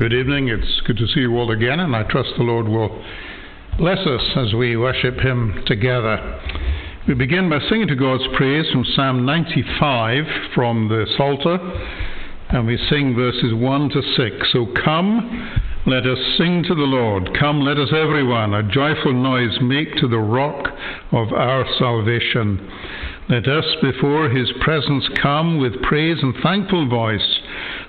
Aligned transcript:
Good 0.00 0.14
evening. 0.14 0.48
It's 0.48 0.80
good 0.86 0.96
to 0.96 1.06
see 1.08 1.20
you 1.20 1.36
all 1.36 1.50
again, 1.50 1.78
and 1.78 1.94
I 1.94 2.04
trust 2.04 2.30
the 2.38 2.42
Lord 2.42 2.66
will 2.66 3.04
bless 3.76 3.98
us 3.98 4.22
as 4.34 4.54
we 4.54 4.74
worship 4.74 5.20
Him 5.20 5.62
together. 5.66 6.40
We 7.06 7.12
begin 7.12 7.50
by 7.50 7.58
singing 7.68 7.88
to 7.88 7.94
God's 7.94 8.24
praise 8.34 8.64
from 8.72 8.86
Psalm 8.96 9.26
95 9.26 10.24
from 10.54 10.88
the 10.88 11.04
Psalter, 11.18 11.58
and 12.48 12.66
we 12.66 12.78
sing 12.88 13.14
verses 13.14 13.52
1 13.52 13.90
to 13.90 14.00
6. 14.16 14.52
So 14.54 14.72
come, 14.82 15.52
let 15.84 16.06
us 16.06 16.18
sing 16.38 16.64
to 16.66 16.74
the 16.74 16.80
Lord. 16.80 17.36
Come, 17.38 17.60
let 17.60 17.76
us 17.76 17.90
everyone 17.94 18.54
a 18.54 18.62
joyful 18.62 19.12
noise 19.12 19.58
make 19.60 19.96
to 19.96 20.08
the 20.08 20.16
rock 20.16 20.66
of 21.12 21.30
our 21.34 21.66
salvation. 21.78 22.72
Let 23.28 23.46
us 23.46 23.66
before 23.82 24.30
His 24.30 24.50
presence 24.62 25.04
come 25.22 25.60
with 25.60 25.82
praise 25.82 26.16
and 26.22 26.34
thankful 26.42 26.88
voice. 26.88 27.39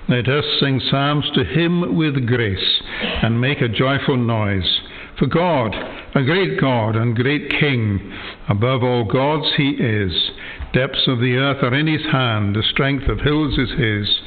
Let 0.08 0.28
us 0.28 0.44
sing 0.60 0.80
psalms 0.90 1.30
to 1.34 1.44
him 1.44 1.96
with 1.96 2.26
grace 2.26 2.82
and 3.22 3.40
make 3.40 3.60
a 3.60 3.68
joyful 3.68 4.16
noise. 4.16 4.80
For 5.18 5.26
God, 5.26 5.74
a 6.14 6.24
great 6.24 6.60
God 6.60 6.96
and 6.96 7.14
great 7.14 7.48
King, 7.50 8.12
above 8.48 8.82
all 8.82 9.04
gods 9.04 9.52
he 9.56 9.70
is. 9.70 10.30
Depths 10.72 11.06
of 11.06 11.20
the 11.20 11.36
earth 11.36 11.62
are 11.62 11.74
in 11.74 11.86
his 11.86 12.04
hand, 12.10 12.56
the 12.56 12.62
strength 12.62 13.08
of 13.08 13.20
hills 13.20 13.56
is 13.58 13.70
his. 13.78 14.20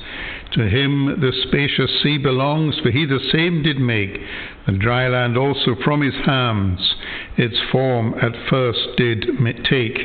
To 0.53 0.69
him 0.69 1.19
the 1.19 1.33
spacious 1.47 2.01
sea 2.01 2.17
belongs, 2.17 2.79
for 2.79 2.91
he 2.91 3.05
the 3.05 3.19
same 3.31 3.61
did 3.61 3.79
make, 3.79 4.17
the 4.67 4.73
dry 4.73 5.09
land 5.09 5.37
also 5.37 5.75
from 5.83 6.01
his 6.01 6.15
hands, 6.25 6.95
its 7.35 7.59
form 7.71 8.13
at 8.21 8.31
first 8.49 8.87
did 8.95 9.25
take. 9.69 9.99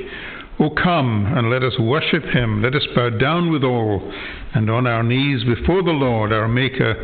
O 0.59 0.69
come 0.69 1.27
and 1.27 1.49
let 1.49 1.63
us 1.63 1.79
worship 1.79 2.25
him. 2.25 2.61
Let 2.63 2.75
us 2.75 2.87
bow 2.95 3.11
down 3.11 3.51
with 3.51 3.65
all, 3.65 4.13
and 4.55 4.69
on 4.71 4.87
our 4.87 5.03
knees 5.03 5.45
before 5.45 5.83
the 5.83 5.91
Lord 5.91 6.33
our 6.33 6.49
Maker, 6.49 6.95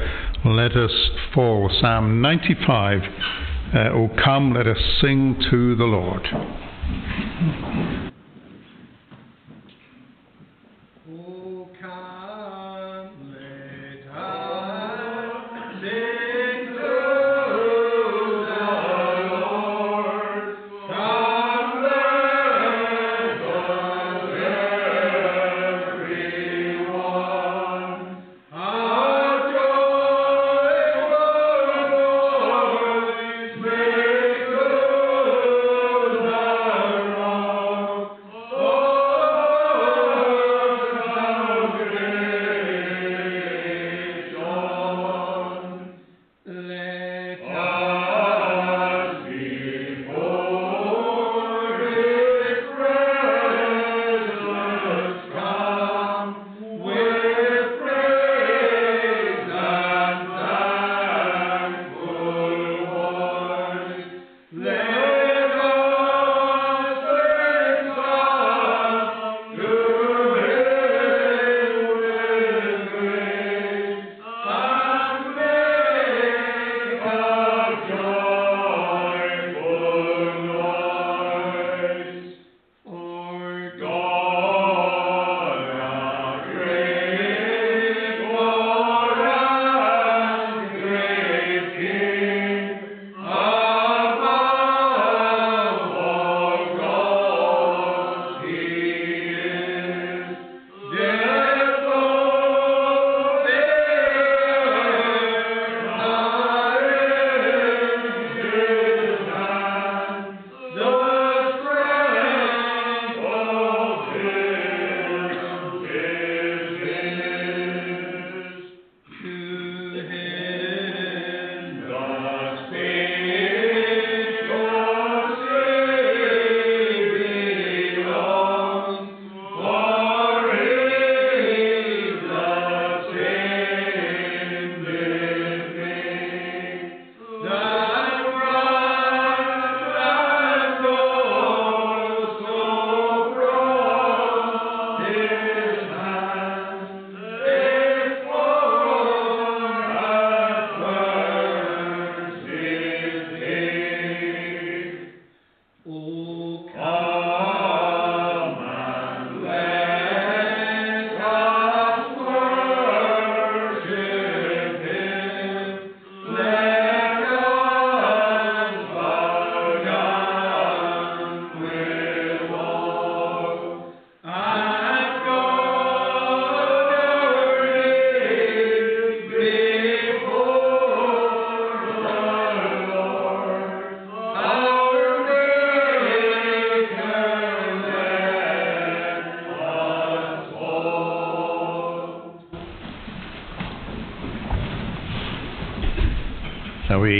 let 0.44 0.72
us 0.72 0.92
fall. 1.34 1.70
Psalm 1.80 2.20
95. 2.20 3.02
Uh, 3.74 3.78
o 3.90 4.08
come, 4.24 4.54
let 4.54 4.66
us 4.66 4.78
sing 5.00 5.36
to 5.50 5.74
the 5.76 5.84
Lord. 5.84 6.26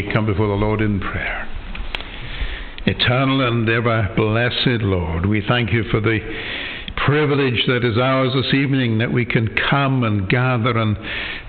Come 0.03 0.27
before 0.27 0.49
the 0.49 0.55
Lord 0.55 0.81
in 0.81 1.01
prayer. 1.01 1.49
Eternal 2.87 3.47
and 3.47 3.69
ever 3.69 4.13
blessed 4.17 4.83
Lord, 4.83 5.27
we 5.27 5.43
thank 5.47 5.73
you 5.73 5.85
for 5.91 6.01
the 6.01 6.21
privilege 7.05 7.65
that 7.67 7.85
is 7.85 7.99
ours 7.99 8.33
this 8.35 8.55
evening 8.55 8.99
that 8.99 9.13
we 9.13 9.25
can 9.25 9.55
come 9.71 10.03
and 10.03 10.29
gather 10.29 10.77
and 10.77 10.97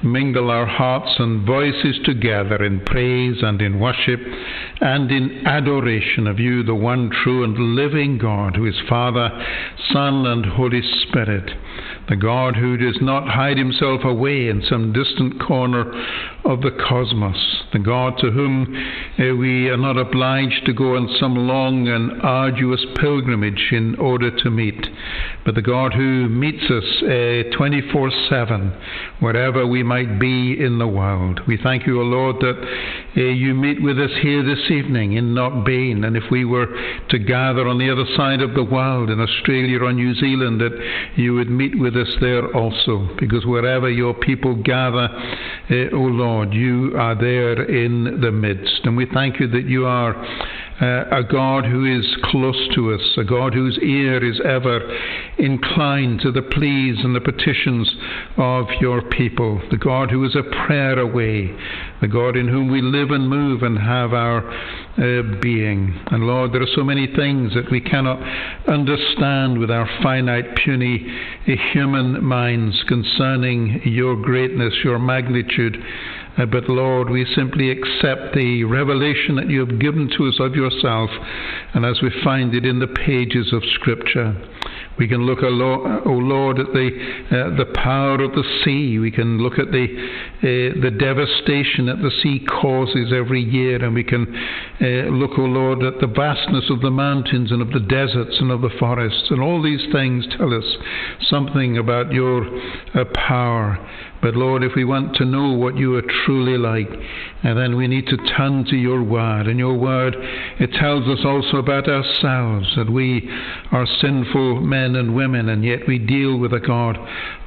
mingle 0.03 0.51
our 0.51 0.65
hearts 0.65 1.15
and 1.19 1.45
voices 1.45 1.97
together 2.05 2.63
in 2.63 2.79
praise 2.85 3.37
and 3.41 3.61
in 3.61 3.79
worship 3.79 4.19
and 4.81 5.11
in 5.11 5.45
adoration 5.47 6.27
of 6.27 6.39
you, 6.39 6.63
the 6.63 6.75
one 6.75 7.09
true 7.23 7.43
and 7.43 7.57
living 7.75 8.17
God, 8.17 8.55
who 8.55 8.65
is 8.65 8.75
Father, 8.89 9.29
Son, 9.91 10.25
and 10.25 10.45
Holy 10.45 10.81
Spirit 11.07 11.51
the 12.09 12.15
God 12.15 12.55
who 12.55 12.77
does 12.77 12.97
not 13.01 13.27
hide 13.27 13.57
himself 13.57 14.01
away 14.03 14.47
in 14.47 14.63
some 14.67 14.93
distant 14.93 15.41
corner 15.41 15.91
of 16.47 16.61
the 16.61 16.71
cosmos, 16.87 17.63
the 17.73 17.79
God 17.79 18.17
to 18.19 18.31
whom 18.31 18.73
uh, 19.19 19.35
we 19.35 19.67
are 19.69 19.77
not 19.77 19.97
obliged 19.97 20.65
to 20.65 20.73
go 20.73 20.95
on 20.95 21.13
some 21.19 21.35
long 21.47 21.87
and 21.89 22.21
arduous 22.21 22.83
pilgrimage 22.95 23.69
in 23.71 23.95
order 23.99 24.31
to 24.31 24.49
meet, 24.49 24.87
but 25.45 25.55
the 25.55 25.61
God 25.61 25.93
who 25.93 26.29
meets 26.29 26.63
us 26.71 27.03
uh, 27.03 27.55
24 27.57 28.11
7, 28.29 28.81
wherever 29.19 29.67
we 29.67 29.83
might 29.83 30.19
be 30.19 30.55
in 30.57 30.79
the 30.79 30.87
world. 30.87 31.41
We 31.47 31.59
thank 31.61 31.85
you, 31.85 31.99
O 31.99 32.05
Lord, 32.05 32.37
that 32.37 32.55
uh, 33.17 33.21
you 33.21 33.53
meet 33.53 33.83
with 33.83 33.99
us 33.99 34.11
here 34.21 34.43
this 34.43 34.71
evening 34.71 35.13
in 35.13 35.33
Knockbain, 35.33 36.05
and 36.05 36.15
if 36.15 36.23
we 36.31 36.45
were 36.45 36.67
to 37.09 37.19
gather 37.19 37.67
on 37.67 37.77
the 37.77 37.91
other 37.91 38.05
side 38.15 38.41
of 38.41 38.53
the 38.53 38.63
world, 38.63 39.09
in 39.09 39.19
Australia 39.19 39.83
or 39.83 39.91
New 39.91 40.15
Zealand, 40.15 40.61
that 40.61 40.71
you 41.17 41.33
would 41.33 41.49
meet 41.49 41.77
with 41.77 41.95
us 41.97 42.09
there 42.21 42.55
also, 42.55 43.09
because 43.19 43.45
wherever 43.45 43.89
your 43.89 44.13
people 44.13 44.55
gather, 44.55 45.09
uh, 45.09 45.56
Eh, 45.69 45.89
o 45.91 45.99
Lord, 45.99 46.53
you 46.53 46.93
are 46.97 47.13
there 47.13 47.61
in 47.63 48.21
the 48.21 48.31
midst. 48.31 48.85
And 48.85 48.95
we 48.95 49.05
thank 49.13 49.39
you 49.39 49.47
that 49.49 49.65
you 49.65 49.85
are 49.85 50.15
uh, 50.81 51.05
a 51.11 51.23
God 51.23 51.65
who 51.65 51.85
is 51.85 52.05
close 52.25 52.69
to 52.75 52.93
us, 52.93 53.01
a 53.17 53.23
God 53.23 53.53
whose 53.53 53.77
ear 53.79 54.23
is 54.23 54.39
ever 54.45 54.79
inclined 55.39 56.21
to 56.21 56.31
the 56.31 56.41
pleas 56.41 56.97
and 57.03 57.15
the 57.15 57.21
petitions 57.21 57.89
of 58.37 58.67
your 58.79 59.01
people, 59.09 59.61
the 59.71 59.77
God 59.77 60.11
who 60.11 60.23
is 60.23 60.35
a 60.35 60.43
prayer 60.65 60.99
away, 60.99 61.55
the 62.01 62.07
God 62.07 62.35
in 62.35 62.47
whom 62.47 62.69
we 62.71 62.81
live 62.81 63.09
and 63.11 63.27
move 63.27 63.63
and 63.63 63.77
have 63.77 64.13
our 64.13 64.47
uh, 64.47 65.39
being. 65.41 65.99
And 66.11 66.27
Lord, 66.27 66.53
there 66.53 66.61
are 66.61 66.75
so 66.75 66.83
many 66.83 67.07
things 67.07 67.53
that 67.55 67.71
we 67.71 67.81
cannot 67.81 68.21
understand 68.67 69.57
with 69.57 69.71
our 69.71 69.87
finite, 70.03 70.55
puny 70.63 71.07
human 71.73 72.23
minds 72.23 72.83
concerning 72.87 73.81
your 73.83 74.15
greatness, 74.15 74.73
your 74.83 74.99
magnitude. 74.99 75.77
Uh, 76.37 76.45
but 76.45 76.69
Lord, 76.69 77.09
we 77.09 77.25
simply 77.35 77.71
accept 77.71 78.35
the 78.35 78.63
revelation 78.63 79.35
that 79.35 79.49
you 79.49 79.65
have 79.65 79.79
given 79.79 80.09
to 80.17 80.27
us 80.27 80.35
of 80.39 80.55
yourself, 80.55 81.09
and 81.73 81.85
as 81.85 82.01
we 82.01 82.11
find 82.23 82.53
it 82.53 82.65
in 82.65 82.79
the 82.79 82.87
pages 82.87 83.51
of 83.53 83.63
Scripture. 83.75 84.35
We 84.97 85.07
can 85.07 85.27
look, 85.27 85.43
O 85.43 85.47
Lord, 85.47 86.59
at 86.59 86.73
the, 86.73 86.89
uh, 87.29 87.55
the 87.55 87.71
power 87.75 88.15
of 88.15 88.31
the 88.31 88.43
sea. 88.63 88.97
We 88.97 89.11
can 89.11 89.37
look 89.37 89.59
at 89.59 89.71
the, 89.71 89.85
uh, 89.85 90.81
the 90.81 90.89
devastation 90.89 91.85
that 91.85 92.01
the 92.01 92.09
sea 92.23 92.43
causes 92.45 93.13
every 93.13 93.41
year. 93.41 93.83
And 93.83 93.93
we 93.93 94.03
can 94.03 94.25
uh, 94.81 95.13
look, 95.13 95.37
O 95.37 95.43
Lord, 95.43 95.83
at 95.83 95.99
the 96.01 96.07
vastness 96.07 96.65
of 96.71 96.81
the 96.81 96.89
mountains 96.89 97.51
and 97.51 97.61
of 97.61 97.69
the 97.69 97.79
deserts 97.79 98.37
and 98.39 98.49
of 98.49 98.61
the 98.61 98.71
forests. 98.79 99.27
And 99.29 99.39
all 99.39 99.61
these 99.61 99.85
things 99.91 100.25
tell 100.35 100.51
us 100.51 100.65
something 101.29 101.77
about 101.77 102.11
your 102.11 102.47
uh, 102.95 103.05
power. 103.13 103.77
But 104.21 104.35
Lord, 104.35 104.63
if 104.63 104.71
we 104.75 104.83
want 104.83 105.15
to 105.17 105.25
know 105.25 105.53
what 105.53 105.77
you 105.77 105.95
are 105.95 106.03
truly 106.25 106.57
like, 106.57 106.89
then 107.43 107.75
we 107.75 107.87
need 107.87 108.07
to 108.07 108.17
turn 108.17 108.65
to 108.65 108.75
your 108.75 109.03
word. 109.03 109.47
And 109.47 109.59
your 109.59 109.77
word, 109.77 110.15
it 110.59 110.71
tells 110.73 111.07
us 111.07 111.23
also 111.23 111.57
about 111.57 111.87
ourselves, 111.87 112.73
that 112.75 112.89
we 112.89 113.29
are 113.71 113.85
sinful 114.01 114.61
men 114.61 114.95
and 114.95 115.15
women, 115.15 115.49
and 115.49 115.63
yet 115.63 115.87
we 115.87 115.99
deal 115.99 116.37
with 116.37 116.53
a 116.53 116.59
God 116.59 116.97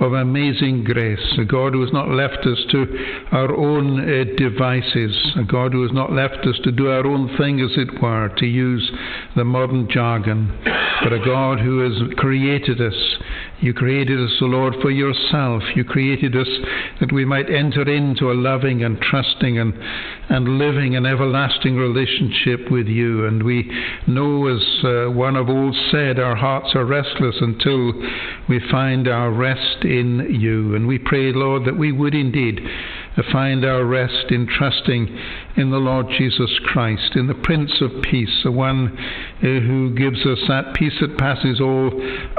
of 0.01 0.13
amazing 0.13 0.85
grace, 0.85 1.39
a 1.39 1.45
God 1.45 1.73
who 1.73 1.83
has 1.83 1.93
not 1.93 2.09
left 2.09 2.47
us 2.47 2.59
to 2.71 3.27
our 3.33 3.55
own 3.55 4.01
uh, 4.01 4.25
devices, 4.37 5.35
a 5.37 5.45
God 5.45 5.73
who 5.73 5.83
has 5.83 5.93
not 5.93 6.13
left 6.13 6.47
us 6.47 6.59
to 6.65 6.73
do 6.73 6.89
our 6.89 7.07
own 7.07 7.37
thing, 7.37 7.61
as 7.61 7.71
it 7.77 8.01
were, 8.01 8.29
to 8.39 8.47
use 8.47 8.91
the 9.37 9.45
modern 9.45 9.89
jargon, 9.91 10.57
but 11.03 11.13
a 11.13 11.25
God 11.25 11.61
who 11.61 11.81
has 11.81 12.15
created 12.17 12.81
us 12.81 13.19
you 13.61 13.75
created 13.75 14.19
us, 14.19 14.33
O 14.41 14.47
Lord, 14.47 14.75
for 14.81 14.91
yourself. 14.91 15.63
You 15.75 15.85
created 15.85 16.35
us 16.35 16.49
that 17.01 17.13
we 17.13 17.25
might 17.25 17.51
enter 17.51 17.83
into 17.83 18.31
a 18.31 18.35
loving 18.35 18.83
and 18.83 18.99
trusting 19.01 19.59
and, 19.59 19.75
and 20.31 20.59
living 20.59 20.95
an 20.95 21.05
everlasting 21.05 21.77
relationship 21.77 22.71
with 22.71 22.87
you. 22.87 23.27
And 23.27 23.43
we 23.43 23.69
know, 24.07 24.47
as 24.47 24.63
uh, 24.85 25.11
one 25.11 25.35
of 25.35 25.49
old 25.49 25.77
said, 25.91 26.21
our 26.21 26.37
hearts 26.37 26.71
are 26.77 26.85
restless 26.85 27.37
until 27.41 27.93
we 28.49 28.61
find 28.71 29.09
our 29.09 29.33
rest 29.33 29.85
in 29.85 30.39
you. 30.41 30.77
And 30.77 30.87
we 30.87 30.99
pray, 30.99 31.33
Lord, 31.33 31.65
that 31.67 31.77
we 31.77 31.91
would 31.91 32.15
indeed 32.15 32.61
find 33.33 33.65
our 33.65 33.85
rest 33.85 34.31
in 34.31 34.47
trusting 34.47 35.19
in 35.57 35.71
the 35.71 35.79
Lord 35.79 36.07
Jesus 36.17 36.51
Christ, 36.65 37.17
in 37.17 37.27
the 37.27 37.35
Prince 37.35 37.73
of 37.81 37.91
Peace, 38.03 38.41
the 38.45 38.53
one 38.53 38.97
uh, 38.97 39.41
who 39.41 39.95
gives 39.95 40.25
us 40.25 40.39
that 40.49 40.75
peace 40.75 40.95
that 41.01 41.19
passes 41.19 41.61
all 41.61 41.91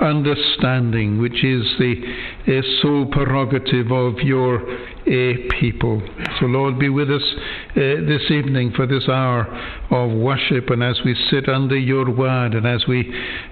understanding, 0.01 1.19
which 1.19 1.43
is 1.43 1.63
the 1.77 2.01
uh, 2.47 2.81
sole 2.81 3.05
prerogative 3.05 3.91
of 3.91 4.19
your 4.19 4.61
uh, 5.01 5.49
people. 5.59 6.01
So, 6.39 6.45
Lord, 6.45 6.79
be 6.79 6.89
with 6.89 7.09
us 7.09 7.23
uh, 7.71 8.05
this 8.05 8.29
evening 8.29 8.71
for 8.75 8.85
this 8.85 9.07
hour 9.07 9.47
of 9.89 10.11
worship, 10.11 10.69
and 10.69 10.83
as 10.83 10.99
we 11.03 11.15
sit 11.29 11.49
under 11.49 11.77
your 11.77 12.09
word, 12.09 12.53
and 12.53 12.67
as 12.67 12.85
we 12.87 13.01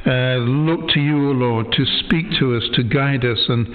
uh, 0.06 0.38
look 0.38 0.90
to 0.90 1.00
you, 1.00 1.30
O 1.30 1.32
Lord, 1.32 1.72
to 1.72 1.86
speak 2.06 2.26
to 2.40 2.56
us, 2.56 2.64
to 2.76 2.84
guide 2.84 3.26
us, 3.26 3.40
and 3.48 3.68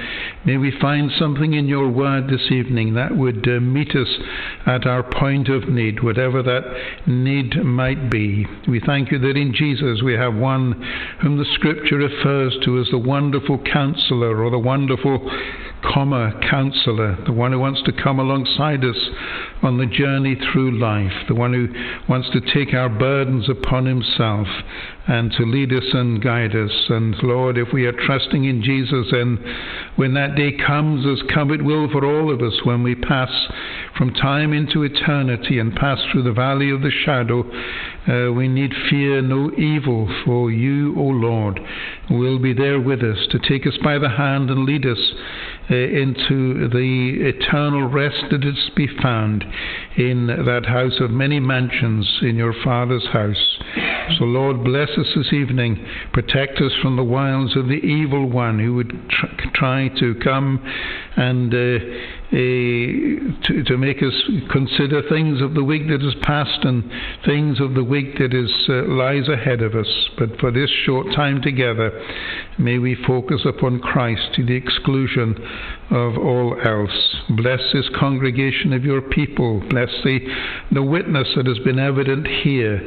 may 0.44 0.56
we 0.56 0.72
find 0.80 1.10
something 1.18 1.54
in 1.54 1.66
your 1.66 1.90
word 1.90 2.28
this 2.28 2.50
evening 2.50 2.94
that 2.94 3.16
would 3.16 3.46
uh, 3.48 3.60
meet 3.60 3.90
us 3.96 4.08
at 4.66 4.86
our 4.86 5.02
point 5.02 5.48
of 5.48 5.68
need, 5.68 6.02
whatever 6.02 6.42
that 6.42 6.62
need 7.06 7.56
might 7.64 8.10
be. 8.10 8.46
We 8.68 8.80
thank 8.80 9.10
you 9.10 9.18
that 9.18 9.36
in 9.36 9.52
Jesus 9.54 10.02
we 10.02 10.14
have 10.14 10.34
one 10.34 10.82
whom 11.20 11.38
the 11.38 11.44
Scripture 11.54 11.96
refers 11.96 12.56
to 12.64 12.80
as 12.80 12.88
the 12.90 12.98
wonderful 12.98 13.58
counselor 13.58 14.42
or 14.42 14.50
the 14.50 14.58
wonderful 14.58 15.30
comma 15.92 16.32
counselor, 16.50 17.16
the 17.26 17.32
one 17.32 17.52
who 17.52 17.58
wants 17.58 17.82
to 17.82 17.92
come 17.92 18.18
alongside 18.18 18.84
us 18.84 18.96
on 19.62 19.78
the 19.78 19.86
journey 19.86 20.36
through 20.52 20.78
life, 20.78 21.12
the 21.28 21.34
one 21.34 21.52
who 21.52 21.68
wants 22.08 22.28
to 22.30 22.40
take 22.40 22.74
our 22.74 22.88
burdens 22.88 23.48
upon 23.48 23.86
himself 23.86 24.46
and 25.06 25.32
to 25.32 25.44
lead 25.44 25.72
us 25.72 25.84
and 25.92 26.22
guide 26.22 26.56
us. 26.56 26.72
And 26.88 27.14
Lord, 27.22 27.58
if 27.58 27.68
we 27.72 27.84
are 27.86 27.92
trusting 27.92 28.44
in 28.44 28.62
Jesus, 28.62 29.08
and 29.12 29.38
when 29.96 30.14
that 30.14 30.34
day 30.34 30.52
comes, 30.52 31.04
as 31.06 31.22
come 31.32 31.50
it 31.50 31.62
will 31.62 31.88
for 31.90 32.04
all 32.04 32.32
of 32.32 32.40
us, 32.40 32.54
when 32.64 32.82
we 32.82 32.94
pass 32.94 33.30
from 33.98 34.14
time 34.14 34.52
into 34.52 34.82
eternity 34.82 35.58
and 35.58 35.74
pass 35.74 35.98
through 36.10 36.22
the 36.22 36.32
valley 36.32 36.70
of 36.70 36.80
the 36.80 36.90
shadow, 37.04 37.44
uh, 38.08 38.32
we 38.32 38.48
need 38.48 38.72
fear 38.88 39.20
no 39.20 39.50
evil, 39.52 40.08
for 40.24 40.50
you, 40.50 40.94
O 40.96 41.02
Lord, 41.02 41.60
will 42.10 42.38
be 42.38 42.54
there 42.54 42.80
with 42.80 43.00
us 43.00 43.26
to 43.30 43.38
take 43.38 43.66
us 43.66 43.76
by 43.82 43.98
the 43.98 44.08
hand 44.08 44.50
and 44.50 44.64
lead 44.64 44.86
us 44.86 45.12
uh, 45.70 45.74
into 45.74 46.68
the 46.68 47.16
eternal 47.20 47.88
rest 47.88 48.24
that 48.30 48.44
is 48.44 48.54
to 48.68 48.74
be 48.74 48.88
found 49.02 49.44
in 49.96 50.26
that 50.26 50.66
house 50.66 51.00
of 51.00 51.10
many 51.10 51.40
mansions 51.40 52.18
in 52.22 52.36
your 52.36 52.54
Father's 52.62 53.06
house. 53.12 53.58
So, 54.18 54.24
Lord, 54.24 54.62
bless 54.62 54.90
us 54.90 55.06
this 55.16 55.32
evening. 55.32 55.84
Protect 56.12 56.60
us 56.60 56.72
from 56.82 56.96
the 56.96 57.04
wiles 57.04 57.56
of 57.56 57.68
the 57.68 57.74
evil 57.74 58.28
one 58.28 58.58
who 58.58 58.74
would 58.74 58.90
tr- 59.08 59.48
try 59.54 59.88
to 59.98 60.14
come 60.16 60.60
and 61.16 61.54
uh, 61.54 61.78
to, 62.30 63.62
to 63.66 63.76
make 63.76 63.98
us 63.98 64.14
consider 64.50 65.02
things 65.08 65.40
of 65.40 65.54
the 65.54 65.62
week 65.62 65.86
that 65.88 66.02
is 66.02 66.14
past 66.22 66.64
and 66.64 66.90
things 67.24 67.60
of 67.60 67.74
the 67.74 67.84
week 67.84 68.18
that 68.18 68.34
is 68.34 68.50
uh, 68.68 68.82
lies 68.92 69.28
ahead 69.28 69.62
of 69.62 69.74
us. 69.74 69.86
But 70.18 70.38
for 70.40 70.50
this 70.50 70.70
short 70.84 71.06
time 71.14 71.42
together, 71.42 71.90
may 72.58 72.78
we 72.78 72.96
focus 73.06 73.42
upon 73.44 73.80
Christ 73.80 74.34
to 74.36 74.44
the 74.44 74.54
exclusion 74.54 75.36
of 75.90 76.16
all 76.18 76.56
else. 76.64 77.16
Bless 77.30 77.60
this 77.72 77.88
congregation 77.98 78.72
of 78.72 78.84
your 78.84 79.02
people. 79.02 79.60
Bless 79.68 79.90
the, 80.02 80.18
the 80.72 80.82
witness 80.82 81.28
that 81.36 81.46
has 81.46 81.58
been 81.60 81.78
evident 81.78 82.26
here 82.26 82.80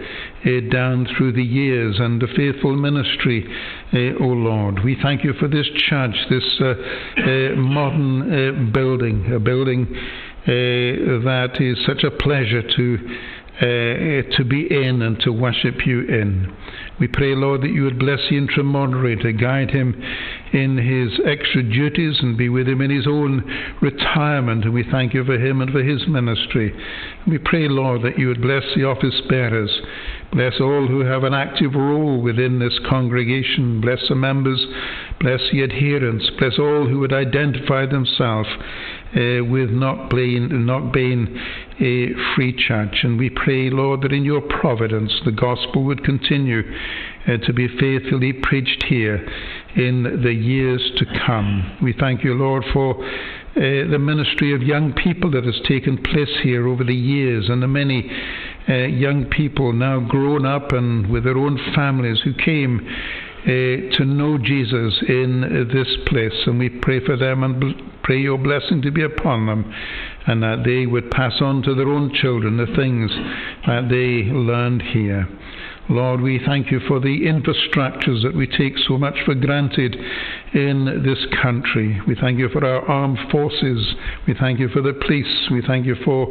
uh, 0.46 0.72
down 0.72 1.08
through 1.18 1.34
the 1.34 1.44
years 1.44 1.98
and 2.00 2.22
the 2.22 2.28
faithful 2.36 2.76
ministry, 2.76 3.46
uh, 3.94 4.24
O 4.24 4.28
Lord. 4.28 4.84
We 4.84 4.98
thank 5.02 5.24
you 5.24 5.34
for 5.34 5.48
this 5.48 5.68
church, 5.90 6.16
this 6.30 6.60
uh, 6.60 6.66
uh 6.66 7.56
modern 7.56 8.22
uh, 8.22 8.72
building, 8.72 9.32
a 9.34 9.40
building 9.40 9.88
uh, 9.92 10.48
that 10.48 11.58
is 11.60 11.78
such 11.86 12.04
a 12.04 12.12
pleasure 12.12 12.62
to 12.62 12.98
to 13.60 14.46
be 14.48 14.68
in 14.70 15.02
and 15.02 15.20
to 15.22 15.32
worship 15.32 15.88
you 15.88 16.02
in. 16.02 16.56
We 17.00 17.08
pray, 17.08 17.36
Lord, 17.36 17.62
that 17.62 17.72
you 17.72 17.84
would 17.84 18.00
bless 18.00 18.20
the 18.30 18.38
interim 18.38 18.68
moderator, 18.68 19.32
guide 19.32 19.70
him 19.70 20.02
in 20.52 20.78
his 20.78 21.20
extra 21.26 21.62
duties 21.62 22.18
and 22.22 22.38
be 22.38 22.50
with 22.50 22.68
him 22.68 22.82
in 22.82 22.90
his 22.90 23.06
own 23.06 23.44
retirement. 23.82 24.66
And 24.66 24.74
we 24.74 24.84
thank 24.90 25.14
you 25.14 25.24
for 25.24 25.38
him 25.38 25.62
and 25.62 25.72
for 25.72 25.84
his 25.84 26.08
ministry. 26.08 26.74
We 27.28 27.38
pray, 27.38 27.68
Lord, 27.68 28.02
that 28.02 28.18
you 28.18 28.28
would 28.28 28.42
bless 28.42 28.64
the 28.76 28.86
office 28.86 29.22
bearers, 29.30 29.72
bless 30.32 30.54
all 30.60 30.88
who 30.88 31.02
have 31.02 31.24
an 31.24 31.36
active 31.36 31.76
role 31.76 32.20
within 32.22 32.60
this 32.60 32.80
congregation, 32.90 33.80
bless 33.80 34.00
the 34.10 34.16
members, 34.16 34.66
bless 35.20 35.42
the 35.52 35.64
adherents, 35.64 36.30
bless 36.40 36.58
all 36.58 36.88
who 36.88 37.00
would 37.00 37.14
identify 37.14 37.86
themselves 37.86 38.50
uh, 39.18 39.44
with 39.44 39.72
not 39.72 40.10
being 40.10 41.28
a 41.80 42.10
free 42.36 42.54
church. 42.56 43.00
And 43.04 43.18
we 43.18 43.30
pray, 43.30 43.70
Lord, 43.70 44.02
that 44.02 44.14
in 44.14 44.24
your 44.24 44.42
providence 44.42 45.12
the 45.26 45.32
gospel 45.32 45.84
would 45.86 46.04
continue 46.04 46.62
uh, 47.28 47.38
to 47.46 47.54
be 47.54 47.68
faithfully 47.68 48.34
preached 48.34 48.84
here 48.88 49.28
in 49.76 50.22
the 50.24 50.34
years 50.34 50.92
to 50.98 51.06
come. 51.26 51.78
We 51.82 51.94
thank 52.00 52.24
you, 52.24 52.36
Lord, 52.36 52.64
for 52.72 52.96
uh, 53.04 53.90
the 53.90 53.98
ministry 54.00 54.54
of 54.54 54.62
young 54.62 54.94
people 54.94 55.32
that 55.32 55.44
has 55.44 55.60
taken 55.68 55.98
place 55.98 56.30
here 56.44 56.68
over 56.68 56.84
the 56.84 56.94
years 56.94 57.50
and 57.50 57.64
the 57.64 57.68
many 57.68 58.10
uh, 58.70 58.74
young 58.74 59.26
people 59.26 59.74
now 59.74 60.00
grown 60.00 60.46
up 60.46 60.74
and 60.74 61.10
with 61.10 61.24
their 61.24 61.38
own 61.38 61.58
families 61.74 62.20
who 62.24 62.34
came 62.34 62.88
Uh, 63.44 63.96
to 63.96 64.04
know 64.04 64.38
Jesus 64.38 65.02
in 65.08 65.70
this 65.72 65.88
place. 66.08 66.34
And 66.48 66.60
we 66.60 66.70
pray 66.70 67.00
for 67.06 67.16
them 67.16 67.44
and 67.44 67.64
pray 68.04 68.18
your 68.18 68.38
blessing 68.38 68.82
to 68.82 68.92
be 68.92 69.04
upon 69.04 69.46
them 69.46 69.74
and 70.26 70.44
that 70.44 70.64
they 70.66 70.86
would 70.86 71.10
pass 71.12 71.34
on 71.40 71.62
to 71.64 71.74
their 71.74 71.88
own 71.88 72.14
children 72.14 72.58
the 72.58 72.66
things 72.76 73.10
that 73.66 73.88
they 73.90 74.30
learned 74.34 74.82
here. 74.82 75.28
Lord, 75.90 76.20
we 76.20 76.42
thank 76.46 76.70
you 76.70 76.82
for 76.82 77.00
the 77.00 77.22
infrastructures 77.22 78.22
that 78.24 78.34
we 78.36 78.46
take 78.46 78.78
so 78.88 78.98
much 78.98 79.16
for 79.24 79.34
granted 79.34 79.96
in 80.54 81.02
this 81.06 81.26
country. 81.42 82.02
We 82.06 82.16
thank 82.16 82.40
you 82.40 82.50
for 82.50 82.66
our 82.66 82.82
armed 82.90 83.20
forces. 83.32 83.96
We 84.28 84.34
thank 84.34 84.60
you 84.60 84.68
for 84.68 84.82
the 84.82 84.94
police. 84.94 85.48
We 85.50 85.62
thank 85.62 85.86
you 85.86 85.96
for 86.04 86.28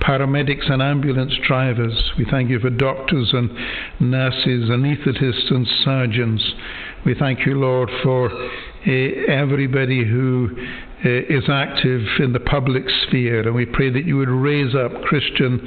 paramedics 0.00 0.70
and 0.70 0.80
ambulance 0.80 1.34
drivers. 1.44 2.12
We 2.18 2.24
thank 2.30 2.50
you 2.50 2.60
for 2.60 2.70
doctors 2.70 3.30
and 3.32 3.50
nurses, 3.98 4.70
and 4.70 4.84
anaesthetists 4.84 5.50
and 5.50 5.66
surgeons. 5.84 6.54
We 7.04 7.14
thank 7.14 7.46
you, 7.46 7.54
Lord, 7.58 7.90
for 8.04 8.30
uh, 8.30 8.92
everybody 9.28 10.04
who 10.04 10.50
is 11.02 11.44
active 11.48 12.02
in 12.18 12.32
the 12.32 12.40
public 12.40 12.84
sphere, 13.06 13.40
and 13.40 13.54
we 13.54 13.64
pray 13.64 13.90
that 13.90 14.04
you 14.04 14.16
would 14.18 14.28
raise 14.28 14.74
up 14.74 14.92
Christian 15.02 15.66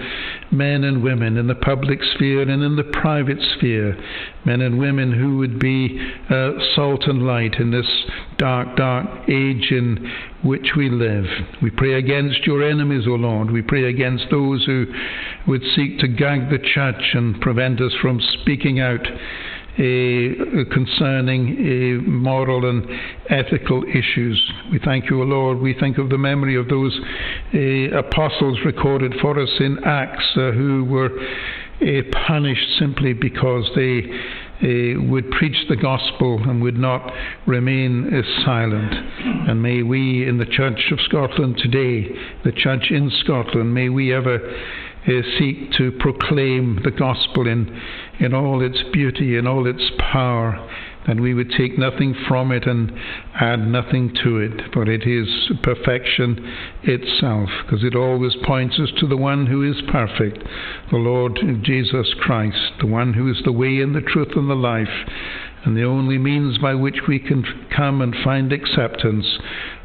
men 0.52 0.84
and 0.84 1.02
women 1.02 1.38
in 1.38 1.48
the 1.48 1.56
public 1.56 2.00
sphere 2.16 2.42
and 2.42 2.62
in 2.62 2.75
the 2.75 2.84
private 2.84 3.40
sphere, 3.58 3.98
men 4.46 4.62
and 4.62 4.78
women 4.78 5.12
who 5.12 5.38
would 5.38 5.60
be 5.60 6.00
uh, 6.30 6.52
salt 6.75 7.06
and 7.08 7.25
light 7.25 7.56
in 7.56 7.72
this 7.72 7.88
dark, 8.38 8.75
dark 8.75 9.08
age 9.28 9.72
in 9.72 10.12
which 10.44 10.72
we 10.75 10.90
live. 10.90 11.25
We 11.62 11.72
pray 11.72 11.94
against 11.94 12.46
your 12.46 12.62
enemies, 12.62 13.06
O 13.08 13.12
Lord. 13.12 13.50
We 13.50 13.62
pray 13.62 13.86
against 13.86 14.25
those 14.30 14.66
who 14.66 14.86
would 15.48 15.63
seek 15.75 16.00
to 16.00 16.08
gag 16.08 16.50
the 16.50 16.60
church 16.60 17.02
and 17.13 17.40
prevent 17.42 17.82
us 17.82 17.94
from 18.02 18.20
speaking 18.42 18.80
out 18.80 19.06
concerning 19.75 22.08
moral 22.08 22.70
and 22.70 22.86
ethical 23.30 23.84
issues. 23.84 24.51
We 24.72 24.80
thank 24.80 25.10
you, 25.10 25.22
O 25.22 25.25
Lord. 25.25 25.60
We 25.60 25.74
think 25.80 25.98
of 25.98 26.10
the 26.10 26.18
memory 26.18 26.56
of 26.56 26.70
those 26.70 26.98
apostles 27.98 28.60
recorded 28.65 29.13
for 29.22 29.39
us 29.39 29.50
in 29.60 29.84
Acts 29.84 30.25
uh, 30.36 30.51
who 30.51 30.86
were 30.86 31.10
punished 32.27 32.80
simply 32.80 33.13
because 33.13 33.70
they 33.75 34.03
uh, 34.63 35.01
would 35.10 35.30
preach 35.32 35.58
the 35.68 35.75
gospel 35.75 36.42
and 36.44 36.62
would 36.62 36.77
not 36.77 37.12
remain 37.46 38.13
uh, 38.13 38.22
silent. 38.46 38.94
And 39.50 39.62
may 39.62 39.84
we 39.84 40.27
in 40.27 40.38
the 40.38 40.46
Church 40.46 40.92
of 40.92 41.00
Scotland 41.01 41.58
today, 41.58 42.08
the 42.46 42.53
Church 42.53 42.89
in 42.89 43.12
Scotland, 43.24 43.74
may 43.74 43.89
we 43.89 44.13
ever 44.13 44.36
uh, 44.36 45.10
seek 45.38 45.72
to 45.74 45.92
proclaim 46.00 46.80
the 46.84 46.92
gospel 46.92 47.48
in, 47.48 47.82
in 48.20 48.34
all 48.34 48.62
its 48.62 48.82
beauty, 48.91 49.38
in 49.38 49.48
all 49.48 49.67
its 49.67 49.84
power, 49.98 50.70
that 51.08 51.20
we 51.20 51.34
would 51.34 51.51
take 51.58 51.77
nothing 51.77 52.15
from 52.27 52.51
it 52.51 52.65
and 52.65 52.91
add 53.36 53.67
nothing 53.67 54.13
to 54.24 54.38
it, 54.38 54.74
for 54.74 54.89
it 54.89 55.03
is 55.05 55.27
perfection 55.62 56.38
itself, 56.84 57.50
because 57.65 57.84
it 57.84 57.96
always 57.96 58.36
points 58.46 58.79
us 58.79 58.89
to 59.00 59.08
the 59.08 59.17
one 59.17 59.46
who 59.48 59.70
is 59.70 59.82
perfect, 59.91 60.38
the 60.91 60.98
Lord 60.98 61.39
Jesus 61.62 62.13
Christ, 62.22 62.74
the 62.79 62.88
one 62.88 63.13
who 63.13 63.29
is 63.29 63.41
the 63.43 63.51
way 63.51 63.82
and 63.82 63.93
the 63.93 64.01
truth 64.01 64.29
and 64.36 64.50
the 64.50 64.55
life, 64.55 64.88
and 65.65 65.75
the 65.75 65.84
only 65.84 66.17
means 66.17 66.58
by 66.58 66.75
which 66.75 67.00
we 67.08 67.20
can 67.20 67.43
come 67.75 68.01
and 68.01 68.15
find 68.24 68.53
acceptance 68.53 69.25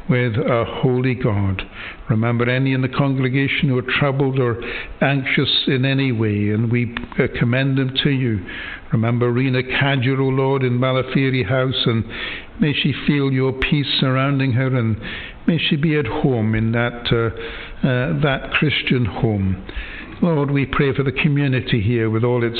with 0.09 0.33
a 0.33 0.65
holy 0.81 1.13
God. 1.13 1.61
Remember 2.09 2.49
any 2.49 2.73
in 2.73 2.81
the 2.81 2.89
congregation 2.89 3.69
who 3.69 3.77
are 3.77 3.99
troubled 3.99 4.39
or 4.39 4.59
anxious 5.01 5.65
in 5.67 5.85
any 5.85 6.11
way, 6.11 6.49
and 6.49 6.71
we 6.71 6.95
uh, 7.19 7.27
commend 7.37 7.77
them 7.77 7.93
to 8.03 8.09
you. 8.09 8.43
Remember 8.91 9.31
Rena 9.31 9.61
Cadger, 9.61 10.19
O 10.19 10.23
Lord, 10.23 10.63
in 10.63 10.79
Malafiri 10.79 11.47
House, 11.47 11.85
and 11.85 12.03
may 12.59 12.73
she 12.73 12.91
feel 13.05 13.31
your 13.31 13.53
peace 13.53 13.85
surrounding 13.99 14.53
her, 14.53 14.75
and 14.75 14.97
may 15.45 15.59
she 15.59 15.75
be 15.75 15.95
at 15.95 16.07
home 16.07 16.55
in 16.55 16.71
that, 16.71 17.05
uh, 17.11 17.87
uh, 17.87 18.19
that 18.21 18.51
Christian 18.53 19.05
home. 19.05 19.63
Lord, 20.21 20.51
we 20.51 20.65
pray 20.65 20.93
for 20.93 21.03
the 21.03 21.13
community 21.13 21.81
here 21.81 22.09
with 22.09 22.23
all 22.23 22.43
its 22.43 22.59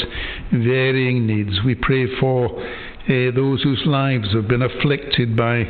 varying 0.52 1.26
needs. 1.26 1.60
We 1.66 1.76
pray 1.76 2.06
for 2.20 2.62
uh, 2.62 3.32
those 3.36 3.64
whose 3.64 3.82
lives 3.86 4.34
have 4.34 4.48
been 4.48 4.62
afflicted 4.62 5.36
by 5.36 5.66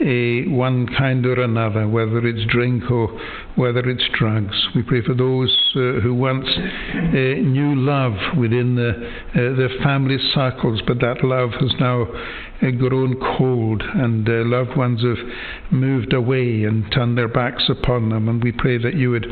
uh, 0.00 0.50
one 0.50 0.88
kind 0.98 1.24
or 1.24 1.40
another, 1.40 1.88
whether 1.88 2.26
it's 2.26 2.44
drink 2.50 2.90
or 2.90 3.08
whether 3.54 3.88
it's 3.88 4.04
drugs. 4.12 4.66
We 4.74 4.82
pray 4.82 5.02
for 5.02 5.14
those 5.14 5.56
uh, 5.76 6.00
who 6.00 6.14
once 6.14 6.46
uh, 6.48 7.12
knew 7.12 7.76
love 7.76 8.14
within 8.36 8.74
the, 8.74 8.90
uh, 8.90 9.56
their 9.56 9.70
family 9.84 10.18
circles, 10.34 10.82
but 10.86 10.98
that 11.00 11.22
love 11.22 11.50
has 11.60 11.72
now 11.78 12.02
uh, 12.02 12.70
grown 12.72 13.20
cold, 13.38 13.82
and 13.82 14.26
loved 14.50 14.76
ones 14.76 15.02
have 15.02 15.72
moved 15.72 16.12
away 16.12 16.64
and 16.64 16.90
turned 16.92 17.16
their 17.16 17.28
backs 17.28 17.68
upon 17.68 18.08
them. 18.08 18.28
And 18.28 18.42
we 18.42 18.50
pray 18.50 18.78
that 18.78 18.94
you 18.94 19.10
would 19.10 19.26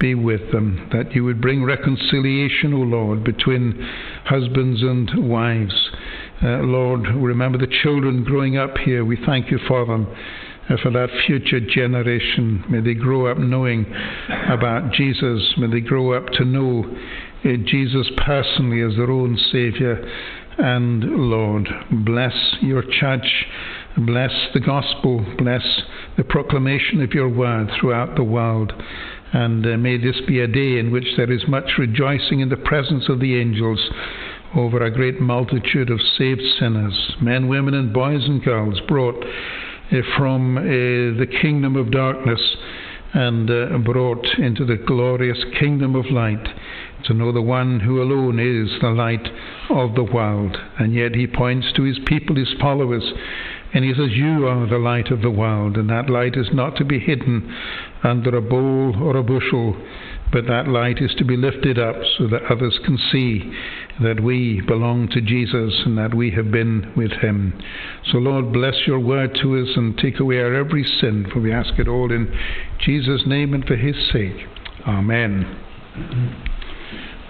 be 0.00 0.14
with 0.16 0.50
them, 0.50 0.88
that 0.92 1.14
you 1.14 1.24
would 1.24 1.40
bring 1.40 1.62
reconciliation, 1.62 2.74
O 2.74 2.78
Lord, 2.78 3.22
between 3.22 3.80
husbands 4.24 4.82
and 4.82 5.28
wives. 5.28 5.90
Uh, 6.40 6.58
Lord, 6.58 7.00
remember 7.16 7.58
the 7.58 7.72
children 7.82 8.22
growing 8.22 8.56
up 8.56 8.78
here. 8.78 9.04
We 9.04 9.18
thank 9.26 9.50
you 9.50 9.58
for 9.66 9.84
them, 9.84 10.06
uh, 10.70 10.76
for 10.80 10.90
that 10.92 11.08
future 11.26 11.58
generation. 11.58 12.64
May 12.70 12.80
they 12.80 12.94
grow 12.94 13.26
up 13.26 13.38
knowing 13.38 13.84
about 14.48 14.92
Jesus. 14.92 15.54
May 15.58 15.66
they 15.68 15.80
grow 15.80 16.12
up 16.12 16.26
to 16.34 16.44
know 16.44 16.84
uh, 17.44 17.48
Jesus 17.66 18.08
personally 18.24 18.82
as 18.82 18.96
their 18.96 19.10
own 19.10 19.36
Saviour 19.50 19.98
and 20.58 21.02
Lord. 21.02 21.68
Bless 22.04 22.34
your 22.60 22.82
church. 22.82 23.46
Bless 23.96 24.32
the 24.54 24.60
gospel. 24.60 25.26
Bless 25.38 25.62
the 26.16 26.24
proclamation 26.24 27.02
of 27.02 27.14
your 27.14 27.28
word 27.28 27.68
throughout 27.80 28.14
the 28.14 28.22
world. 28.22 28.72
And 29.32 29.66
uh, 29.66 29.76
may 29.76 29.98
this 29.98 30.20
be 30.28 30.38
a 30.38 30.46
day 30.46 30.78
in 30.78 30.92
which 30.92 31.16
there 31.16 31.32
is 31.32 31.42
much 31.48 31.72
rejoicing 31.78 32.38
in 32.40 32.48
the 32.48 32.56
presence 32.56 33.08
of 33.08 33.18
the 33.18 33.40
angels 33.40 33.80
over 34.56 34.82
a 34.82 34.90
great 34.90 35.20
multitude 35.20 35.90
of 35.90 36.00
saved 36.16 36.42
sinners, 36.58 37.16
men, 37.20 37.48
women, 37.48 37.74
and 37.74 37.92
boys 37.92 38.24
and 38.24 38.42
girls 38.42 38.80
brought 38.88 39.22
uh, 39.22 39.96
from 40.16 40.56
uh, 40.56 40.62
the 40.62 41.26
kingdom 41.40 41.76
of 41.76 41.90
darkness 41.90 42.40
and 43.14 43.50
uh, 43.50 43.78
brought 43.78 44.26
into 44.38 44.64
the 44.64 44.76
glorious 44.76 45.38
kingdom 45.58 45.94
of 45.94 46.06
light 46.10 46.46
to 47.04 47.14
know 47.14 47.32
the 47.32 47.42
one 47.42 47.80
who 47.80 48.02
alone 48.02 48.38
is 48.38 48.80
the 48.80 48.90
light 48.90 49.26
of 49.70 49.94
the 49.94 50.04
world. 50.04 50.56
And 50.78 50.92
yet 50.92 51.14
he 51.14 51.26
points 51.26 51.72
to 51.76 51.84
his 51.84 51.98
people, 52.06 52.36
his 52.36 52.52
followers, 52.60 53.04
and 53.72 53.84
he 53.84 53.92
says, 53.94 54.10
You 54.12 54.46
are 54.46 54.66
the 54.66 54.78
light 54.78 55.10
of 55.10 55.22
the 55.22 55.30
world, 55.30 55.76
and 55.76 55.88
that 55.90 56.10
light 56.10 56.36
is 56.36 56.48
not 56.52 56.76
to 56.76 56.84
be 56.84 56.98
hidden 56.98 57.54
under 58.02 58.36
a 58.36 58.42
bowl 58.42 58.94
or 59.02 59.16
a 59.16 59.22
bushel, 59.22 59.76
but 60.32 60.46
that 60.46 60.68
light 60.68 60.98
is 61.00 61.14
to 61.16 61.24
be 61.24 61.36
lifted 61.36 61.78
up 61.78 61.96
so 62.18 62.26
that 62.28 62.44
others 62.50 62.78
can 62.84 62.98
see 63.10 63.52
that 64.00 64.20
we 64.22 64.60
belong 64.60 65.08
to 65.08 65.20
Jesus 65.20 65.82
and 65.86 65.96
that 65.96 66.14
we 66.14 66.30
have 66.32 66.50
been 66.50 66.92
with 66.96 67.12
him. 67.12 67.58
So, 68.10 68.18
Lord, 68.18 68.52
bless 68.52 68.86
your 68.86 69.00
word 69.00 69.36
to 69.42 69.56
us 69.58 69.68
and 69.76 69.96
take 69.96 70.20
away 70.20 70.38
our 70.40 70.54
every 70.54 70.84
sin, 70.84 71.26
for 71.32 71.40
we 71.40 71.52
ask 71.52 71.78
it 71.78 71.88
all 71.88 72.12
in 72.12 72.32
Jesus' 72.80 73.22
name 73.26 73.54
and 73.54 73.64
for 73.64 73.76
his 73.76 73.96
sake. 74.12 74.46
Amen. 74.86 75.64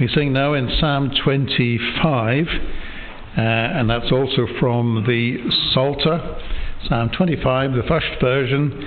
We 0.00 0.09
sing 0.09 0.33
now 0.33 0.55
in 0.55 0.69
Psalm 0.78 1.11
25, 1.25 2.47
uh, 2.47 3.40
and 3.40 3.88
that's 3.88 4.12
also 4.12 4.47
from 4.61 5.05
the 5.07 5.38
Psalter, 5.73 6.40
Psalm 6.88 7.11
25, 7.17 7.73
the 7.73 7.83
first 7.88 8.21
version, 8.21 8.87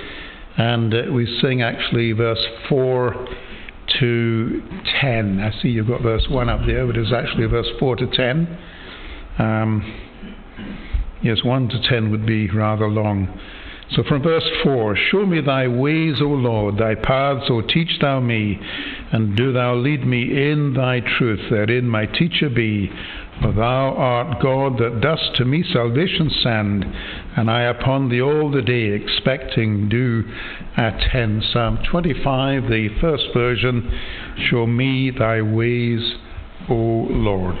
and 0.56 0.94
uh, 0.94 1.12
we 1.12 1.26
sing 1.40 1.62
actually 1.62 2.12
verse 2.12 2.44
4 2.68 3.28
to 4.00 4.62
10. 5.00 5.40
I 5.40 5.62
see 5.62 5.68
you've 5.68 5.88
got 5.88 6.02
verse 6.02 6.26
1 6.28 6.48
up 6.48 6.60
there, 6.66 6.86
but 6.86 6.96
it's 6.96 7.12
actually 7.12 7.46
verse 7.46 7.68
4 7.78 7.96
to 7.96 8.06
10. 8.06 8.58
Um, 9.38 10.00
yes, 11.22 11.42
1 11.44 11.68
to 11.68 11.88
10 11.88 12.10
would 12.10 12.26
be 12.26 12.50
rather 12.50 12.88
long. 12.88 13.38
So 13.94 14.02
from 14.04 14.22
verse 14.22 14.48
4 14.64 14.96
Show 15.10 15.26
me 15.26 15.40
thy 15.40 15.68
ways, 15.68 16.16
O 16.20 16.28
Lord, 16.28 16.78
thy 16.78 16.94
paths, 16.94 17.44
O 17.50 17.60
teach 17.60 17.98
thou 18.00 18.20
me, 18.20 18.58
and 19.12 19.36
do 19.36 19.52
thou 19.52 19.74
lead 19.74 20.06
me 20.06 20.22
in 20.50 20.72
thy 20.74 21.00
truth, 21.00 21.40
therein 21.50 21.86
my 21.88 22.06
teacher 22.06 22.48
be. 22.48 22.90
For 23.40 23.52
thou 23.52 23.94
art 23.96 24.42
God 24.42 24.78
that 24.78 25.00
dost 25.00 25.36
to 25.36 25.44
me 25.44 25.64
salvation 25.72 26.30
send, 26.42 26.84
and 27.36 27.50
I 27.50 27.62
upon 27.62 28.08
thee 28.08 28.20
all 28.20 28.50
the 28.50 28.62
day 28.62 28.92
expecting 28.92 29.88
do 29.88 30.24
attend. 30.76 31.42
Psalm 31.52 31.78
25, 31.90 32.64
the 32.68 32.88
first 33.00 33.24
version, 33.34 33.90
Show 34.50 34.66
me 34.66 35.10
thy 35.10 35.40
ways, 35.40 36.14
O 36.68 36.74
Lord. 36.74 37.56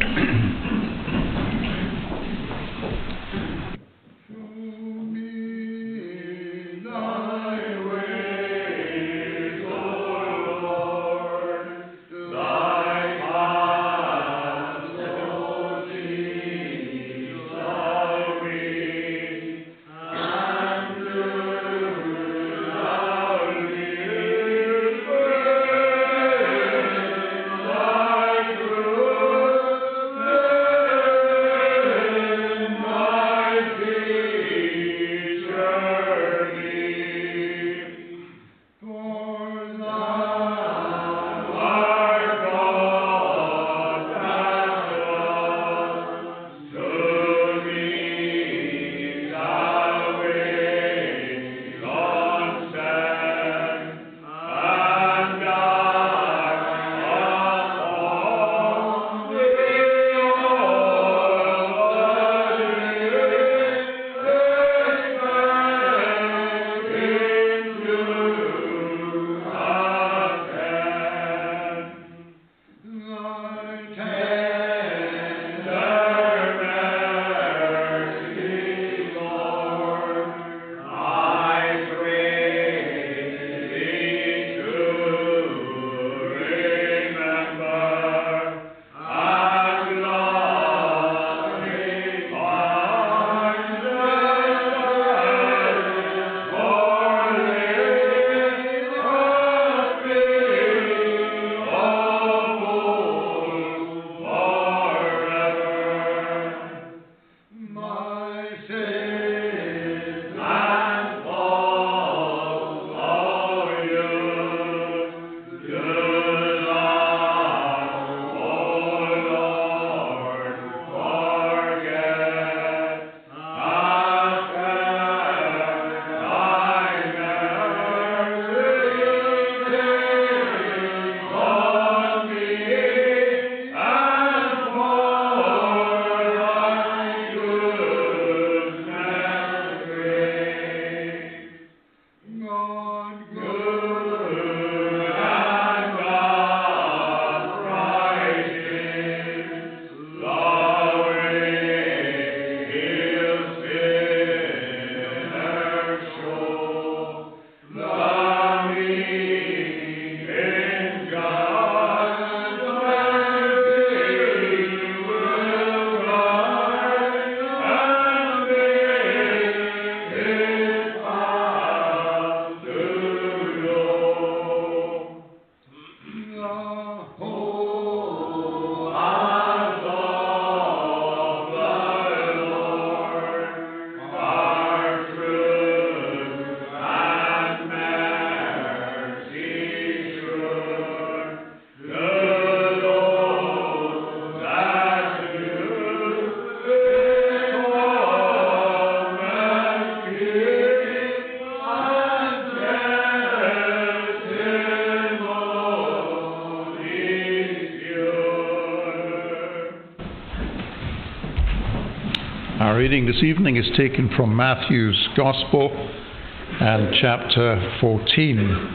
Reading 212.82 213.06
this 213.06 213.22
evening 213.22 213.56
is 213.56 213.70
taken 213.76 214.10
from 214.16 214.34
Matthew's 214.34 215.08
Gospel 215.16 215.70
and 215.70 216.92
chapter 217.00 217.78
14. 217.80 218.74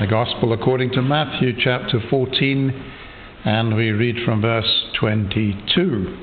The 0.00 0.08
Gospel 0.08 0.52
according 0.52 0.90
to 0.90 1.00
Matthew 1.00 1.52
chapter 1.56 2.00
14, 2.10 2.92
and 3.44 3.76
we 3.76 3.92
read 3.92 4.16
from 4.24 4.42
verse 4.42 4.86
22. 4.98 6.18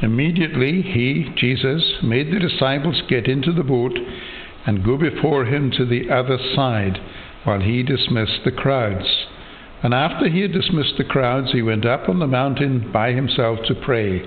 Immediately 0.00 0.80
he, 0.80 1.30
Jesus, 1.36 1.98
made 2.02 2.32
the 2.32 2.40
disciples 2.40 3.02
get 3.06 3.26
into 3.26 3.52
the 3.52 3.62
boat 3.62 3.98
and 4.66 4.82
go 4.82 4.96
before 4.96 5.44
him 5.44 5.70
to 5.72 5.84
the 5.84 6.10
other 6.10 6.38
side 6.56 6.98
while 7.44 7.60
he 7.60 7.82
dismissed 7.82 8.40
the 8.46 8.50
crowds. 8.50 9.26
And 9.82 9.92
after 9.92 10.26
he 10.30 10.40
had 10.40 10.52
dismissed 10.52 10.94
the 10.96 11.04
crowds, 11.04 11.52
he 11.52 11.60
went 11.60 11.84
up 11.84 12.08
on 12.08 12.18
the 12.18 12.26
mountain 12.26 12.90
by 12.90 13.12
himself 13.12 13.58
to 13.66 13.74
pray. 13.74 14.26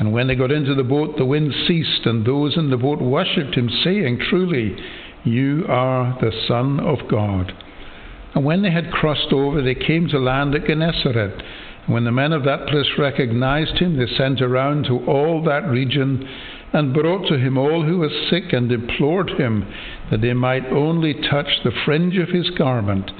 And 0.00 0.14
when 0.14 0.28
they 0.28 0.34
got 0.34 0.50
into 0.50 0.74
the 0.74 0.82
boat, 0.82 1.18
the 1.18 1.26
wind 1.26 1.52
ceased, 1.68 2.06
and 2.06 2.24
those 2.24 2.56
in 2.56 2.70
the 2.70 2.78
boat 2.78 3.02
worshipped 3.02 3.54
him, 3.54 3.68
saying, 3.84 4.18
Truly, 4.30 4.74
you 5.24 5.66
are 5.68 6.16
the 6.22 6.32
Son 6.48 6.80
of 6.80 7.06
God. 7.10 7.52
And 8.34 8.42
when 8.42 8.62
they 8.62 8.70
had 8.70 8.92
crossed 8.92 9.30
over, 9.30 9.60
they 9.60 9.74
came 9.74 10.08
to 10.08 10.18
land 10.18 10.54
at 10.54 10.66
Gennesaret. 10.66 11.42
And 11.84 11.94
when 11.94 12.04
the 12.04 12.12
men 12.12 12.32
of 12.32 12.44
that 12.44 12.66
place 12.68 12.86
recognized 12.98 13.76
him, 13.76 13.98
they 13.98 14.06
sent 14.16 14.40
around 14.40 14.84
to 14.84 15.04
all 15.04 15.44
that 15.44 15.68
region 15.68 16.26
and 16.72 16.94
brought 16.94 17.28
to 17.28 17.36
him 17.36 17.58
all 17.58 17.84
who 17.84 17.98
were 17.98 18.26
sick 18.30 18.54
and 18.54 18.72
implored 18.72 19.28
him 19.38 19.70
that 20.10 20.22
they 20.22 20.32
might 20.32 20.64
only 20.66 21.12
touch 21.12 21.48
the 21.62 21.72
fringe 21.84 22.16
of 22.16 22.30
his 22.30 22.48
garment. 22.50 23.10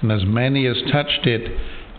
And 0.00 0.10
as 0.10 0.24
many 0.24 0.66
as 0.66 0.76
touched 0.90 1.26
it 1.26 1.50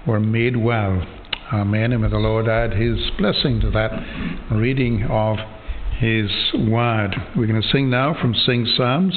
were 0.07 0.19
made 0.19 0.57
well. 0.57 1.05
Amen. 1.53 1.91
And 1.91 2.01
may 2.01 2.07
the 2.07 2.17
Lord 2.17 2.47
add 2.47 2.71
his 2.71 2.97
blessing 3.17 3.59
to 3.59 3.69
that 3.71 3.91
reading 4.51 5.03
of 5.09 5.35
his 5.99 6.31
word. 6.53 7.13
We're 7.35 7.45
going 7.45 7.61
to 7.61 7.67
sing 7.73 7.89
now 7.89 8.15
from 8.21 8.33
Sing 8.33 8.65
Psalms, 8.77 9.13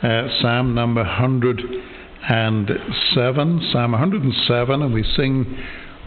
uh, 0.00 0.28
Psalm 0.40 0.76
number 0.76 1.02
107, 1.02 3.68
Psalm 3.72 3.90
107, 3.90 4.82
and 4.82 4.94
we 4.94 5.02
sing 5.16 5.58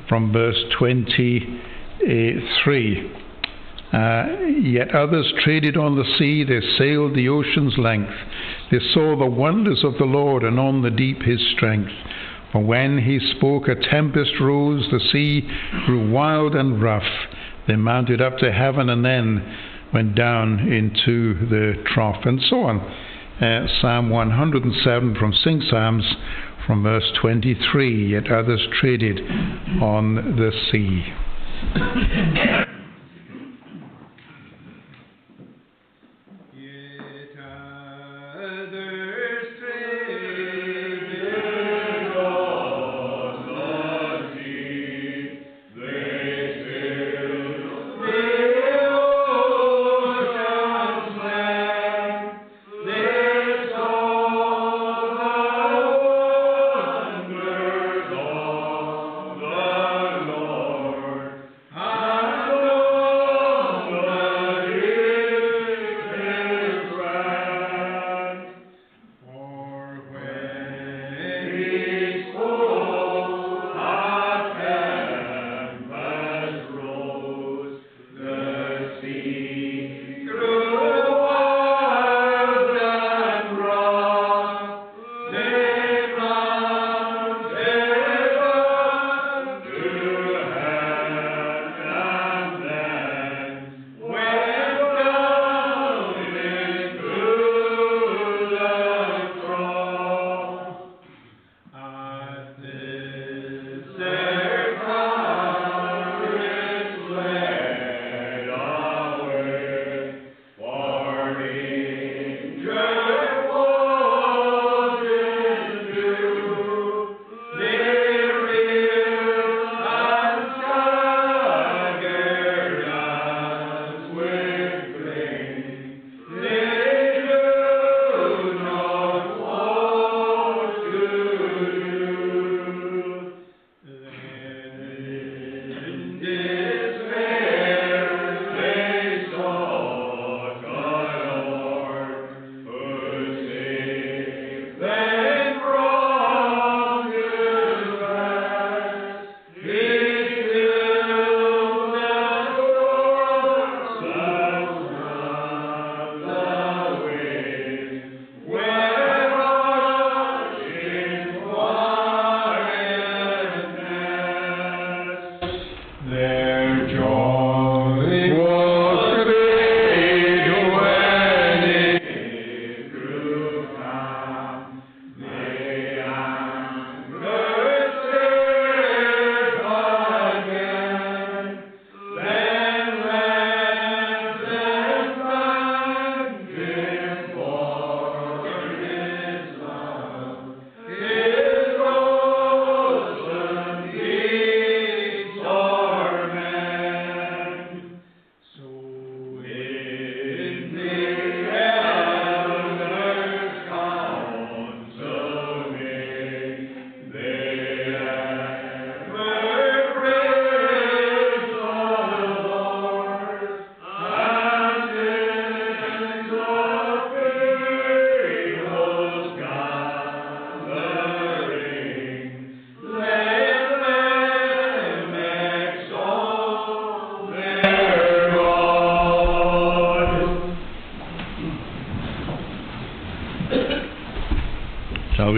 from 0.08 0.32
verse 0.32 0.64
23. 0.78 3.12
Uh, 3.92 4.28
yet 4.64 4.96
others 4.96 5.34
traded 5.44 5.76
on 5.76 5.98
the 5.98 6.06
sea, 6.18 6.46
they 6.46 6.62
sailed 6.78 7.14
the 7.16 7.28
ocean's 7.28 7.78
length. 7.78 8.14
They 8.72 8.80
saw 8.94 9.18
the 9.20 9.26
wonders 9.26 9.84
of 9.84 9.98
the 9.98 10.06
Lord, 10.06 10.44
and 10.44 10.58
on 10.58 10.84
the 10.84 10.90
deep 10.90 11.24
his 11.24 11.46
strength. 11.54 11.92
For 12.52 12.64
when 12.64 12.98
he 13.00 13.20
spoke, 13.38 13.68
a 13.68 13.76
tempest 13.76 14.32
rose, 14.40 14.88
the 14.92 15.00
sea 15.12 15.48
grew 15.86 16.10
wild 16.12 16.56
and 16.56 16.82
rough. 16.82 17.04
They 17.68 17.76
mounted 17.76 18.22
up 18.22 18.38
to 18.40 18.52
heaven 18.52 18.90
and 18.90 19.06
then 19.06 19.58
went 19.94 20.16
down 20.16 20.60
into 20.72 21.48
the 21.48 21.84
trough, 21.86 22.26
and 22.26 22.42
so 22.50 22.62
on. 22.62 22.80
Uh, 23.42 23.68
Psalm 23.80 24.10
107 24.10 25.16
from 25.16 25.34
Sing 25.34 25.62
Psalms, 25.70 26.04
from 26.66 26.84
verse 26.84 27.12
23. 27.22 28.12
Yet 28.12 28.32
others 28.32 28.68
traded 28.80 29.20
on 29.82 30.16
the 30.36 30.52
sea. 30.72 32.66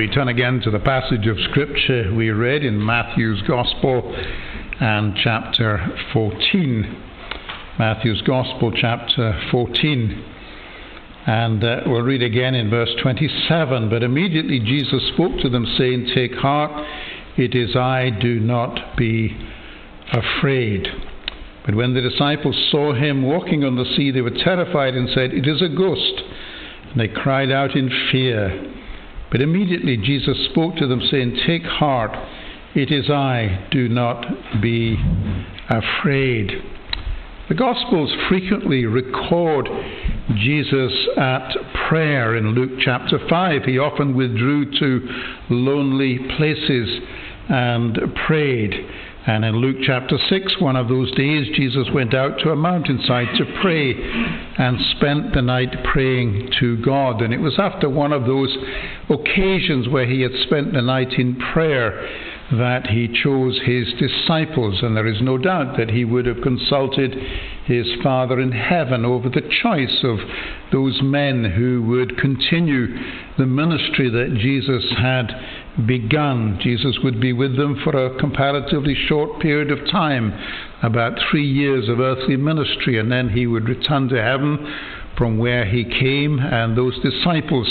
We 0.02 0.08
turn 0.08 0.30
again 0.30 0.60
to 0.60 0.72
the 0.72 0.80
passage 0.80 1.28
of 1.28 1.38
Scripture 1.52 2.12
we 2.16 2.32
read 2.32 2.66
in 2.66 2.84
Matthew's 2.84 3.40
Gospel 3.44 4.02
and 4.80 5.16
chapter 5.24 5.96
14. 6.12 7.04
Matthew's 7.78 8.24
Gospel, 8.24 8.72
chapter 8.76 9.40
14. 9.52 10.26
And 11.28 11.64
uh, 11.64 11.82
we'll 11.86 12.02
read 12.02 12.24
again 12.24 12.56
in 12.56 12.72
verse 12.72 12.90
27. 13.04 13.92
But 13.92 14.02
immediately 14.02 14.58
Jesus 14.58 15.08
spoke 15.14 15.40
to 15.44 15.50
them, 15.50 15.68
saying, 15.78 16.10
Take 16.16 16.34
heart, 16.34 16.72
it 17.38 17.54
is 17.54 17.76
I, 17.76 18.10
do 18.10 18.40
not 18.40 18.98
be 18.98 19.38
afraid. 20.12 20.88
But 21.64 21.76
when 21.76 21.94
the 21.94 22.02
disciples 22.02 22.58
saw 22.72 22.96
him 22.96 23.22
walking 23.22 23.64
on 23.64 23.76
the 23.76 23.86
sea, 23.96 24.10
they 24.10 24.22
were 24.22 24.32
terrified 24.32 24.96
and 24.96 25.08
said, 25.14 25.32
It 25.32 25.48
is 25.48 25.62
a 25.62 25.70
ghost. 25.70 26.24
And 26.90 27.00
they 27.00 27.08
cried 27.08 27.52
out 27.52 27.76
in 27.76 27.92
fear. 28.12 28.71
But 29.32 29.42
immediately 29.42 29.98
Jesus 29.98 30.38
spoke 30.52 30.76
to 30.76 30.88
them, 30.88 31.02
saying, 31.10 31.40
Take 31.48 31.64
heart, 31.64 32.12
it 32.76 32.92
is 32.92 33.10
I, 33.10 33.68
do 33.72 33.88
not 33.88 34.26
be 34.62 34.98
afraid. 35.70 36.52
The 37.48 37.56
Gospels 37.56 38.14
frequently 38.30 38.86
record 38.86 39.68
Jesus 40.36 40.94
at 41.18 41.50
prayer. 41.90 42.36
In 42.36 42.50
Luke 42.50 42.80
chapter 42.80 43.20
5, 43.28 43.64
he 43.66 43.78
often 43.78 44.16
withdrew 44.16 44.72
to 44.80 45.10
lonely 45.50 46.20
places 46.38 47.00
and 47.50 47.98
prayed. 48.26 48.74
And 49.28 49.46
in 49.46 49.58
Luke 49.58 49.78
chapter 49.84 50.18
6, 50.18 50.60
one 50.60 50.76
of 50.76 50.88
those 50.88 51.12
days, 51.12 51.48
Jesus 51.56 51.88
went 51.94 52.16
out 52.16 52.40
to 52.40 52.50
a 52.50 52.56
mountainside 52.56 53.28
to 53.38 53.46
pray 53.62 53.94
and 53.94 54.80
spent 54.98 55.36
the 55.36 55.44
night 55.44 55.84
praying 55.84 56.52
to 56.60 56.78
God. 56.84 57.22
And 57.22 57.32
it 57.32 57.40
was 57.40 57.60
after 57.60 57.88
one 57.88 58.14
of 58.14 58.26
those 58.26 58.56
occasions 59.10 59.88
where 59.88 60.08
he 60.08 60.22
had 60.22 60.32
spent 60.48 60.74
the 60.74 60.82
night 60.82 61.14
in 61.20 61.36
prayer 61.54 62.10
that 62.54 62.88
he 62.88 63.08
chose 63.24 63.62
his 63.64 63.94
disciples. 64.00 64.82
And 64.82 64.98
there 64.98 65.08
is 65.08 65.22
no 65.22 65.38
doubt 65.38 65.78
that 65.78 65.92
he 65.92 66.04
would 66.04 66.26
have 66.26 66.42
consulted 66.42 67.16
his 67.66 67.88
Father 68.04 68.40
in 68.40 68.52
heaven 68.52 69.06
over 69.06 69.30
the 69.30 69.48
choice 69.62 70.04
of 70.04 70.18
those 70.72 71.00
men 71.04 71.44
who 71.44 71.84
would 71.84 72.18
continue 72.18 72.88
the 73.38 73.46
ministry 73.46 74.10
that 74.10 74.38
Jesus 74.40 74.84
had 74.98 75.32
begun. 75.86 76.60
Jesus 76.62 76.98
would 77.04 77.20
be 77.20 77.34
with 77.34 77.56
them 77.58 77.80
for 77.84 77.92
a 77.92 78.20
comparatively 78.20 78.96
short 79.08 79.40
period 79.42 79.72
of 79.72 79.80
time, 79.90 80.34
about 80.84 81.18
three 81.30 81.48
years 81.48 81.88
of 81.90 82.00
earthly 82.00 82.36
ministry, 82.36 83.00
and 83.00 83.12
then 83.12 83.30
he 83.30 83.48
would 83.48 83.68
return 83.68 84.10
to 84.10 84.22
heaven 84.22 84.74
from 85.18 85.38
where 85.38 85.66
he 85.66 85.84
came, 85.84 86.40
and 86.40 86.78
those 86.78 87.00
disciples 87.02 87.68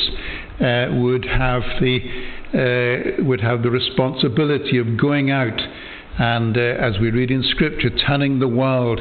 uh, 0.61 0.87
would 0.93 1.25
have 1.25 1.63
the 1.81 1.99
uh, 2.53 3.23
would 3.25 3.41
have 3.41 3.63
the 3.63 3.71
responsibility 3.71 4.77
of 4.79 4.97
going 4.97 5.31
out 5.31 5.61
and, 6.21 6.57
uh, 6.57 6.61
as 6.61 6.99
we 7.01 7.11
read 7.11 7.31
in 7.31 7.43
Scripture, 7.45 7.89
turning 8.07 8.41
the 8.41 8.49
world 8.49 9.01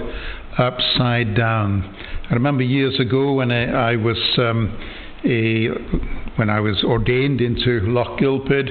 upside 0.57 1.35
down. 1.35 1.95
I 2.29 2.33
remember 2.33 2.63
years 2.63 2.97
ago 2.99 3.33
when 3.33 3.51
I, 3.51 3.91
I 3.91 3.95
was 3.97 4.17
um, 4.37 4.77
a, 5.25 5.67
when 6.39 6.49
I 6.49 6.61
was 6.61 6.83
ordained 6.85 7.41
into 7.41 7.81
Lochgilphead, 7.81 8.69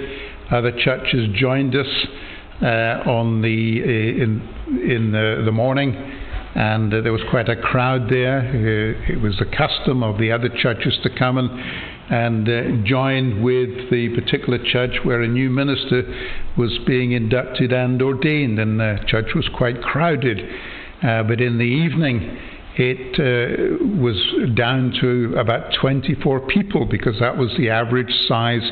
other 0.50 0.72
churches 0.72 1.28
joined 1.34 1.76
us 1.76 1.86
uh, 2.62 3.04
on 3.06 3.42
the 3.42 3.82
uh, 3.82 4.24
in 4.24 4.90
in 4.90 5.12
the, 5.12 5.42
the 5.44 5.52
morning, 5.52 5.94
and 5.94 6.92
uh, 6.92 7.02
there 7.02 7.12
was 7.12 7.20
quite 7.28 7.50
a 7.50 7.56
crowd 7.56 8.08
there. 8.08 8.38
Uh, 8.40 9.12
it 9.12 9.20
was 9.20 9.36
the 9.38 9.44
custom 9.44 10.02
of 10.02 10.18
the 10.18 10.32
other 10.32 10.48
churches 10.48 10.98
to 11.02 11.10
come 11.18 11.36
and 11.36 11.50
and 12.10 12.48
uh, 12.48 12.88
join 12.88 13.42
with 13.42 13.90
the 13.90 14.08
particular 14.14 14.58
church 14.72 15.00
where 15.02 15.20
a 15.20 15.28
new 15.28 15.50
minister 15.50 16.02
was 16.56 16.78
being 16.86 17.12
inducted 17.12 17.70
and 17.70 18.00
ordained, 18.00 18.58
and 18.58 18.80
the 18.80 18.98
church 19.06 19.34
was 19.34 19.46
quite 19.54 19.82
crowded. 19.82 20.38
Uh, 21.02 21.22
but 21.22 21.38
in 21.42 21.58
the 21.58 21.64
evening, 21.64 22.38
it 22.78 23.18
uh, 23.18 23.84
was 24.00 24.16
down 24.54 24.94
to 25.00 25.34
about 25.36 25.74
24 25.80 26.46
people 26.46 26.86
because 26.86 27.18
that 27.18 27.36
was 27.36 27.52
the 27.58 27.70
average 27.70 28.12
size 28.28 28.62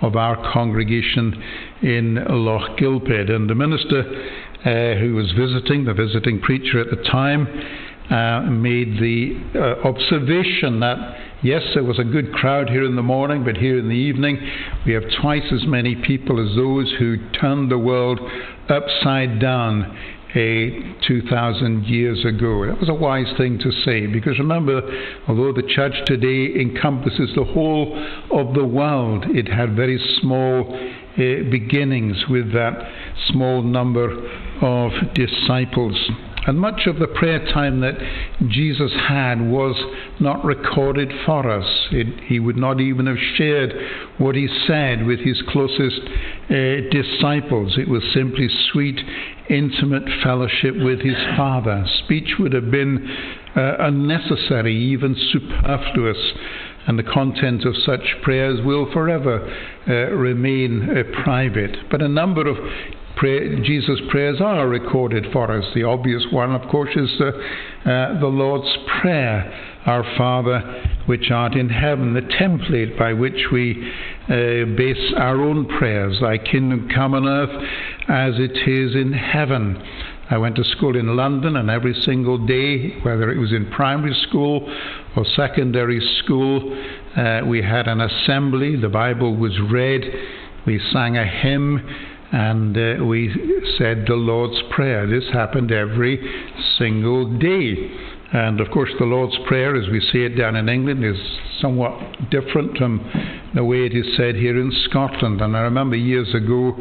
of 0.00 0.16
our 0.16 0.36
congregation 0.50 1.42
in 1.82 2.14
Lochgilphead. 2.30 3.30
And 3.30 3.50
the 3.50 3.54
minister 3.54 4.00
uh, 4.00 4.98
who 4.98 5.14
was 5.14 5.30
visiting, 5.32 5.84
the 5.84 5.92
visiting 5.92 6.40
preacher 6.40 6.80
at 6.80 6.88
the 6.88 7.02
time, 7.04 7.46
uh, 8.10 8.50
made 8.50 8.98
the 8.98 9.38
uh, 9.54 9.86
observation 9.86 10.80
that 10.80 11.16
yes, 11.42 11.62
there 11.74 11.84
was 11.84 11.98
a 11.98 12.04
good 12.04 12.32
crowd 12.32 12.68
here 12.68 12.84
in 12.84 12.96
the 12.96 13.02
morning, 13.02 13.44
but 13.44 13.56
here 13.56 13.78
in 13.78 13.88
the 13.88 13.94
evening 13.94 14.38
we 14.86 14.92
have 14.92 15.04
twice 15.20 15.44
as 15.52 15.66
many 15.66 15.94
people 15.94 16.40
as 16.40 16.56
those 16.56 16.92
who 16.98 17.16
turned 17.32 17.70
the 17.70 17.78
world 17.78 18.18
upside 18.68 19.38
down 19.38 19.96
a 20.34 20.94
2,000 21.06 21.84
years 21.84 22.24
ago. 22.24 22.66
That 22.66 22.78
was 22.78 22.88
a 22.88 22.94
wise 22.94 23.32
thing 23.36 23.58
to 23.58 23.72
say 23.84 24.06
because 24.06 24.38
remember, 24.38 24.80
although 25.28 25.52
the 25.52 25.66
church 25.66 25.94
today 26.06 26.60
encompasses 26.60 27.30
the 27.34 27.44
whole 27.44 27.96
of 28.30 28.54
the 28.54 28.64
world, 28.64 29.24
it 29.28 29.48
had 29.48 29.74
very 29.74 29.98
small 30.20 30.72
uh, 30.72 31.50
beginnings 31.50 32.16
with 32.28 32.52
that 32.52 32.74
small 33.28 33.62
number 33.62 34.10
of 34.62 34.92
disciples. 35.14 35.96
And 36.46 36.58
much 36.58 36.86
of 36.86 36.98
the 36.98 37.06
prayer 37.06 37.44
time 37.52 37.80
that 37.80 37.94
Jesus 38.48 38.92
had 39.08 39.40
was 39.40 39.76
not 40.20 40.44
recorded 40.44 41.12
for 41.26 41.50
us. 41.50 41.88
It, 41.92 42.24
he 42.24 42.40
would 42.40 42.56
not 42.56 42.80
even 42.80 43.06
have 43.06 43.18
shared 43.36 43.74
what 44.18 44.34
he 44.34 44.48
said 44.66 45.04
with 45.04 45.20
his 45.20 45.42
closest 45.48 46.00
uh, 46.00 46.88
disciples. 46.90 47.76
It 47.76 47.88
was 47.88 48.02
simply 48.14 48.48
sweet, 48.72 48.98
intimate 49.50 50.08
fellowship 50.22 50.76
with 50.76 51.00
his 51.00 51.16
Father. 51.36 51.84
Speech 52.04 52.36
would 52.38 52.54
have 52.54 52.70
been 52.70 53.06
uh, 53.54 53.76
unnecessary, 53.80 54.76
even 54.76 55.14
superfluous. 55.32 56.32
And 56.86 56.98
the 56.98 57.02
content 57.02 57.64
of 57.64 57.76
such 57.84 58.16
prayers 58.22 58.60
will 58.64 58.90
forever 58.92 59.46
uh, 59.86 59.92
remain 60.14 60.88
uh, 60.88 61.22
private. 61.22 61.76
But 61.90 62.02
a 62.02 62.08
number 62.08 62.46
of 62.46 62.56
Pray, 63.16 63.60
Jesus' 63.60 64.00
prayers 64.08 64.40
are 64.40 64.66
recorded 64.66 65.26
for 65.30 65.50
us. 65.52 65.64
The 65.74 65.82
obvious 65.82 66.24
one, 66.30 66.54
of 66.54 66.66
course, 66.70 66.88
is 66.96 67.10
the, 67.18 67.28
uh, 67.28 68.18
the 68.18 68.26
Lord's 68.26 68.74
Prayer. 69.00 69.66
Our 69.84 70.04
Father, 70.16 71.02
which 71.06 71.30
art 71.30 71.54
in 71.54 71.70
heaven, 71.70 72.12
the 72.12 72.20
template 72.20 72.98
by 72.98 73.14
which 73.14 73.46
we 73.50 73.92
uh, 74.24 74.76
base 74.76 75.12
our 75.16 75.40
own 75.40 75.66
prayers. 75.78 76.18
Thy 76.20 76.36
kingdom 76.36 76.88
come 76.94 77.14
on 77.14 77.26
earth 77.26 77.50
as 78.08 78.34
it 78.38 78.68
is 78.68 78.94
in 78.94 79.12
heaven. 79.12 79.82
I 80.30 80.38
went 80.38 80.56
to 80.56 80.64
school 80.64 80.96
in 80.96 81.16
London, 81.16 81.56
and 81.56 81.68
every 81.68 81.94
single 82.04 82.38
day, 82.46 83.00
whether 83.02 83.30
it 83.32 83.38
was 83.38 83.52
in 83.52 83.70
primary 83.70 84.14
school 84.28 84.70
or 85.16 85.24
secondary 85.36 86.00
school, 86.22 86.76
uh, 87.16 87.40
we 87.46 87.62
had 87.62 87.88
an 87.88 88.00
assembly. 88.00 88.76
The 88.76 88.88
Bible 88.88 89.36
was 89.36 89.58
read. 89.70 90.02
We 90.66 90.80
sang 90.92 91.16
a 91.16 91.26
hymn 91.26 91.80
and 92.32 92.76
uh, 92.76 93.04
we 93.04 93.28
said 93.76 94.04
the 94.06 94.14
Lord's 94.14 94.60
Prayer. 94.70 95.06
This 95.06 95.28
happened 95.32 95.72
every 95.72 96.20
single 96.78 97.38
day. 97.38 97.90
And 98.32 98.60
of 98.60 98.70
course, 98.70 98.90
the 98.98 99.04
Lord's 99.04 99.36
Prayer, 99.48 99.74
as 99.74 99.88
we 99.90 100.00
say 100.12 100.20
it 100.20 100.36
down 100.36 100.54
in 100.54 100.68
England, 100.68 101.04
is 101.04 101.16
somewhat 101.60 102.30
different 102.30 102.78
from 102.78 103.50
the 103.54 103.64
way 103.64 103.84
it 103.86 103.96
is 103.96 104.16
said 104.16 104.36
here 104.36 104.60
in 104.60 104.70
Scotland. 104.88 105.40
And 105.40 105.56
I 105.56 105.60
remember 105.62 105.96
years 105.96 106.32
ago 106.32 106.76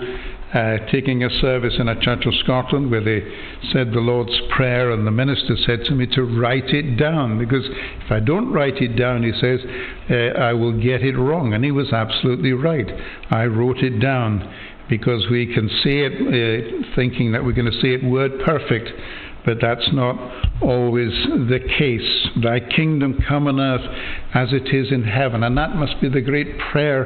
uh, 0.53 0.77
taking 0.91 1.23
a 1.23 1.29
service 1.41 1.75
in 1.77 1.87
a 1.87 1.99
church 2.01 2.25
of 2.25 2.33
Scotland 2.43 2.89
where 2.89 3.03
they 3.03 3.21
said 3.71 3.91
the 3.91 3.99
Lord's 3.99 4.35
Prayer, 4.55 4.91
and 4.91 5.05
the 5.05 5.11
minister 5.11 5.55
said 5.65 5.85
to 5.85 5.91
me 5.93 6.07
to 6.07 6.23
write 6.23 6.69
it 6.69 6.97
down 6.97 7.37
because 7.37 7.65
if 7.67 8.11
I 8.11 8.19
don't 8.19 8.51
write 8.51 8.77
it 8.77 8.95
down, 8.95 9.23
he 9.23 9.31
says, 9.39 9.59
uh, 10.09 10.39
I 10.39 10.53
will 10.53 10.73
get 10.73 11.03
it 11.03 11.17
wrong. 11.17 11.53
And 11.53 11.63
he 11.63 11.71
was 11.71 11.93
absolutely 11.93 12.53
right. 12.53 12.89
I 13.29 13.45
wrote 13.45 13.79
it 13.79 13.99
down 13.99 14.51
because 14.89 15.27
we 15.29 15.53
can 15.53 15.69
say 15.83 15.99
it 15.99 16.13
uh, 16.13 16.95
thinking 16.95 17.31
that 17.31 17.45
we're 17.45 17.53
going 17.53 17.71
to 17.71 17.79
say 17.79 17.93
it 17.93 18.03
word 18.03 18.31
perfect, 18.43 18.89
but 19.45 19.57
that's 19.61 19.89
not 19.93 20.15
always 20.61 21.11
the 21.49 21.59
case. 21.77 22.27
Thy 22.43 22.59
kingdom 22.59 23.19
come 23.27 23.47
on 23.47 23.59
earth 23.59 23.85
as 24.33 24.49
it 24.51 24.73
is 24.73 24.91
in 24.91 25.03
heaven. 25.03 25.43
And 25.43 25.57
that 25.57 25.75
must 25.75 25.99
be 26.01 26.09
the 26.09 26.21
great 26.21 26.57
prayer 26.71 27.05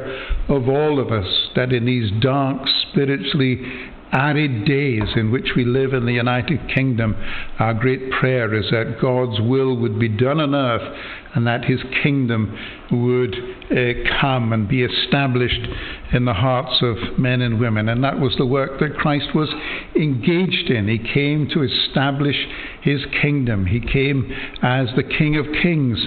of 0.50 0.67
all 0.67 1.00
of 1.00 1.12
us, 1.12 1.50
that 1.56 1.72
in 1.72 1.86
these 1.86 2.12
dark, 2.22 2.67
spiritually 2.89 3.62
arid 4.12 4.65
days 4.65 5.10
in 5.15 5.32
which 5.32 5.50
we 5.56 5.65
live 5.65 5.93
in 5.93 6.06
the 6.06 6.13
United 6.13 6.69
Kingdom, 6.74 7.15
our 7.60 7.74
great 7.74 8.12
prayer 8.12 8.54
is 8.54 8.69
that 8.69 9.00
God's 9.02 9.39
will 9.41 9.76
would 9.78 10.00
be 10.00 10.08
done 10.08 10.39
on 10.39 10.54
earth 10.54 10.98
and 11.36 11.48
that 11.48 11.65
his 11.65 11.80
kingdom 12.04 12.58
would 12.91 13.34
uh, 13.34 14.19
come 14.22 14.54
and 14.54 14.67
be 14.67 14.84
established 14.84 15.62
in 16.13 16.26
the 16.26 16.34
hearts 16.34 16.82
of 16.82 17.17
men 17.17 17.41
and 17.41 17.60
women. 17.60 17.89
And 17.89 18.04
that 18.04 18.19
was 18.19 18.36
the 18.38 18.46
work 18.46 18.80
that 18.80 18.96
Christ 18.98 19.34
was 19.34 19.50
engaged 19.96 20.69
in. 20.69 20.88
He 20.88 21.00
came 21.00 21.50
to 21.50 21.63
establish 21.63 22.36
his 22.82 23.02
kingdom. 23.22 23.65
He 23.65 23.80
came 23.80 24.32
as 24.62 24.89
the 24.96 25.04
King 25.04 25.38
of 25.38 25.46
Kings 25.62 25.98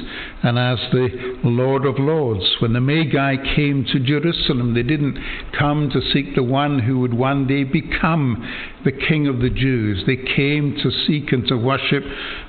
and 0.42 0.58
as 0.58 0.78
the 0.92 1.38
Lord 1.42 1.86
of 1.86 1.98
Lords. 1.98 2.44
When 2.60 2.72
the 2.72 2.80
Magi 2.80 3.36
came 3.56 3.84
to 3.92 3.98
Jerusalem, 3.98 4.74
they 4.74 4.82
didn't 4.82 5.18
come 5.58 5.90
to 5.90 6.00
seek 6.12 6.34
the 6.34 6.42
one 6.42 6.78
who 6.78 7.00
would 7.00 7.14
one 7.14 7.46
day 7.46 7.64
become 7.64 8.46
the 8.86 8.92
King 8.92 9.26
of 9.26 9.40
the 9.40 9.50
Jews. 9.50 10.04
They 10.06 10.16
came 10.16 10.78
to 10.82 10.90
seek 11.06 11.32
and 11.32 11.46
to 11.48 11.56
worship 11.56 12.04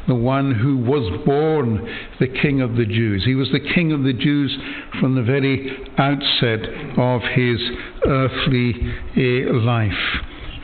the 0.07 0.15
one 0.15 0.53
who 0.53 0.77
was 0.77 1.25
born 1.25 1.83
the 2.19 2.27
King 2.27 2.61
of 2.61 2.75
the 2.75 2.85
Jews. 2.85 3.25
He 3.25 3.35
was 3.35 3.49
the 3.51 3.73
King 3.73 3.91
of 3.91 4.03
the 4.03 4.13
Jews 4.13 4.55
from 5.01 5.15
the 5.15 5.23
very 5.23 5.75
outset 5.97 6.61
of 6.97 7.21
his 7.33 7.59
earthly 8.05 8.73
uh, 9.17 9.53
life. 9.65 9.91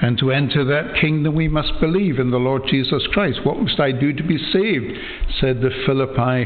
And 0.01 0.17
to 0.19 0.31
enter 0.31 0.63
that 0.65 0.99
kingdom, 1.01 1.33
we 1.33 1.47
must 1.47 1.79
believe 1.79 2.19
in 2.19 2.29
the 2.29 2.37
Lord 2.37 2.63
Jesus 2.69 3.07
Christ. 3.11 3.39
What 3.43 3.57
must 3.57 3.79
I 3.79 3.91
do 3.91 4.13
to 4.13 4.23
be 4.23 4.37
saved? 4.37 4.97
said 5.39 5.61
the 5.61 5.71
Philippi 5.85 6.45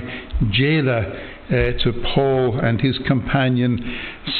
jailer. 0.52 1.34
Uh, 1.48 1.72
to 1.82 1.94
Paul 2.14 2.60
and 2.60 2.82
his 2.82 2.98
companion 3.08 3.80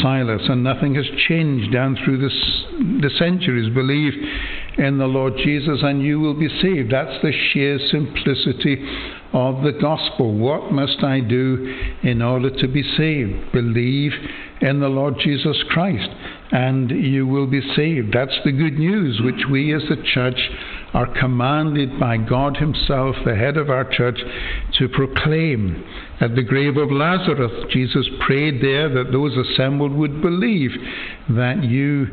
Silas, 0.02 0.42
and 0.50 0.62
nothing 0.62 0.94
has 0.96 1.06
changed 1.30 1.72
down 1.72 1.98
through 2.04 2.18
this, 2.18 2.34
the 3.02 3.10
centuries. 3.18 3.74
Believe 3.74 4.12
in 4.78 4.98
the 4.98 5.08
Lord 5.08 5.34
Jesus, 5.38 5.80
and 5.82 6.02
you 6.02 6.20
will 6.20 6.34
be 6.34 6.50
saved. 6.62 6.92
That's 6.92 7.22
the 7.22 7.32
sheer 7.32 7.80
simplicity 7.90 8.78
of 9.34 9.64
the 9.64 9.74
gospel. 9.82 10.34
What 10.34 10.72
must 10.72 11.04
I 11.04 11.20
do 11.20 11.76
in 12.04 12.22
order 12.22 12.50
to 12.50 12.68
be 12.68 12.84
saved? 12.84 13.52
Believe 13.52 14.12
in 14.62 14.80
the 14.80 14.90
Lord 14.90 15.16
Jesus 15.20 15.58
Christ, 15.70 16.10
and 16.52 16.90
you 16.92 17.28
will 17.28 17.48
be 17.48 17.62
saved. 17.76 18.14
That's 18.14 18.38
the 18.46 18.52
good 18.52 18.78
news 18.78 19.22
which 19.24 19.46
we 19.50 19.74
as 19.74 19.84
the 19.90 20.02
church 20.14 20.40
are 20.94 21.14
commanded 21.20 22.00
by 22.00 22.18
God 22.18 22.58
Himself, 22.58 23.16
the 23.26 23.36
head 23.36 23.58
of 23.58 23.70
our 23.70 23.84
church, 23.86 24.20
to 24.80 24.88
proclaim. 24.90 25.84
At 26.20 26.36
the 26.36 26.44
grave 26.44 26.78
of 26.78 26.92
Lazarus, 26.92 27.52
Jesus 27.72 28.08
prayed 28.26 28.62
there 28.62 28.90
that 28.90 29.12
those 29.12 29.38
assembled 29.38 29.92
would 29.92 30.22
believe 30.22 30.72
that 31.30 31.64
you 31.64 32.08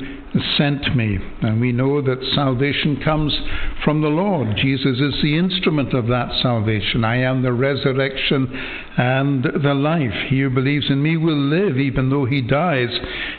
sent 0.58 0.94
me. 0.94 1.18
And 1.40 1.60
we 1.60 1.72
know 1.72 2.02
that 2.02 2.32
salvation 2.34 3.00
comes 3.02 3.34
from 3.82 4.02
the 4.02 4.08
Lord. 4.08 4.56
Jesus 4.56 5.00
is 5.00 5.22
the 5.22 5.38
instrument 5.38 5.94
of 5.94 6.08
that 6.08 6.28
salvation. 6.42 7.04
I 7.04 7.18
am 7.18 7.42
the 7.42 7.52
resurrection 7.52 8.48
and 8.98 9.44
the 9.44 9.74
life. 9.74 10.12
He 10.28 10.40
who 10.40 10.50
believes 10.50 10.90
in 10.90 11.02
me 11.02 11.16
will 11.16 11.38
live 11.38 11.78
even 11.78 12.10
though 12.10 12.26
he 12.26 12.42
dies, 12.42 12.90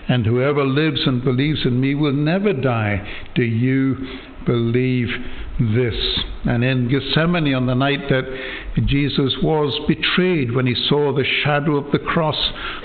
and 0.07 0.25
whoever 0.25 0.63
lives 0.63 1.01
and 1.05 1.23
believes 1.23 1.65
in 1.65 1.79
me 1.79 1.93
will 1.93 2.13
never 2.13 2.53
die. 2.53 3.07
Do 3.35 3.43
you 3.43 3.97
believe 4.45 5.07
this. 5.59 5.95
And 6.45 6.63
in 6.63 6.89
Gethsemane, 6.89 7.53
on 7.55 7.65
the 7.65 7.73
night 7.73 8.07
that 8.09 8.25
Jesus 8.85 9.35
was 9.41 9.73
betrayed, 9.87 10.53
when 10.53 10.67
he 10.67 10.75
saw 10.87 11.13
the 11.13 11.23
shadow 11.43 11.77
of 11.77 11.91
the 11.91 11.99
cross 11.99 12.37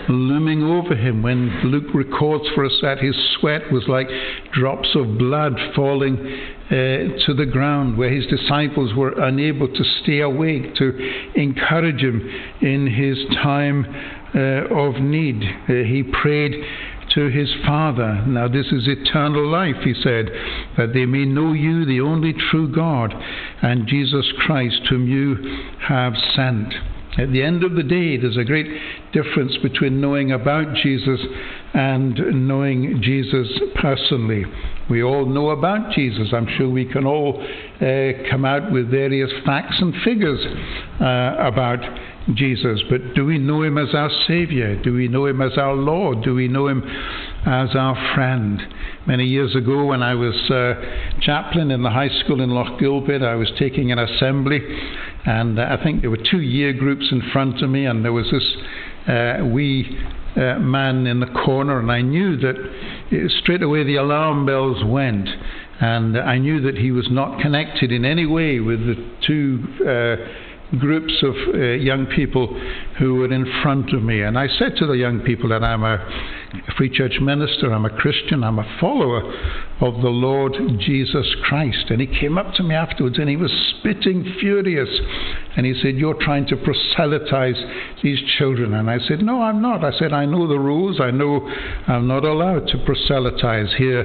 looming 0.09 0.63
over 0.63 0.95
him, 0.95 1.23
when 1.23 1.51
Luke 1.65 1.93
records 1.93 2.45
for 2.55 2.65
us 2.65 2.73
that 2.83 2.99
his 2.99 3.17
sweat 3.39 3.71
was 3.73 3.85
like 3.89 4.09
drops 4.53 4.89
of 4.95 5.19
blood 5.19 5.55
falling 5.75 6.17
uh, 6.17 6.73
to 7.27 7.35
the 7.37 7.47
ground, 7.47 7.99
where 7.99 8.11
his 8.11 8.27
disciples 8.27 8.95
were 8.95 9.13
unable 9.21 9.69
to 9.69 9.85
stay 10.03 10.21
awake 10.21 10.75
to 10.77 10.97
encourage 11.35 12.01
him 12.01 12.21
in 12.63 12.87
his 12.87 13.19
time 13.43 13.85
uh, 14.35 14.73
of 14.73 14.95
need. 15.03 15.43
Uh, 15.69 15.83
he 15.85 16.05
prayed 16.23 16.55
to 17.15 17.29
his 17.29 17.53
Father. 17.67 18.25
Now, 18.27 18.49
this 18.49 18.67
is 18.67 18.87
eternal 18.87 19.47
life, 19.49 19.77
he 19.83 19.95
said, 19.95 20.31
that 20.77 20.93
they 20.95 21.07
may 21.07 21.25
know 21.25 21.53
you, 21.53 21.85
the 21.85 22.01
only 22.01 22.33
true 22.51 22.73
God, 22.73 23.15
and 23.63 23.87
Jesus 23.87 24.27
Christ, 24.47 24.81
whom 24.89 25.09
you 25.09 25.37
have 25.89 26.15
sent. 26.35 26.75
At 27.19 27.33
the 27.33 27.43
end 27.43 27.65
of 27.65 27.75
the 27.75 27.83
day, 27.83 28.17
there's 28.17 28.37
a 28.37 28.45
great 28.45 28.69
difference 29.13 29.57
between 29.63 30.01
knowing 30.01 30.31
about 30.31 30.75
Jesus 30.77 31.21
and 31.75 32.47
knowing 32.47 33.03
Jesus 33.03 33.49
personally. 33.75 34.45
We 34.89 35.03
all 35.03 35.27
know 35.27 35.51
about 35.51 35.93
Jesus. 35.93 36.29
I'm 36.33 36.47
sure 36.57 36.69
we 36.71 36.85
can 36.85 37.07
all 37.07 37.43
uh, 37.43 38.31
come 38.31 38.45
out 38.45 38.71
with 38.71 38.91
various 38.91 39.31
facts 39.45 39.77
and 39.81 39.93
figures 40.05 40.39
uh, 41.01 41.35
about 41.41 41.81
Jesus, 42.37 42.83
but 42.89 43.15
do 43.15 43.25
we 43.25 43.39
know 43.39 43.63
him 43.63 43.79
as 43.79 43.95
our 43.95 44.11
Savior? 44.27 44.81
Do 44.83 44.95
we 44.95 45.09
know 45.09 45.27
him 45.27 45.41
as 45.41 45.57
our 45.57 45.75
Lord? 45.75 46.23
Do 46.23 46.35
we 46.35 46.49
know 46.49 46.69
him 46.69 46.83
as 47.47 47.75
our 47.75 48.15
friend? 48.15 48.61
Many 49.07 49.25
years 49.25 49.55
ago, 49.57 49.85
when 49.87 50.03
I 50.03 50.15
was 50.15 50.35
uh, 50.51 50.75
chaplain 51.21 51.71
in 51.71 51.83
the 51.83 51.91
high 51.91 52.09
school 52.21 52.41
in 52.41 52.51
Lochgilphead, 52.51 53.23
I 53.23 53.35
was 53.35 53.51
taking 53.59 53.93
an 53.93 53.99
assembly, 53.99 54.61
and 55.25 55.59
uh, 55.59 55.77
I 55.79 55.83
think 55.83 56.01
there 56.03 56.11
were 56.11 56.19
two 56.31 56.41
year 56.41 56.73
groups 56.73 57.09
in 57.11 57.23
front 57.33 57.63
of 57.63 57.71
me, 57.71 57.87
and 57.87 58.05
there 58.05 58.13
was 58.13 58.31
this 58.31 58.57
uh, 59.09 59.45
wee 59.45 59.99
uh, 60.37 60.59
man 60.59 61.07
in 61.07 61.21
the 61.21 61.27
corner, 61.45 61.79
and 61.79 61.91
I 61.91 62.03
knew 62.03 62.37
that 62.37 62.55
it, 63.11 63.31
straight 63.43 63.63
away 63.63 63.85
the 63.85 63.97
alarm 63.97 64.47
bells 64.47 64.85
went. 64.85 65.29
And 65.83 66.19
I 66.19 66.37
knew 66.37 66.61
that 66.61 66.77
he 66.77 66.93
was 66.93 67.09
not 67.11 67.41
connected 67.41 67.91
in 67.91 68.05
any 68.05 68.27
way 68.27 68.61
with 68.61 68.81
the 68.81 68.97
two 69.27 69.65
uh, 69.81 70.17
groups 70.79 71.23
of 71.23 71.35
uh, 71.55 71.59
young 71.59 72.07
people 72.07 72.47
who 72.99 73.17
were 73.17 73.33
in 73.33 73.45
front 73.63 73.93
of 73.93 74.03
me. 74.03 74.23
And 74.23 74.39
I 74.39 74.47
said 74.47 74.77
to 74.79 74.87
the 74.87 74.93
young 74.93 75.21
people 75.21 75.49
that 75.51 75.65
I'm 75.65 75.83
a 75.83 75.99
free 76.77 76.91
church 76.91 77.19
minister, 77.21 77.73
I'm 77.73 77.85
a 77.85 77.91
Christian, 77.91 78.45
I'm 78.45 78.59
a 78.59 78.79
follower 78.81 79.23
of 79.81 80.03
the 80.03 80.11
Lord 80.11 80.55
Jesus 80.79 81.27
Christ. 81.45 81.87
And 81.89 82.01
he 82.01 82.07
came 82.07 82.37
up 82.37 82.53
to 82.55 82.63
me 82.63 82.75
afterwards 82.75 83.19
and 83.19 83.29
he 83.29 83.37
was 83.37 83.53
spitting 83.79 84.35
furious. 84.39 84.91
And 85.57 85.65
he 85.65 85.75
said, 85.81 85.97
You're 85.97 86.21
trying 86.21 86.47
to 86.49 86.57
proselytize 86.57 87.57
these 88.03 88.21
children. 88.39 88.75
And 88.75 88.91
I 88.91 88.99
said, 88.99 89.21
No, 89.21 89.43
I'm 89.43 89.63
not. 89.63 89.83
I 89.83 89.97
said, 89.99 90.13
I 90.13 90.27
know 90.27 90.47
the 90.47 90.59
rules. 90.59 91.01
I 91.01 91.11
know 91.11 91.49
I'm 91.87 92.07
not 92.07 92.25
allowed 92.25 92.69
to 92.69 92.85
proselytize 92.85 93.75
here 93.79 94.05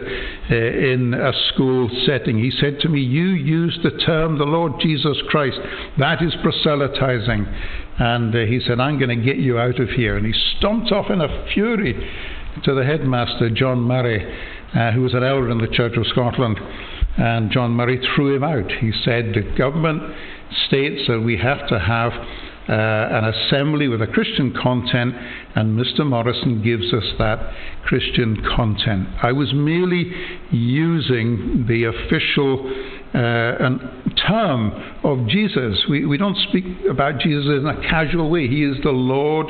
uh, 0.49 0.55
in 0.55 1.13
a 1.13 1.33
school 1.53 1.89
setting. 2.05 2.37
He 2.37 2.51
said 2.51 2.79
to 2.81 2.89
me, 2.89 3.01
You 3.01 3.25
use 3.25 3.77
the 3.83 3.97
term 4.05 4.37
the 4.37 4.45
Lord 4.45 4.73
Jesus 4.79 5.17
Christ. 5.29 5.57
That 5.99 6.21
is 6.21 6.33
proselytizing. 6.41 7.45
And 7.97 8.33
uh, 8.35 8.39
he 8.39 8.61
said, 8.65 8.79
I'm 8.79 8.97
going 8.97 9.17
to 9.17 9.23
get 9.23 9.37
you 9.37 9.59
out 9.59 9.79
of 9.79 9.89
here. 9.89 10.17
And 10.17 10.25
he 10.25 10.33
stomped 10.57 10.91
off 10.91 11.09
in 11.09 11.21
a 11.21 11.47
fury 11.53 11.93
to 12.63 12.73
the 12.73 12.83
headmaster, 12.83 13.49
John 13.49 13.81
Murray, 13.81 14.23
uh, 14.73 14.91
who 14.91 15.01
was 15.01 15.13
an 15.13 15.23
elder 15.23 15.49
in 15.49 15.57
the 15.57 15.67
Church 15.67 15.97
of 15.97 16.05
Scotland. 16.07 16.59
And 17.17 17.51
John 17.51 17.71
Murray 17.71 18.01
threw 18.15 18.35
him 18.35 18.43
out. 18.43 18.71
He 18.79 18.91
said, 19.03 19.33
The 19.33 19.55
government 19.57 20.01
states 20.67 21.01
that 21.07 21.21
we 21.21 21.37
have 21.37 21.67
to 21.69 21.79
have 21.79 22.11
uh, 22.67 22.73
an 22.73 23.25
assembly 23.25 23.87
with 23.87 24.01
a 24.01 24.07
Christian 24.07 24.51
content, 24.51 25.13
and 25.55 25.77
Mr. 25.79 26.05
Morrison 26.05 26.63
gives 26.63 26.91
us 26.93 27.03
that 27.19 27.53
Christian 27.83 28.43
content. 28.55 29.07
I 29.21 29.31
was 29.31 29.53
merely 29.53 30.11
using 30.49 31.65
the 31.67 31.83
official 31.83 32.67
uh, 33.13 33.69
term 34.27 34.71
of 35.03 35.27
Jesus. 35.27 35.85
We, 35.87 36.05
we 36.05 36.17
don't 36.17 36.37
speak 36.49 36.65
about 36.89 37.19
Jesus 37.19 37.45
in 37.45 37.67
a 37.67 37.81
casual 37.87 38.29
way. 38.29 38.47
He 38.47 38.63
is 38.63 38.77
the 38.83 38.89
Lord 38.89 39.47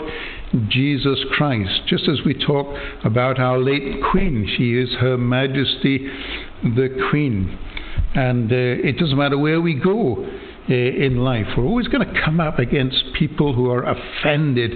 Jesus 0.69 1.19
Christ. 1.35 1.81
Just 1.87 2.07
as 2.07 2.19
we 2.25 2.33
talk 2.33 2.67
about 3.03 3.39
our 3.39 3.57
late 3.57 4.01
Queen, 4.11 4.51
she 4.57 4.77
is 4.77 4.89
Her 4.99 5.17
Majesty 5.17 6.07
the 6.63 6.89
Queen. 7.09 7.57
And 8.15 8.51
uh, 8.51 8.55
it 8.55 8.97
doesn't 8.97 9.17
matter 9.17 9.37
where 9.37 9.59
we 9.59 9.73
go 9.73 10.25
uh, 10.67 10.73
in 10.73 11.17
life. 11.17 11.45
We're 11.57 11.65
always 11.65 11.87
going 11.87 12.07
to 12.07 12.21
come 12.23 12.39
up 12.39 12.59
against 12.59 13.03
people 13.17 13.53
who 13.53 13.69
are 13.69 13.83
offended 13.83 14.71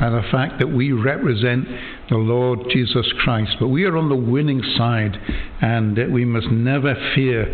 by 0.00 0.10
the 0.10 0.22
fact 0.32 0.58
that 0.58 0.68
we 0.68 0.92
represent 0.92 1.66
the 2.08 2.16
Lord 2.16 2.60
Jesus 2.70 3.06
Christ. 3.22 3.56
But 3.60 3.68
we 3.68 3.84
are 3.84 3.96
on 3.96 4.08
the 4.08 4.16
winning 4.16 4.62
side, 4.76 5.16
and 5.60 5.98
uh, 5.98 6.04
we 6.10 6.24
must 6.24 6.48
never 6.50 6.94
fear 7.14 7.46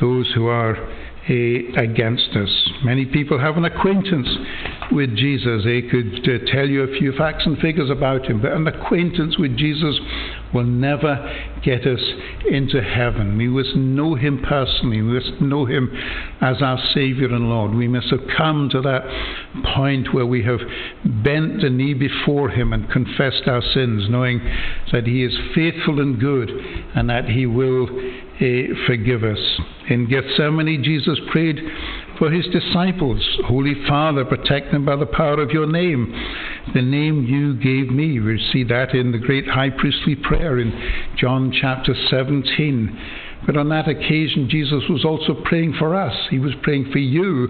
those 0.00 0.30
who 0.34 0.46
are 0.46 0.76
uh, 1.28 1.80
against 1.80 2.30
us. 2.34 2.70
Many 2.82 3.06
people 3.06 3.38
have 3.38 3.56
an 3.56 3.64
acquaintance 3.64 4.28
with 4.90 5.14
Jesus. 5.16 5.62
They 5.64 5.82
could 5.82 6.28
uh, 6.28 6.50
tell 6.50 6.68
you 6.68 6.82
a 6.82 6.98
few 6.98 7.12
facts 7.16 7.44
and 7.46 7.56
figures 7.58 7.90
about 7.90 8.26
him, 8.26 8.42
but 8.42 8.52
an 8.52 8.66
acquaintance 8.66 9.38
with 9.38 9.56
Jesus 9.56 10.00
will 10.52 10.64
never 10.64 11.16
get 11.62 11.86
us 11.86 12.00
into 12.50 12.82
heaven. 12.82 13.38
We 13.38 13.46
must 13.46 13.76
know 13.76 14.16
him 14.16 14.42
personally. 14.46 15.00
We 15.00 15.20
must 15.20 15.40
know 15.40 15.64
him 15.64 15.90
as 16.40 16.60
our 16.60 16.78
Savior 16.92 17.28
and 17.28 17.48
Lord. 17.48 17.74
We 17.74 17.88
must 17.88 18.10
have 18.10 18.26
come 18.36 18.68
to 18.70 18.80
that 18.82 19.02
point 19.76 20.12
where 20.12 20.26
we 20.26 20.42
have 20.42 20.60
bent 21.04 21.62
the 21.62 21.70
knee 21.70 21.94
before 21.94 22.50
him 22.50 22.72
and 22.72 22.90
confessed 22.90 23.46
our 23.46 23.62
sins, 23.62 24.08
knowing 24.10 24.40
that 24.92 25.06
he 25.06 25.24
is 25.24 25.32
faithful 25.54 26.00
and 26.00 26.18
good 26.18 26.50
and 26.94 27.08
that 27.08 27.26
he 27.26 27.46
will 27.46 27.88
forgive 28.86 29.22
us. 29.22 29.38
In 29.88 30.08
Gethsemane, 30.08 30.82
Jesus 30.82 31.18
prayed 31.30 31.60
for 32.18 32.30
his 32.30 32.46
disciples. 32.48 33.20
Holy 33.46 33.74
Father, 33.86 34.24
protect 34.24 34.72
them 34.72 34.84
by 34.84 34.96
the 34.96 35.06
power 35.06 35.40
of 35.40 35.50
your 35.50 35.66
name, 35.66 36.12
the 36.74 36.82
name 36.82 37.24
you 37.24 37.54
gave 37.54 37.92
me. 37.92 38.18
We 38.20 38.38
see 38.52 38.64
that 38.64 38.94
in 38.94 39.12
the 39.12 39.18
great 39.18 39.46
high 39.46 39.70
priestly 39.70 40.16
prayer 40.16 40.58
in 40.58 40.72
John 41.16 41.52
chapter 41.52 41.94
17. 42.10 42.98
But 43.46 43.56
on 43.56 43.68
that 43.70 43.88
occasion, 43.88 44.48
Jesus 44.48 44.82
was 44.88 45.04
also 45.04 45.34
praying 45.44 45.74
for 45.78 45.94
us. 45.94 46.14
He 46.30 46.38
was 46.38 46.52
praying 46.62 46.90
for 46.92 46.98
you 46.98 47.48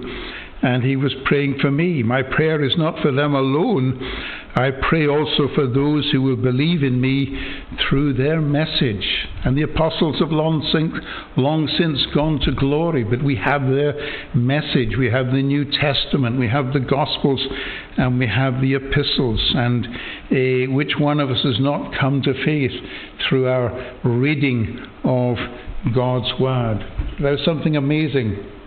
and 0.63 0.85
he 0.85 0.95
was 0.95 1.13
praying 1.25 1.59
for 1.61 1.71
me. 1.71 2.03
My 2.03 2.23
prayer 2.23 2.65
is 2.65 2.75
not 2.77 3.01
for 3.03 3.11
them 3.11 3.35
alone. 3.35 4.01
I 4.55 4.71
pray 4.71 5.09
also 5.09 5.49
for 5.55 5.67
those 5.67 6.09
who 6.13 6.23
will 6.23 6.37
believe 6.37 6.85
in 6.85 7.01
me 7.01 7.37
through 7.89 8.15
their 8.15 8.41
message. 8.41 9.05
And 9.45 9.57
the 9.57 9.63
apostles 9.63 10.21
have 10.21 10.31
long 10.31 10.63
since, 10.73 10.93
long 11.37 11.67
since 11.79 12.07
gone 12.15 12.39
to 12.45 12.53
glory, 12.53 13.03
but 13.03 13.25
we 13.25 13.35
have 13.37 13.63
their 13.63 13.95
message. 14.35 14.97
We 14.97 15.11
have 15.11 15.27
the 15.27 15.43
New 15.43 15.65
Testament, 15.65 16.39
we 16.39 16.49
have 16.49 16.73
the 16.73 16.81
Gospels, 16.81 17.45
and 17.97 18.19
we 18.19 18.29
have 18.29 18.61
the 18.61 18.75
epistles. 18.75 19.41
And 19.57 19.87
uh, 19.87 20.73
which 20.73 20.93
one 20.99 21.19
of 21.19 21.31
us 21.31 21.43
has 21.43 21.59
not 21.59 21.99
come 21.99 22.23
to 22.23 22.35
faith 22.45 22.73
through 23.29 23.49
our 23.49 23.97
reading 24.05 24.79
of 25.03 25.39
God's 25.93 26.31
Word? 26.39 26.87
There's 27.21 27.45
something 27.45 27.77
amazing 27.77 28.62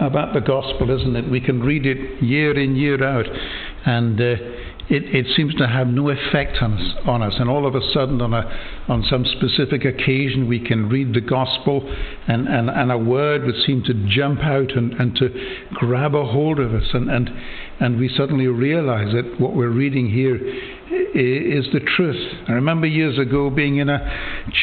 about 0.00 0.34
the 0.34 0.40
gospel, 0.40 0.90
isn't 0.90 1.16
it? 1.16 1.30
We 1.30 1.40
can 1.40 1.60
read 1.62 1.86
it 1.86 2.22
year 2.22 2.58
in, 2.58 2.76
year 2.76 3.02
out, 3.02 3.26
and 3.86 4.20
uh, 4.20 4.36
it, 4.88 5.14
it 5.14 5.26
seems 5.34 5.54
to 5.54 5.66
have 5.66 5.86
no 5.86 6.10
effect 6.10 6.58
on 6.60 6.74
us, 6.74 6.94
on 7.06 7.22
us. 7.22 7.34
And 7.38 7.48
all 7.48 7.66
of 7.66 7.74
a 7.74 7.80
sudden, 7.92 8.20
on, 8.20 8.34
a, 8.34 8.42
on 8.88 9.02
some 9.08 9.24
specific 9.24 9.84
occasion, 9.84 10.46
we 10.46 10.60
can 10.60 10.88
read 10.88 11.14
the 11.14 11.22
gospel, 11.22 11.80
and, 12.28 12.46
and, 12.46 12.68
and 12.68 12.92
a 12.92 12.98
word 12.98 13.44
would 13.44 13.56
seem 13.66 13.82
to 13.84 13.94
jump 14.08 14.40
out 14.40 14.72
and, 14.72 14.92
and 14.94 15.16
to 15.16 15.28
grab 15.72 16.14
a 16.14 16.24
hold 16.24 16.58
of 16.58 16.74
us. 16.74 16.86
And, 16.92 17.10
and, 17.10 17.30
and 17.80 17.98
we 17.98 18.08
suddenly 18.14 18.46
realize 18.46 19.12
that 19.14 19.40
what 19.40 19.56
we're 19.56 19.70
reading 19.70 20.10
here 20.10 20.36
is 20.36 21.66
the 21.72 21.80
truth. 21.96 22.34
I 22.48 22.52
remember 22.52 22.86
years 22.86 23.18
ago 23.18 23.48
being 23.48 23.78
in 23.78 23.88
a 23.88 23.98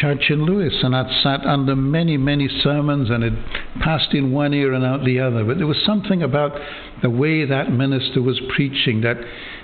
church 0.02 0.26
in 0.30 0.46
Lewis, 0.46 0.74
and 0.84 0.96
I'd 0.96 1.24
sat 1.24 1.46
under 1.46 1.76
many, 1.76 2.18
many 2.18 2.48
sermons, 2.62 3.10
and 3.10 3.24
it 3.24 3.34
passed 3.82 4.14
in 4.14 4.32
one 4.32 4.54
ear 4.54 4.74
and 4.74 4.86
out 4.86 5.04
the 5.04 5.20
other. 5.20 5.44
But 5.44 5.58
there 5.58 5.68
was 5.68 5.82
something 5.86 6.22
about 6.22 6.60
the 7.02 7.10
way 7.10 7.46
that 7.46 7.72
minister 7.72 8.22
was 8.22 8.40
preaching 8.56 9.02
that 9.02 9.18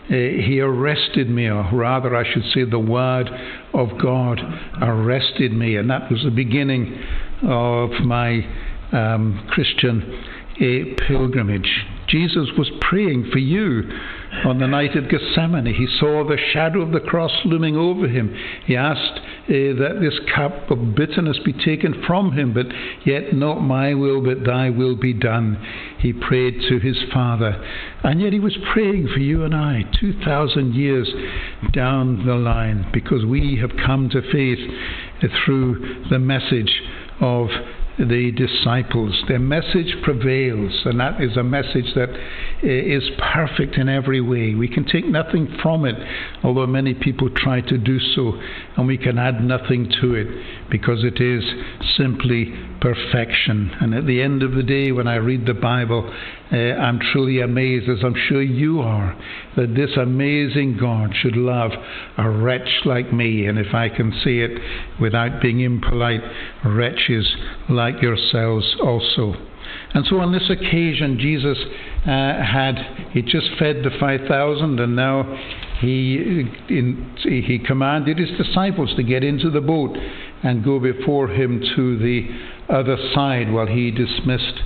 uh, 0.09 0.13
he 0.13 0.59
arrested 0.61 1.29
me, 1.29 1.47
or 1.47 1.69
rather, 1.73 2.15
I 2.15 2.23
should 2.31 2.43
say, 2.53 2.63
the 2.63 2.79
Word 2.79 3.29
of 3.73 3.89
God 4.01 4.39
arrested 4.81 5.51
me, 5.51 5.75
and 5.75 5.89
that 5.89 6.09
was 6.09 6.23
the 6.23 6.31
beginning 6.31 6.97
of 7.43 7.91
my 8.05 8.39
um, 8.93 9.47
Christian 9.51 10.23
uh, 10.55 11.05
pilgrimage. 11.07 11.85
Jesus 12.07 12.49
was 12.57 12.71
praying 12.79 13.29
for 13.31 13.39
you 13.39 13.83
on 14.45 14.59
the 14.59 14.67
night 14.67 14.95
of 14.95 15.09
Gethsemane. 15.09 15.65
He 15.65 15.87
saw 15.99 16.23
the 16.23 16.37
shadow 16.53 16.81
of 16.81 16.91
the 16.91 16.99
cross 16.99 17.31
looming 17.45 17.75
over 17.75 18.07
him. 18.07 18.35
He 18.65 18.75
asked 18.75 19.19
uh, 19.19 19.77
that 19.79 19.99
this 20.01 20.19
cup 20.35 20.69
of 20.69 20.95
bitterness 20.95 21.39
be 21.43 21.53
taken 21.53 22.03
from 22.05 22.33
him, 22.33 22.53
but 22.53 22.67
yet 23.05 23.33
not 23.33 23.61
my 23.61 23.93
will, 23.93 24.21
but 24.23 24.45
thy 24.45 24.69
will 24.69 24.95
be 24.95 25.13
done. 25.13 25.57
He 25.99 26.13
prayed 26.13 26.61
to 26.69 26.79
his 26.79 26.97
Father. 27.13 27.63
And 28.03 28.21
yet 28.21 28.33
he 28.33 28.39
was 28.39 28.57
praying 28.73 29.09
for 29.13 29.19
you 29.19 29.43
and 29.43 29.55
I 29.55 29.83
2,000 29.99 30.73
years 30.75 31.09
down 31.73 32.25
the 32.25 32.35
line 32.35 32.89
because 32.93 33.25
we 33.25 33.57
have 33.61 33.71
come 33.85 34.09
to 34.09 34.21
faith 34.31 34.59
through 35.45 36.05
the 36.09 36.19
message 36.19 36.81
of 37.19 37.49
the 37.97 38.31
disciples. 38.31 39.23
Their 39.27 39.39
message 39.39 39.95
prevails, 40.03 40.85
and 40.85 40.99
that 40.99 41.21
is 41.21 41.35
a 41.35 41.43
message 41.43 41.93
that 41.95 42.09
eh, 42.63 42.95
is 42.95 43.03
perfect 43.33 43.75
in 43.75 43.89
every 43.89 44.21
way. 44.21 44.53
We 44.53 44.67
can 44.67 44.85
take 44.85 45.05
nothing 45.05 45.47
from 45.61 45.85
it, 45.85 45.95
although 46.43 46.67
many 46.67 46.93
people 46.93 47.29
try 47.29 47.61
to 47.61 47.77
do 47.77 47.99
so, 47.99 48.33
and 48.75 48.87
we 48.87 48.97
can 48.97 49.17
add 49.17 49.43
nothing 49.43 49.91
to 50.01 50.13
it 50.13 50.27
because 50.69 51.03
it 51.03 51.21
is 51.21 51.43
simply 51.97 52.53
perfection. 52.81 53.71
And 53.79 53.93
at 53.93 54.05
the 54.05 54.21
end 54.21 54.43
of 54.43 54.53
the 54.53 54.63
day, 54.63 54.91
when 54.91 55.07
I 55.07 55.15
read 55.15 55.45
the 55.45 55.53
Bible, 55.53 56.13
uh, 56.51 56.55
I'm 56.55 56.99
truly 56.99 57.41
amazed, 57.41 57.89
as 57.89 58.03
I'm 58.03 58.15
sure 58.27 58.41
you 58.41 58.81
are, 58.81 59.17
that 59.55 59.75
this 59.75 59.91
amazing 59.97 60.77
God 60.79 61.13
should 61.15 61.35
love 61.35 61.71
a 62.17 62.29
wretch 62.29 62.81
like 62.85 63.11
me. 63.11 63.45
And 63.47 63.57
if 63.57 63.73
I 63.73 63.89
can 63.89 64.11
say 64.23 64.39
it 64.39 64.59
without 64.99 65.41
being 65.41 65.59
impolite, 65.61 66.21
wretches 66.65 67.27
like 67.69 68.01
yourselves 68.01 68.75
also. 68.81 69.35
And 69.93 70.05
so 70.05 70.19
on 70.19 70.31
this 70.31 70.49
occasion, 70.49 71.17
Jesus 71.19 71.57
uh, 72.05 72.07
had, 72.07 72.75
he 73.11 73.21
just 73.21 73.49
fed 73.57 73.77
the 73.83 73.91
5,000 73.99 74.79
and 74.79 74.95
now 74.95 75.23
he, 75.79 76.45
in, 76.69 77.15
he 77.19 77.59
commanded 77.59 78.17
his 78.17 78.29
disciples 78.37 78.93
to 78.95 79.03
get 79.03 79.23
into 79.23 79.49
the 79.49 79.61
boat 79.61 79.95
and 80.43 80.63
go 80.63 80.79
before 80.79 81.27
him 81.29 81.61
to 81.75 81.97
the 81.97 82.27
other 82.69 82.97
side 83.13 83.51
while 83.51 83.67
he 83.67 83.91
dismissed 83.91 84.59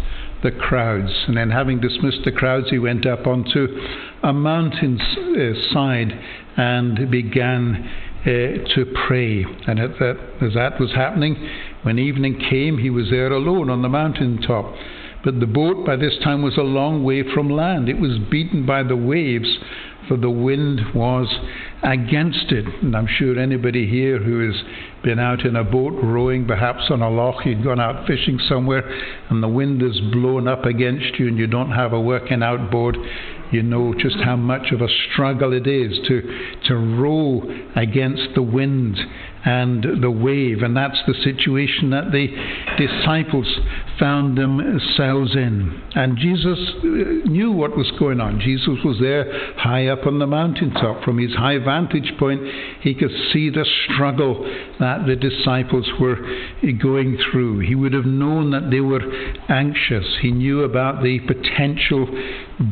the 0.44 0.52
crowds. 0.52 1.12
And 1.28 1.38
then, 1.38 1.50
having 1.52 1.80
dismissed 1.80 2.22
the 2.26 2.32
crowds, 2.32 2.70
he 2.70 2.80
went 2.80 3.06
up 3.06 3.28
onto 3.28 3.68
a 4.24 4.34
mountain 4.34 5.00
uh, 5.00 5.74
side 5.74 6.12
and 6.58 7.12
began 7.12 7.90
uh, 8.22 8.26
to 8.26 8.86
pray. 9.08 9.44
And 9.68 9.80
that, 9.80 10.18
as 10.42 10.54
that 10.54 10.80
was 10.80 10.92
happening, 10.92 11.50
when 11.84 12.00
evening 12.00 12.40
came, 12.50 12.78
he 12.78 12.90
was 12.90 13.10
there 13.10 13.32
alone 13.32 13.70
on 13.70 13.82
the 13.82 13.90
mountain 13.90 14.42
top. 14.42 14.74
But 15.24 15.40
the 15.40 15.46
boat 15.46 15.86
by 15.86 15.96
this 15.98 16.18
time 16.24 16.42
was 16.42 16.58
a 16.58 16.64
long 16.64 17.04
way 17.04 17.24
from 17.34 17.50
land. 17.50 17.90
It 17.90 18.00
was 18.00 18.18
beaten 18.30 18.66
by 18.66 18.84
the 18.84 18.96
waves, 18.96 19.60
for 20.12 20.18
the 20.18 20.30
wind 20.30 20.82
was 20.94 21.34
against 21.84 22.52
it. 22.52 22.66
And 22.84 22.98
I'm 22.98 23.08
sure 23.08 23.40
anybody 23.40 23.88
here 23.90 24.20
who 24.20 24.46
has 24.46 24.62
been 25.06 25.20
out 25.20 25.46
in 25.46 25.56
a 25.56 25.64
boat 25.64 25.94
rowing, 26.04 26.46
perhaps 26.46 26.84
on 26.90 27.02
a 27.02 27.10
loch, 27.10 27.46
you'd 27.46 27.64
gone 27.64 27.80
out 27.80 28.06
fishing 28.08 28.38
somewhere, 28.50 28.84
and 29.30 29.42
the 29.42 29.48
wind 29.48 29.82
is 29.82 30.02
blown 30.12 30.50
up 30.50 30.66
against 30.66 31.18
you, 31.18 31.30
and 31.30 31.38
you 31.38 31.48
don't 31.48 31.72
have 31.72 31.94
a 31.94 32.02
working 32.02 32.44
outboard, 32.44 32.98
you 33.52 33.64
know 33.64 33.94
just 33.94 34.18
how 34.18 34.36
much 34.36 34.74
of 34.74 34.82
a 34.82 34.88
struggle 35.14 35.54
it 35.54 35.66
is 35.66 35.98
to, 36.08 36.22
to 36.66 36.76
row 36.76 37.44
against 37.78 38.36
the 38.36 38.44
wind 38.44 38.98
and 39.46 40.04
the 40.04 40.12
wave. 40.12 40.62
And 40.62 40.76
that's 40.76 41.00
the 41.08 41.14
situation 41.24 41.90
that 41.92 42.12
the 42.12 42.28
disciples 42.78 43.48
found 44.02 44.36
themselves 44.36 45.36
in. 45.36 45.80
And 45.94 46.18
Jesus 46.18 46.58
uh, 46.78 47.30
knew 47.30 47.52
what 47.52 47.78
was 47.78 47.92
going 48.00 48.20
on. 48.20 48.40
Jesus 48.40 48.80
was 48.84 48.98
there 49.00 49.56
high 49.58 49.88
up 49.88 50.08
on 50.08 50.18
the 50.18 50.26
mountaintop. 50.26 51.04
From 51.04 51.20
his 51.20 51.34
high 51.36 51.60
vantage 51.60 52.12
point, 52.18 52.42
he 52.82 52.96
could 52.96 53.12
see 53.32 53.52
the 53.52 53.66
struggle 53.86 54.44
that 54.80 55.06
the 55.06 55.16
disciples 55.16 55.88
were 56.00 56.18
going 56.82 57.20
through. 57.32 57.60
He 57.60 57.76
would 57.76 57.94
have 57.94 58.06
known 58.06 58.50
that 58.52 58.72
they 58.72 58.82
were 58.82 59.02
anxious. 59.48 60.18
He 60.22 60.32
knew 60.32 60.64
about 60.64 61.04
the 61.04 61.20
potential 61.20 62.08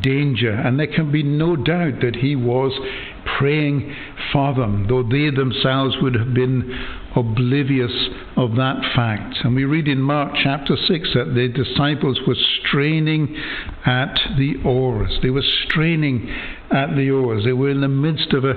danger. 0.01 0.51
And 0.51 0.79
there 0.79 0.87
can 0.87 1.11
be 1.11 1.21
no 1.21 1.55
doubt 1.55 2.01
that 2.01 2.15
he 2.15 2.35
was 2.35 2.71
praying 3.37 3.95
for 4.31 4.53
them, 4.53 4.85
though 4.87 5.03
they 5.03 5.29
themselves 5.29 5.95
would 6.01 6.15
have 6.15 6.33
been 6.33 6.97
oblivious 7.15 7.91
of 8.35 8.55
that 8.55 8.81
fact. 8.95 9.35
And 9.43 9.55
we 9.55 9.65
read 9.65 9.87
in 9.87 9.99
Mark 9.99 10.33
chapter 10.41 10.75
6 10.75 11.09
that 11.15 11.33
the 11.33 11.47
disciples 11.47 12.19
were 12.27 12.35
straining 12.61 13.35
at 13.85 14.19
the 14.37 14.55
oars. 14.63 15.17
They 15.21 15.29
were 15.29 15.43
straining 15.65 16.29
at 16.71 16.95
the 16.95 17.09
oars. 17.09 17.43
They 17.45 17.53
were 17.53 17.69
in 17.69 17.81
the 17.81 17.87
midst 17.87 18.33
of 18.33 18.43
a 18.45 18.53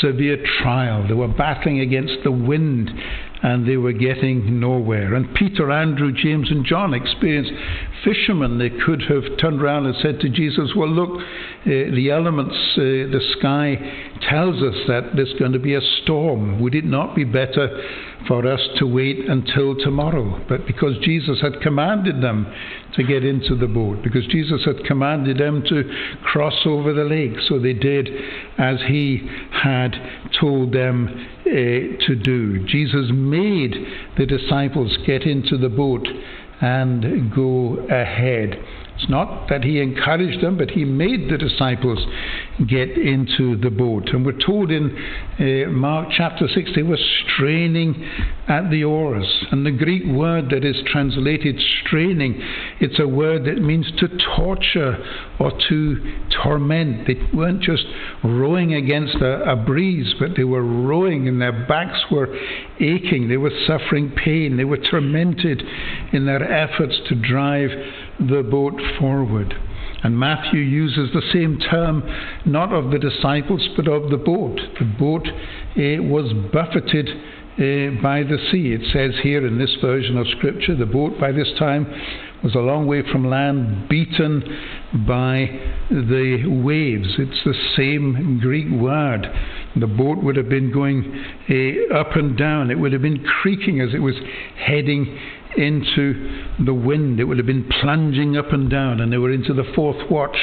severe 0.00 0.44
trial. 0.62 1.06
They 1.06 1.14
were 1.14 1.28
battling 1.28 1.80
against 1.80 2.24
the 2.24 2.32
wind 2.32 2.90
and 3.42 3.66
they 3.66 3.76
were 3.76 3.92
getting 3.92 4.60
nowhere. 4.60 5.14
And 5.14 5.34
Peter, 5.34 5.70
Andrew, 5.70 6.12
James, 6.12 6.50
and 6.50 6.64
John 6.64 6.94
experienced 6.94 7.52
fishermen. 8.04 8.58
They 8.58 8.70
could 8.70 9.02
have 9.02 9.36
turned 9.38 9.62
around 9.62 9.86
and 9.86 9.94
said 10.02 10.20
to 10.20 10.28
Jesus, 10.28 10.70
Well, 10.76 10.88
look, 10.88 11.20
uh, 11.20 11.24
the 11.64 12.10
elements, 12.10 12.54
uh, 12.76 13.10
the 13.10 13.20
sky 13.38 13.76
tells 14.28 14.62
us 14.62 14.74
that 14.88 15.10
there's 15.14 15.34
going 15.38 15.52
to 15.52 15.58
be 15.58 15.74
a 15.74 15.80
storm. 16.02 16.60
Would 16.60 16.74
it 16.74 16.84
not 16.84 17.14
be 17.14 17.24
better 17.24 17.68
for 18.28 18.46
us 18.46 18.60
to 18.78 18.86
wait 18.86 19.28
until 19.28 19.76
tomorrow? 19.76 20.44
But 20.48 20.66
because 20.66 20.98
Jesus 21.02 21.40
had 21.40 21.60
commanded 21.60 22.22
them 22.22 22.52
to 22.94 23.02
get 23.02 23.24
into 23.24 23.56
the 23.56 23.66
boat, 23.66 24.02
because 24.02 24.26
Jesus 24.26 24.64
had 24.64 24.84
commanded 24.84 25.38
them 25.38 25.62
to 25.68 25.84
cross 26.24 26.60
over 26.66 26.92
the 26.92 27.04
lake, 27.04 27.38
so 27.48 27.58
they 27.58 27.72
did 27.72 28.08
as 28.58 28.78
he 28.86 29.28
had 29.52 29.92
told 30.40 30.72
them 30.72 31.08
uh, 31.40 31.52
to 31.52 32.14
do. 32.22 32.64
Jesus 32.66 33.10
made 33.12 33.74
the 34.18 34.26
disciples 34.26 34.96
get 35.06 35.22
into 35.22 35.56
the 35.56 35.68
boat 35.68 36.06
and 36.62 37.34
go 37.34 37.76
ahead. 37.90 38.64
It's 39.02 39.10
not 39.10 39.48
that 39.48 39.64
he 39.64 39.80
encouraged 39.80 40.44
them, 40.44 40.56
but 40.56 40.70
he 40.70 40.84
made 40.84 41.28
the 41.28 41.36
disciples 41.36 41.98
get 42.68 42.90
into 42.90 43.56
the 43.56 43.70
boat. 43.70 44.10
And 44.10 44.24
we're 44.24 44.38
told 44.38 44.70
in 44.70 44.96
uh, 45.40 45.70
Mark 45.70 46.10
chapter 46.16 46.46
6 46.46 46.70
they 46.76 46.84
were 46.84 46.98
straining 47.24 48.08
at 48.46 48.70
the 48.70 48.84
oars. 48.84 49.26
And 49.50 49.66
the 49.66 49.72
Greek 49.72 50.04
word 50.06 50.50
that 50.50 50.64
is 50.64 50.76
translated 50.86 51.60
straining, 51.84 52.40
it's 52.78 53.00
a 53.00 53.08
word 53.08 53.44
that 53.46 53.60
means 53.60 53.90
to 53.98 54.08
torture 54.36 54.96
or 55.40 55.50
to 55.68 56.14
torment. 56.44 57.08
They 57.08 57.16
weren't 57.34 57.62
just 57.62 57.84
rowing 58.22 58.74
against 58.74 59.16
a, 59.16 59.50
a 59.50 59.56
breeze, 59.56 60.14
but 60.20 60.36
they 60.36 60.44
were 60.44 60.62
rowing 60.62 61.26
and 61.26 61.42
their 61.42 61.66
backs 61.66 62.04
were 62.08 62.32
aching. 62.78 63.28
They 63.28 63.36
were 63.36 63.50
suffering 63.66 64.12
pain. 64.12 64.56
They 64.56 64.64
were 64.64 64.78
tormented 64.78 65.60
in 66.12 66.24
their 66.26 66.44
efforts 66.44 67.00
to 67.08 67.16
drive 67.16 67.70
the 68.28 68.42
boat 68.42 68.80
forward. 68.98 69.54
And 70.04 70.18
Matthew 70.18 70.60
uses 70.60 71.10
the 71.12 71.22
same 71.32 71.58
term, 71.58 72.02
not 72.44 72.72
of 72.72 72.90
the 72.90 72.98
disciples, 72.98 73.68
but 73.76 73.86
of 73.86 74.10
the 74.10 74.16
boat. 74.16 74.58
The 74.78 74.84
boat 74.84 75.26
uh, 75.28 76.02
was 76.02 76.32
buffeted 76.52 77.08
uh, 77.08 78.02
by 78.02 78.22
the 78.24 78.38
sea. 78.50 78.72
It 78.72 78.82
says 78.92 79.12
here 79.22 79.46
in 79.46 79.58
this 79.58 79.76
version 79.80 80.18
of 80.18 80.26
Scripture, 80.38 80.74
the 80.74 80.86
boat 80.86 81.20
by 81.20 81.30
this 81.30 81.52
time 81.58 81.86
was 82.42 82.54
a 82.56 82.58
long 82.58 82.86
way 82.86 83.02
from 83.12 83.28
land, 83.28 83.88
beaten 83.88 84.42
by 85.06 85.46
the 85.88 86.46
waves. 86.64 87.08
It's 87.18 87.44
the 87.44 87.54
same 87.76 88.40
Greek 88.40 88.68
word. 88.70 89.26
The 89.76 89.86
boat 89.86 90.22
would 90.22 90.36
have 90.36 90.48
been 90.48 90.72
going 90.72 91.24
uh, 91.48 91.94
up 91.94 92.16
and 92.16 92.36
down, 92.36 92.70
it 92.70 92.78
would 92.78 92.92
have 92.92 93.02
been 93.02 93.24
creaking 93.24 93.80
as 93.80 93.94
it 93.94 94.00
was 94.00 94.16
heading 94.56 95.18
into 95.56 96.44
the 96.64 96.74
wind. 96.74 97.20
It 97.20 97.24
would 97.24 97.38
have 97.38 97.46
been 97.46 97.68
plunging 97.80 98.36
up 98.36 98.52
and 98.52 98.70
down, 98.70 99.00
and 99.00 99.12
they 99.12 99.18
were 99.18 99.32
into 99.32 99.54
the 99.54 99.64
fourth 99.74 100.10
watch, 100.10 100.36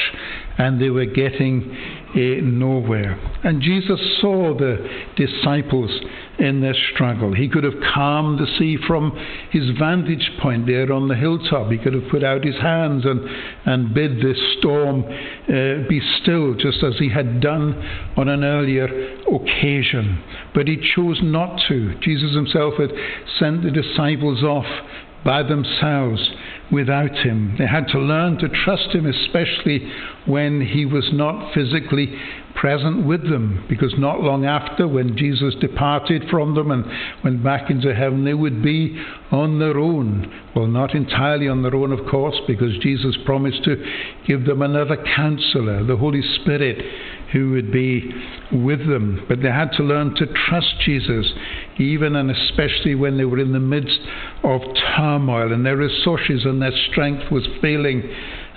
and 0.57 0.81
they 0.81 0.89
were 0.89 1.05
getting 1.05 1.75
uh, 2.09 2.41
nowhere. 2.43 3.19
And 3.43 3.61
Jesus 3.61 3.99
saw 4.19 4.57
the 4.57 4.87
disciples 5.15 5.91
in 6.39 6.61
their 6.61 6.75
struggle. 6.93 7.33
He 7.33 7.49
could 7.49 7.63
have 7.63 7.73
calmed 7.93 8.39
the 8.39 8.47
sea 8.57 8.77
from 8.87 9.11
his 9.51 9.69
vantage 9.77 10.31
point 10.41 10.65
there 10.65 10.91
on 10.91 11.07
the 11.07 11.15
hilltop. 11.15 11.69
He 11.71 11.77
could 11.77 11.93
have 11.93 12.09
put 12.09 12.23
out 12.23 12.45
his 12.45 12.55
hands 12.55 13.05
and, 13.05 13.21
and 13.65 13.93
bid 13.93 14.21
this 14.21 14.37
storm 14.57 15.03
uh, 15.03 15.87
be 15.87 16.01
still, 16.21 16.55
just 16.55 16.81
as 16.83 16.97
he 16.97 17.09
had 17.09 17.41
done 17.41 17.75
on 18.15 18.29
an 18.29 18.43
earlier 18.43 18.87
occasion. 19.27 20.23
But 20.53 20.67
he 20.67 20.77
chose 20.95 21.19
not 21.21 21.61
to. 21.67 21.95
Jesus 21.99 22.33
himself 22.33 22.75
had 22.75 22.91
sent 23.39 23.63
the 23.63 23.71
disciples 23.71 24.43
off 24.43 24.65
by 25.23 25.43
themselves 25.43 26.31
without 26.71 27.11
him. 27.11 27.55
They 27.57 27.67
had 27.67 27.87
to 27.89 27.99
learn 27.99 28.37
to 28.37 28.49
trust 28.49 28.89
him, 28.89 29.05
especially 29.05 29.91
when 30.25 30.61
he 30.61 30.85
was 30.85 31.09
not 31.11 31.53
physically 31.53 32.13
present 32.59 33.05
with 33.05 33.21
them, 33.29 33.65
because 33.69 33.93
not 33.97 34.19
long 34.19 34.45
after, 34.45 34.87
when 34.87 35.15
Jesus 35.15 35.55
departed 35.61 36.23
from 36.29 36.55
them 36.55 36.71
and 36.71 36.83
went 37.23 37.43
back 37.43 37.69
into 37.69 37.95
heaven, 37.95 38.25
they 38.25 38.33
would 38.33 38.61
be 38.61 39.01
on 39.31 39.59
their 39.59 39.77
own. 39.77 40.31
Well, 40.55 40.67
not 40.67 40.93
entirely 40.93 41.47
on 41.47 41.63
their 41.63 41.75
own, 41.75 41.93
of 41.93 42.05
course, 42.09 42.35
because 42.47 42.77
Jesus 42.81 43.15
promised 43.25 43.63
to 43.63 43.77
give 44.27 44.45
them 44.45 44.61
another 44.61 44.97
counselor, 45.15 45.85
the 45.85 45.95
Holy 45.95 46.21
Spirit, 46.21 46.83
who 47.31 47.51
would 47.51 47.71
be 47.71 48.11
with 48.51 48.79
them. 48.87 49.25
But 49.29 49.41
they 49.41 49.49
had 49.49 49.71
to 49.77 49.83
learn 49.83 50.15
to 50.15 50.25
trust 50.49 50.73
Jesus, 50.83 51.31
even 51.77 52.15
and 52.15 52.31
especially 52.31 52.95
when 52.95 53.17
they 53.17 53.25
were 53.25 53.39
in 53.39 53.53
the 53.53 53.59
midst 53.59 53.99
of 54.43 54.61
turmoil 54.97 55.53
and 55.53 55.65
their 55.65 55.77
resources 55.77 56.43
and 56.45 56.61
their 56.61 56.75
strength 56.91 57.31
was 57.31 57.47
failing 57.61 58.03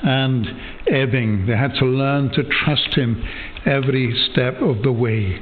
and 0.03 0.47
ebbing. 0.91 1.47
They 1.47 1.57
had 1.57 1.75
to 1.75 1.85
learn 1.85 2.31
to 2.31 2.43
trust 2.65 2.95
Him 2.95 3.23
every 3.67 4.15
step 4.33 4.61
of 4.61 4.83
the 4.83 4.93
way. 4.93 5.41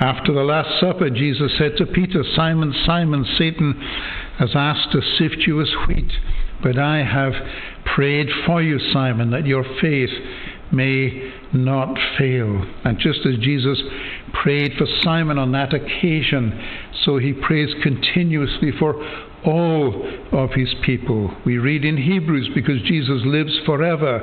After 0.00 0.32
the 0.32 0.42
Last 0.42 0.80
Supper, 0.80 1.10
Jesus 1.10 1.52
said 1.58 1.76
to 1.76 1.86
Peter, 1.86 2.24
Simon, 2.34 2.74
Simon, 2.84 3.24
Satan 3.38 3.74
has 4.38 4.50
asked 4.54 4.92
to 4.92 5.00
sift 5.18 5.46
you 5.46 5.60
as 5.60 5.70
wheat, 5.86 6.10
but 6.62 6.78
I 6.78 7.04
have 7.04 7.34
prayed 7.94 8.28
for 8.46 8.62
you, 8.62 8.78
Simon, 8.92 9.30
that 9.30 9.46
your 9.46 9.64
faith 9.80 10.10
may 10.72 11.32
not 11.52 11.98
fail. 12.18 12.64
And 12.84 12.98
just 12.98 13.20
as 13.26 13.38
Jesus 13.38 13.80
prayed 14.32 14.72
for 14.78 14.86
Simon 15.02 15.38
on 15.38 15.52
that 15.52 15.74
occasion, 15.74 16.58
so 17.04 17.18
he 17.18 17.32
prays 17.32 17.68
continuously 17.82 18.72
for 18.78 18.94
all 19.44 20.08
of 20.32 20.50
his 20.52 20.72
people. 20.84 21.36
We 21.44 21.58
read 21.58 21.84
in 21.84 21.96
Hebrews 21.96 22.50
because 22.54 22.80
Jesus 22.82 23.22
lives 23.24 23.58
forever. 23.66 24.20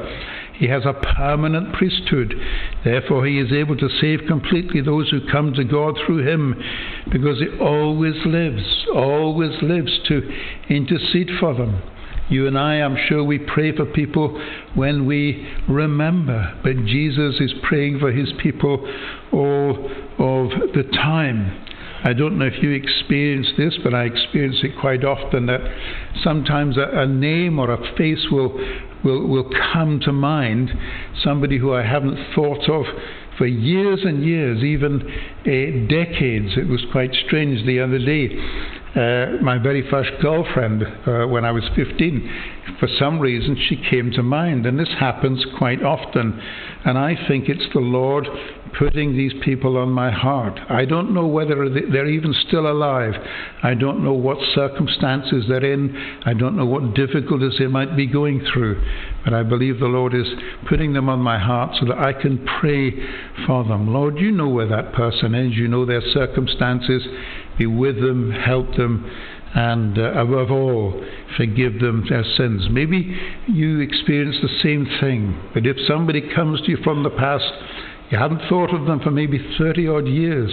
He 0.59 0.67
has 0.67 0.83
a 0.85 0.93
permanent 0.93 1.73
priesthood. 1.73 2.35
Therefore, 2.83 3.25
he 3.25 3.39
is 3.39 3.51
able 3.53 3.77
to 3.77 3.89
save 4.01 4.27
completely 4.27 4.81
those 4.81 5.09
who 5.09 5.21
come 5.31 5.53
to 5.53 5.63
God 5.63 5.97
through 6.05 6.27
him 6.27 6.61
because 7.09 7.39
he 7.39 7.47
always 7.59 8.15
lives, 8.25 8.85
always 8.93 9.61
lives 9.61 9.97
to 10.09 10.21
intercede 10.69 11.29
for 11.39 11.53
them. 11.53 11.81
You 12.29 12.45
and 12.45 12.59
I, 12.59 12.81
I'm 12.81 12.97
sure 13.07 13.23
we 13.23 13.39
pray 13.39 13.75
for 13.75 13.85
people 13.85 14.39
when 14.75 15.05
we 15.05 15.47
remember, 15.67 16.59
but 16.61 16.85
Jesus 16.85 17.35
is 17.39 17.53
praying 17.63 17.99
for 17.99 18.11
his 18.11 18.31
people 18.43 18.85
all 19.31 19.89
of 20.19 20.73
the 20.73 20.83
time. 20.93 21.68
I 22.03 22.13
don't 22.13 22.37
know 22.37 22.45
if 22.45 22.61
you 22.63 22.71
experience 22.71 23.47
this, 23.57 23.77
but 23.83 23.93
I 23.93 24.03
experience 24.03 24.57
it 24.63 24.79
quite 24.79 25.03
often 25.03 25.47
that 25.47 25.61
sometimes 26.23 26.77
a, 26.77 27.01
a 27.01 27.07
name 27.07 27.59
or 27.59 27.71
a 27.71 27.95
face 27.97 28.25
will, 28.31 28.53
will, 29.03 29.27
will 29.27 29.49
come 29.73 29.99
to 30.05 30.11
mind, 30.11 30.71
somebody 31.23 31.57
who 31.57 31.73
I 31.73 31.83
haven't 31.83 32.33
thought 32.33 32.69
of 32.69 32.85
for 33.37 33.45
years 33.45 34.01
and 34.03 34.23
years, 34.23 34.63
even 34.63 35.01
uh, 35.01 35.87
decades. 35.89 36.57
It 36.57 36.67
was 36.67 36.83
quite 36.91 37.13
strange 37.25 37.65
the 37.65 37.79
other 37.79 37.99
day 37.99 38.27
uh, 38.95 39.37
my 39.41 39.59
very 39.61 39.87
first 39.89 40.09
girlfriend 40.19 40.83
uh, 40.83 41.27
when 41.27 41.45
I 41.45 41.51
was 41.51 41.63
15. 41.75 42.75
For 42.79 42.87
some 42.97 43.19
reason, 43.19 43.55
she 43.67 43.75
came 43.89 44.11
to 44.11 44.23
mind, 44.23 44.65
and 44.65 44.79
this 44.79 44.89
happens 44.99 45.45
quite 45.57 45.83
often. 45.83 46.41
And 46.85 46.97
I 46.97 47.15
think 47.27 47.49
it's 47.49 47.71
the 47.73 47.81
Lord 47.81 48.27
putting 48.77 49.15
these 49.15 49.33
people 49.43 49.77
on 49.77 49.89
my 49.89 50.11
heart. 50.11 50.59
I 50.69 50.85
don't 50.85 51.13
know 51.13 51.25
whether 51.25 51.69
they're 51.69 52.07
even 52.07 52.33
still 52.47 52.69
alive. 52.69 53.13
I 53.63 53.73
don't 53.73 54.03
know 54.03 54.13
what 54.13 54.37
circumstances 54.53 55.45
they're 55.47 55.73
in. 55.73 55.95
I 56.25 56.33
don't 56.33 56.55
know 56.55 56.65
what 56.65 56.93
difficulties 56.93 57.55
they 57.59 57.67
might 57.67 57.95
be 57.95 58.05
going 58.05 58.45
through. 58.53 58.81
But 59.23 59.33
I 59.33 59.43
believe 59.43 59.79
the 59.79 59.85
Lord 59.85 60.13
is 60.13 60.27
putting 60.67 60.93
them 60.93 61.09
on 61.09 61.19
my 61.19 61.39
heart 61.39 61.75
so 61.79 61.85
that 61.87 61.97
I 61.97 62.13
can 62.13 62.45
pray 62.59 62.91
for 63.45 63.63
them. 63.63 63.93
Lord, 63.93 64.17
you 64.17 64.31
know 64.31 64.49
where 64.49 64.67
that 64.67 64.93
person 64.93 65.35
is. 65.35 65.55
You 65.55 65.67
know 65.67 65.85
their 65.85 66.03
circumstances 66.13 67.03
be 67.57 67.65
with 67.65 68.01
them, 68.01 68.31
help 68.31 68.75
them, 68.75 69.09
and 69.53 69.97
uh, 69.97 70.11
above 70.13 70.51
all, 70.51 71.03
forgive 71.35 71.79
them 71.79 72.05
their 72.09 72.23
sins. 72.37 72.67
Maybe 72.69 73.17
you 73.47 73.79
experience 73.79 74.37
the 74.41 74.59
same 74.61 74.87
thing, 74.99 75.49
but 75.53 75.65
if 75.65 75.75
somebody 75.87 76.21
comes 76.33 76.61
to 76.61 76.71
you 76.71 76.77
from 76.83 77.03
the 77.03 77.09
past, 77.09 77.51
you 78.11 78.17
haven't 78.17 78.41
thought 78.49 78.73
of 78.73 78.87
them 78.87 78.99
for 79.01 79.11
maybe 79.11 79.39
30 79.57 79.87
odd 79.87 80.07
years, 80.07 80.51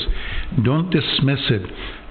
don't 0.62 0.90
dismiss 0.90 1.40
it, 1.48 1.62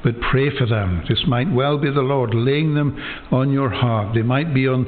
but 0.03 0.19
pray 0.31 0.55
for 0.55 0.65
them. 0.65 1.03
This 1.07 1.23
might 1.27 1.51
well 1.51 1.77
be 1.77 1.91
the 1.91 2.01
Lord 2.01 2.33
laying 2.33 2.73
them 2.73 2.97
on 3.31 3.51
your 3.51 3.69
heart. 3.69 4.15
They 4.15 4.23
might 4.23 4.53
be 4.53 4.67
on 4.67 4.85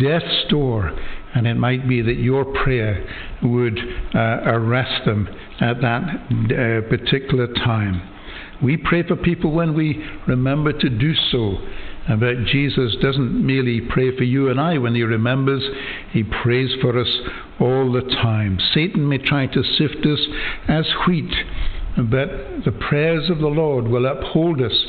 death's 0.00 0.44
door, 0.48 0.90
and 1.34 1.46
it 1.46 1.54
might 1.54 1.88
be 1.88 2.00
that 2.02 2.16
your 2.16 2.44
prayer 2.64 3.06
would 3.42 3.78
uh, 4.14 4.40
arrest 4.44 5.04
them 5.04 5.28
at 5.60 5.80
that 5.82 6.02
uh, 6.02 6.88
particular 6.88 7.46
time. 7.54 8.00
We 8.62 8.76
pray 8.76 9.06
for 9.06 9.14
people 9.14 9.52
when 9.52 9.74
we 9.74 10.04
remember 10.26 10.72
to 10.72 10.88
do 10.88 11.14
so. 11.30 11.58
But 12.08 12.44
Jesus 12.46 12.96
doesn't 13.02 13.46
merely 13.46 13.80
pray 13.82 14.16
for 14.16 14.24
you 14.24 14.48
and 14.48 14.58
I 14.58 14.78
when 14.78 14.94
he 14.94 15.02
remembers, 15.02 15.62
he 16.12 16.24
prays 16.24 16.70
for 16.80 16.98
us 16.98 17.18
all 17.60 17.92
the 17.92 18.00
time. 18.00 18.58
Satan 18.72 19.08
may 19.08 19.18
try 19.18 19.46
to 19.46 19.62
sift 19.62 20.06
us 20.06 20.26
as 20.68 20.86
wheat, 21.06 21.32
but 21.96 22.64
the 22.64 22.72
prayers 22.88 23.28
of 23.28 23.38
the 23.38 23.48
Lord 23.48 23.88
will 23.88 24.06
uphold 24.06 24.62
us 24.62 24.86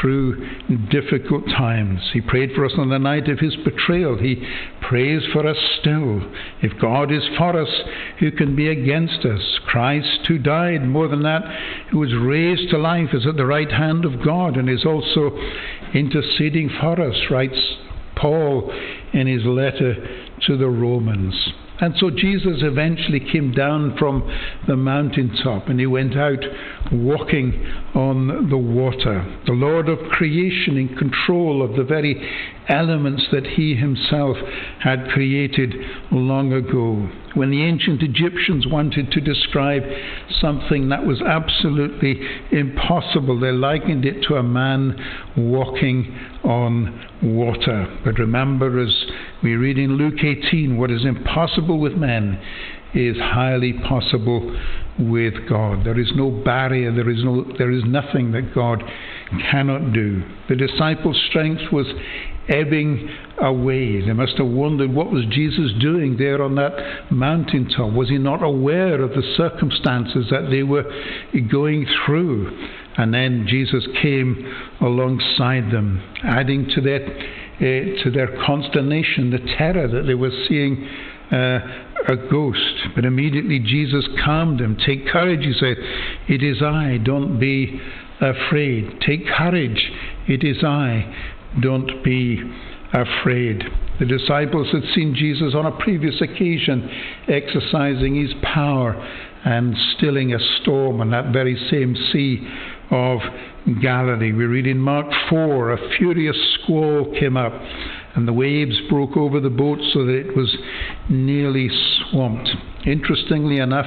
through 0.00 0.88
difficult 0.90 1.44
times. 1.46 2.00
He 2.12 2.20
prayed 2.20 2.52
for 2.54 2.64
us 2.64 2.72
on 2.78 2.88
the 2.88 2.98
night 2.98 3.28
of 3.28 3.40
his 3.40 3.56
betrayal. 3.56 4.16
He 4.16 4.46
prays 4.80 5.22
for 5.32 5.46
us 5.46 5.56
still. 5.80 6.22
If 6.62 6.80
God 6.80 7.10
is 7.10 7.22
for 7.36 7.60
us, 7.60 7.68
who 8.20 8.30
can 8.30 8.54
be 8.54 8.68
against 8.68 9.24
us? 9.24 9.40
Christ, 9.66 10.26
who 10.28 10.38
died, 10.38 10.86
more 10.86 11.08
than 11.08 11.22
that, 11.24 11.42
who 11.90 11.98
was 11.98 12.14
raised 12.14 12.70
to 12.70 12.78
life, 12.78 13.08
is 13.12 13.26
at 13.26 13.36
the 13.36 13.46
right 13.46 13.70
hand 13.70 14.04
of 14.04 14.24
God 14.24 14.56
and 14.56 14.70
is 14.70 14.84
also 14.84 15.36
interceding 15.94 16.70
for 16.80 17.00
us, 17.00 17.16
writes 17.30 17.76
Paul 18.16 18.72
in 19.12 19.26
his 19.26 19.44
letter 19.44 19.94
to 20.46 20.56
the 20.56 20.68
Romans. 20.68 21.52
And 21.80 21.94
so 21.98 22.10
Jesus 22.10 22.62
eventually 22.62 23.20
came 23.20 23.52
down 23.52 23.96
from 23.98 24.22
the 24.68 24.76
mountaintop 24.76 25.68
and 25.68 25.80
he 25.80 25.86
went 25.86 26.16
out 26.16 26.38
walking 26.92 27.66
on 27.94 28.50
the 28.50 28.56
water. 28.56 29.24
The 29.46 29.52
Lord 29.52 29.88
of 29.88 29.98
creation 30.10 30.76
in 30.76 30.96
control 30.96 31.62
of 31.62 31.76
the 31.76 31.84
very 31.84 32.14
elements 32.68 33.26
that 33.32 33.46
he 33.46 33.74
himself 33.74 34.36
had 34.80 35.08
created 35.08 35.74
long 36.12 36.52
ago. 36.52 37.10
When 37.34 37.50
the 37.50 37.62
ancient 37.62 38.02
Egyptians 38.02 38.66
wanted 38.66 39.10
to 39.12 39.20
describe 39.20 39.82
something 40.40 40.88
that 40.90 41.04
was 41.04 41.20
absolutely 41.22 42.20
impossible, 42.52 43.40
they 43.40 43.52
likened 43.52 44.04
it 44.04 44.22
to 44.28 44.36
a 44.36 44.42
man 44.42 44.96
walking 45.36 46.16
on 46.44 47.08
water. 47.22 48.00
But 48.04 48.18
remember, 48.18 48.82
as 48.82 48.94
we 49.42 49.54
read 49.54 49.78
in 49.78 49.96
Luke 49.96 50.22
18, 50.22 50.76
what 50.76 50.90
is 50.90 51.04
impossible 51.04 51.78
with 51.78 51.92
men 51.94 52.40
is 52.94 53.16
highly 53.16 53.72
possible 53.88 54.54
with 54.98 55.34
God. 55.48 55.84
There 55.84 55.98
is 55.98 56.12
no 56.14 56.30
barrier, 56.30 56.94
there 56.94 57.08
is, 57.08 57.24
no, 57.24 57.44
there 57.56 57.70
is 57.70 57.82
nothing 57.86 58.32
that 58.32 58.54
God 58.54 58.82
cannot 59.50 59.92
do. 59.92 60.22
The 60.48 60.56
disciples' 60.56 61.20
strength 61.28 61.72
was 61.72 61.86
ebbing 62.48 63.08
away. 63.40 64.04
They 64.04 64.12
must 64.12 64.36
have 64.36 64.48
wondered 64.48 64.92
what 64.92 65.10
was 65.10 65.24
Jesus 65.30 65.72
doing 65.80 66.16
there 66.18 66.42
on 66.42 66.56
that 66.56 67.10
mountaintop. 67.10 67.92
Was 67.92 68.08
he 68.08 68.18
not 68.18 68.42
aware 68.42 69.00
of 69.00 69.10
the 69.10 69.22
circumstances 69.36 70.26
that 70.30 70.50
they 70.50 70.62
were 70.62 70.84
going 71.50 71.86
through? 72.04 72.50
And 72.96 73.12
then 73.12 73.46
Jesus 73.48 73.86
came 74.02 74.44
alongside 74.80 75.72
them, 75.72 76.02
adding 76.24 76.68
to 76.74 76.80
their, 76.80 77.04
uh, 77.06 78.02
to 78.04 78.10
their 78.12 78.36
consternation 78.44 79.30
the 79.30 79.38
terror 79.56 79.88
that 79.88 80.06
they 80.06 80.14
were 80.14 80.32
seeing 80.48 80.86
uh, 81.32 81.60
a 82.08 82.16
ghost. 82.30 82.94
But 82.94 83.04
immediately 83.04 83.58
Jesus 83.58 84.06
calmed 84.24 84.60
them. 84.60 84.76
Take 84.84 85.06
courage, 85.08 85.44
he 85.44 85.54
said. 85.58 85.76
It 86.28 86.42
is 86.42 86.62
I. 86.62 86.98
Don't 87.02 87.38
be 87.38 87.80
afraid. 88.20 89.00
Take 89.00 89.26
courage. 89.26 89.90
It 90.28 90.44
is 90.44 90.62
I. 90.62 91.14
Don't 91.60 92.04
be 92.04 92.40
afraid. 92.92 93.62
The 94.00 94.06
disciples 94.06 94.68
had 94.72 94.82
seen 94.94 95.14
Jesus 95.14 95.54
on 95.54 95.64
a 95.64 95.78
previous 95.78 96.20
occasion 96.20 96.90
exercising 97.28 98.20
his 98.20 98.32
power 98.42 98.94
and 99.44 99.74
stilling 99.96 100.34
a 100.34 100.38
storm 100.60 101.00
on 101.00 101.10
that 101.10 101.32
very 101.32 101.56
same 101.70 101.96
sea 102.12 102.46
of 102.92 103.20
Galilee. 103.80 104.32
We 104.32 104.44
read 104.44 104.66
in 104.66 104.78
Mark 104.78 105.06
4 105.28 105.72
a 105.72 105.96
furious 105.96 106.36
squall 106.60 107.12
came 107.18 107.36
up 107.36 107.52
and 108.14 108.28
the 108.28 108.32
waves 108.32 108.78
broke 108.90 109.16
over 109.16 109.40
the 109.40 109.50
boat 109.50 109.78
so 109.92 110.04
that 110.04 110.14
it 110.14 110.36
was 110.36 110.54
nearly 111.08 111.70
swamped. 112.10 112.50
Interestingly 112.86 113.58
enough, 113.58 113.86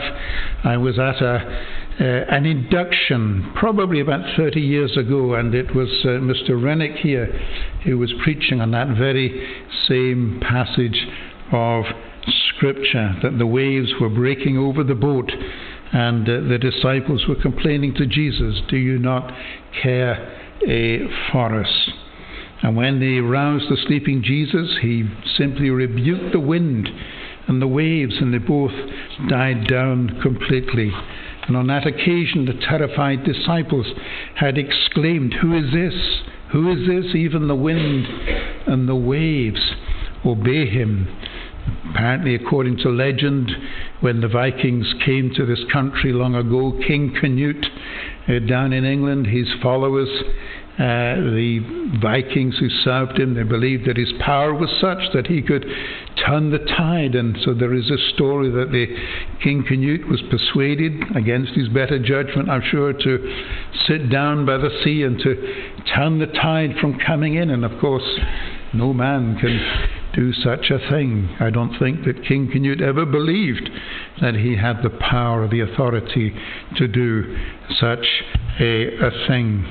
I 0.63 0.77
was 0.77 0.97
at 0.97 1.21
a 1.21 1.85
uh, 1.97 2.03
an 2.03 2.45
induction 2.45 3.53
probably 3.55 4.01
about 4.01 4.35
30 4.35 4.59
years 4.59 4.97
ago, 4.97 5.35
and 5.35 5.55
it 5.55 5.73
was 5.73 5.87
uh, 6.03 6.19
Mr. 6.19 6.61
Rennick 6.61 6.97
here 6.97 7.27
who 7.85 7.97
was 7.97 8.13
preaching 8.21 8.59
on 8.59 8.71
that 8.71 8.89
very 8.97 9.47
same 9.87 10.41
passage 10.41 11.07
of 11.53 11.85
Scripture 12.49 13.15
that 13.23 13.37
the 13.37 13.45
waves 13.45 13.93
were 14.01 14.09
breaking 14.09 14.57
over 14.57 14.83
the 14.83 14.95
boat, 14.95 15.31
and 15.93 16.27
uh, 16.27 16.41
the 16.49 16.57
disciples 16.57 17.25
were 17.27 17.41
complaining 17.41 17.93
to 17.95 18.05
Jesus, 18.05 18.61
Do 18.69 18.77
you 18.77 18.99
not 18.99 19.31
care 19.81 20.13
uh, 20.61 21.31
for 21.31 21.61
us? 21.61 21.89
And 22.61 22.75
when 22.75 22.99
they 22.99 23.19
roused 23.19 23.69
the 23.69 23.77
sleeping 23.85 24.23
Jesus, 24.23 24.77
he 24.81 25.07
simply 25.37 25.69
rebuked 25.69 26.31
the 26.31 26.39
wind 26.39 26.89
and 27.47 27.61
the 27.61 27.67
waves, 27.67 28.15
and 28.19 28.33
they 28.33 28.39
both 28.39 28.71
died 29.29 29.67
down 29.67 30.19
completely. 30.21 30.91
And 31.47 31.55
on 31.55 31.67
that 31.67 31.85
occasion, 31.85 32.45
the 32.45 32.59
terrified 32.67 33.23
disciples 33.23 33.85
had 34.35 34.57
exclaimed, 34.57 35.35
Who 35.41 35.55
is 35.55 35.71
this? 35.71 35.93
Who 36.51 36.71
is 36.71 36.87
this? 36.87 37.15
Even 37.15 37.47
the 37.47 37.55
wind 37.55 38.07
and 38.65 38.89
the 38.89 38.95
waves 38.95 39.61
obey 40.25 40.67
him. 40.67 41.07
Apparently, 41.89 42.35
according 42.35 42.77
to 42.77 42.89
legend, 42.89 43.51
when 44.01 44.21
the 44.21 44.27
Vikings 44.27 44.93
came 45.05 45.31
to 45.35 45.45
this 45.45 45.63
country 45.71 46.11
long 46.11 46.35
ago, 46.35 46.77
King 46.85 47.15
Canute 47.19 47.65
uh, 48.27 48.39
down 48.47 48.73
in 48.73 48.83
England, 48.83 49.27
his 49.27 49.47
followers 49.61 50.09
uh, 50.75 51.15
the 51.15 51.59
Vikings 52.01 52.57
who 52.59 52.67
served 52.83 53.17
him, 53.17 53.33
they 53.33 53.43
believed 53.43 53.87
that 53.87 53.95
his 53.95 54.11
power 54.19 54.53
was 54.53 54.69
such 54.81 54.99
that 55.13 55.25
he 55.25 55.41
could 55.41 55.65
turn 56.27 56.51
the 56.51 56.59
tide. 56.59 57.15
And 57.15 57.37
so 57.45 57.53
there 57.53 57.73
is 57.73 57.89
a 57.89 58.13
story 58.13 58.49
that 58.49 58.73
the 58.73 58.87
King 59.41 59.63
Canute 59.65 60.05
was 60.09 60.21
persuaded, 60.29 61.15
against 61.15 61.53
his 61.53 61.69
better 61.69 61.97
judgment, 61.97 62.49
I'm 62.49 62.61
sure, 62.69 62.91
to 62.91 63.43
sit 63.87 64.09
down 64.09 64.45
by 64.45 64.57
the 64.57 64.69
sea 64.83 65.03
and 65.03 65.17
to 65.19 65.83
turn 65.95 66.19
the 66.19 66.27
tide 66.27 66.75
from 66.81 66.99
coming 66.99 67.35
in. 67.35 67.51
And 67.51 67.63
of 67.63 67.79
course, 67.79 68.19
no 68.73 68.91
man 68.91 69.37
can 69.39 69.57
do 70.15 70.33
such 70.33 70.71
a 70.71 70.79
thing. 70.89 71.35
I 71.39 71.49
don't 71.49 71.77
think 71.77 72.05
that 72.05 72.25
King 72.25 72.49
Canute 72.51 72.81
ever 72.81 73.05
believed 73.05 73.69
that 74.21 74.35
he 74.35 74.55
had 74.55 74.81
the 74.81 74.89
power, 74.89 75.43
or 75.43 75.47
the 75.47 75.59
authority 75.59 76.33
to 76.77 76.87
do 76.87 77.37
such 77.79 78.05
a, 78.59 78.97
a 78.97 79.27
thing. 79.27 79.65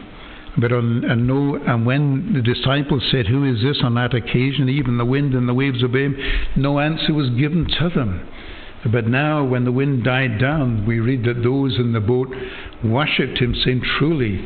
But 0.57 0.73
on, 0.73 1.05
and 1.05 1.27
no, 1.27 1.57
and 1.57 1.85
when 1.85 2.33
the 2.35 2.43
disciples 2.43 3.03
said, 3.11 3.27
"Who 3.27 3.45
is 3.45 3.63
this?" 3.63 3.81
on 3.83 3.95
that 3.95 4.15
occasion, 4.15 4.69
even 4.69 4.99
the 4.99 5.05
wind 5.05 5.35
and 5.35 5.49
the 5.49 5.55
waves 5.55 5.83
obey 5.83 6.05
him, 6.05 6.17
no 6.57 6.79
answer 6.79 7.13
was 7.13 7.31
given 7.31 7.67
to 7.81 7.89
them. 7.89 8.29
But 8.93 9.09
now, 9.09 9.43
when 9.43 9.65
the 9.65 9.73
wind 9.73 10.05
died 10.05 10.39
down, 10.39 10.85
we 10.87 11.01
read 11.01 11.25
that 11.25 11.43
those 11.43 11.77
in 11.77 11.93
the 11.93 12.01
boat 12.01 12.29
worshipped 12.85 13.39
him, 13.39 13.55
saying, 13.65 13.83
"Truly, 13.99 14.45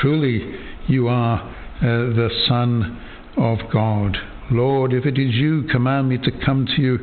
truly, 0.00 0.54
you 0.86 1.08
are 1.08 1.40
uh, 1.40 1.82
the 1.82 2.30
Son 2.46 3.00
of 3.36 3.58
God, 3.72 4.16
Lord. 4.50 4.92
If 4.92 5.06
it 5.06 5.18
is 5.18 5.34
you, 5.34 5.64
command 5.64 6.08
me 6.08 6.18
to 6.18 6.30
come 6.44 6.66
to 6.66 6.82
you 6.82 6.98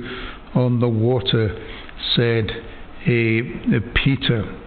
on 0.53 0.79
the 0.79 0.89
water," 0.89 1.55
said 2.15 2.51
a 3.07 3.81
Peter. 4.03 4.61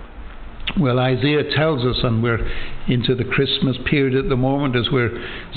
Well, 0.79 0.99
Isaiah 0.99 1.51
tells 1.57 1.85
us, 1.85 1.97
and 2.05 2.23
we're 2.23 2.47
into 2.89 3.15
the 3.15 3.25
Christmas 3.25 3.77
period 3.87 4.15
at 4.15 4.29
the 4.29 4.37
moment 4.37 4.77
as 4.77 4.89
we're 4.93 5.11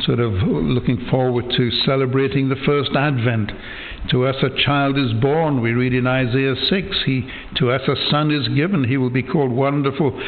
sort 0.03 0.19
of 0.19 0.31
looking 0.33 1.05
forward 1.11 1.45
to 1.55 1.71
celebrating 1.85 2.49
the 2.49 2.55
first 2.65 2.91
Advent. 2.95 3.51
To 4.09 4.25
us 4.25 4.35
a 4.41 4.49
child 4.63 4.97
is 4.97 5.13
born, 5.21 5.61
we 5.61 5.73
read 5.73 5.93
in 5.93 6.07
Isaiah 6.07 6.55
6. 6.55 6.87
He, 7.05 7.29
to 7.57 7.71
us 7.71 7.81
a 7.87 7.95
son 8.09 8.31
is 8.31 8.47
given. 8.55 8.83
He 8.83 8.97
will 8.97 9.09
be 9.09 9.21
called 9.21 9.51
Wonderful 9.51 10.19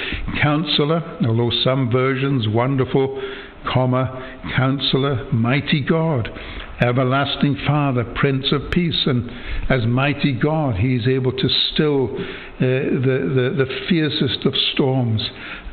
Counselor, 0.42 1.02
although 1.26 1.52
some 1.64 1.90
versions, 1.90 2.48
Wonderful, 2.48 3.22
comma, 3.74 4.42
Counselor, 4.56 5.32
Mighty 5.32 5.82
God 5.82 6.30
everlasting 6.82 7.58
Father, 7.66 8.04
Prince 8.16 8.52
of 8.52 8.72
Peace, 8.72 9.04
and 9.06 9.30
as 9.70 9.86
mighty 9.86 10.34
God, 10.34 10.76
He 10.76 10.96
is 10.96 11.08
able 11.08 11.32
to 11.32 11.50
still 11.74 12.10
uh, 12.16 12.60
the, 12.60 13.54
the, 13.58 13.66
the 13.66 13.86
fiercest 13.90 14.46
of 14.46 14.54
storms 14.74 15.22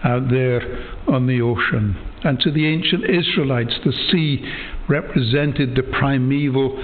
out 0.05 0.31
there 0.31 0.61
on 1.09 1.27
the 1.27 1.41
ocean. 1.41 1.97
And 2.23 2.39
to 2.41 2.51
the 2.51 2.67
ancient 2.67 3.05
Israelites, 3.05 3.75
the 3.85 3.93
sea 4.11 4.45
represented 4.89 5.75
the 5.75 5.83
primeval 5.83 6.77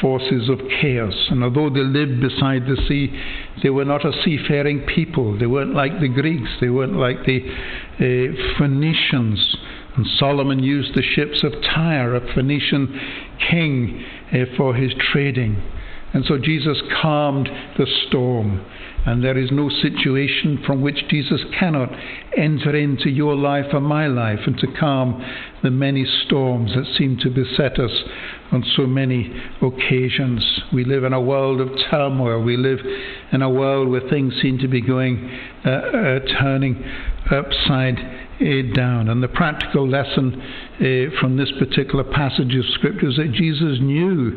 forces 0.00 0.48
of 0.48 0.60
chaos. 0.80 1.14
And 1.30 1.42
although 1.42 1.70
they 1.70 1.80
lived 1.80 2.20
beside 2.20 2.66
the 2.66 2.76
sea, 2.88 3.10
they 3.62 3.70
were 3.70 3.84
not 3.84 4.04
a 4.04 4.12
seafaring 4.24 4.86
people. 4.94 5.36
They 5.38 5.46
weren't 5.46 5.74
like 5.74 5.98
the 6.00 6.08
Greeks, 6.08 6.50
they 6.60 6.68
weren't 6.68 6.96
like 6.96 7.24
the 7.24 7.40
uh, 7.42 8.58
Phoenicians 8.58 9.56
and 9.96 10.06
Solomon 10.18 10.62
used 10.62 10.94
the 10.94 11.02
ships 11.02 11.44
of 11.44 11.52
Tyre, 11.62 12.14
a 12.14 12.34
Phoenician 12.34 13.00
king, 13.50 14.04
uh, 14.32 14.56
for 14.56 14.74
his 14.74 14.92
trading. 15.12 15.62
And 16.12 16.24
so 16.26 16.38
Jesus 16.38 16.80
calmed 17.02 17.48
the 17.76 17.86
storm. 18.06 18.64
And 19.06 19.22
there 19.22 19.36
is 19.36 19.50
no 19.50 19.68
situation 19.68 20.62
from 20.64 20.80
which 20.80 21.06
Jesus 21.08 21.42
cannot 21.58 21.90
enter 22.36 22.74
into 22.74 23.10
your 23.10 23.36
life 23.36 23.66
or 23.74 23.80
my 23.80 24.06
life 24.06 24.38
and 24.46 24.56
to 24.58 24.66
calm 24.80 25.22
the 25.62 25.70
many 25.70 26.06
storms 26.24 26.72
that 26.74 26.86
seem 26.96 27.18
to 27.18 27.28
beset 27.28 27.78
us 27.78 27.90
on 28.50 28.64
so 28.76 28.86
many 28.86 29.30
occasions. 29.60 30.62
We 30.72 30.84
live 30.84 31.04
in 31.04 31.12
a 31.12 31.20
world 31.20 31.60
of 31.60 31.68
turmoil. 31.90 32.42
We 32.42 32.56
live 32.56 32.78
in 33.32 33.42
a 33.42 33.50
world 33.50 33.88
where 33.88 34.08
things 34.08 34.34
seem 34.40 34.58
to 34.60 34.68
be 34.68 34.80
going, 34.80 35.28
uh, 35.66 35.68
uh, 35.68 36.18
turning 36.40 36.82
upside 37.30 38.23
down. 38.74 39.08
And 39.08 39.22
the 39.22 39.28
practical 39.28 39.88
lesson 39.88 40.40
uh, 40.74 41.20
from 41.20 41.36
this 41.36 41.50
particular 41.58 42.04
passage 42.04 42.54
of 42.54 42.64
Scripture 42.74 43.08
is 43.08 43.16
that 43.16 43.32
Jesus 43.32 43.78
knew 43.80 44.32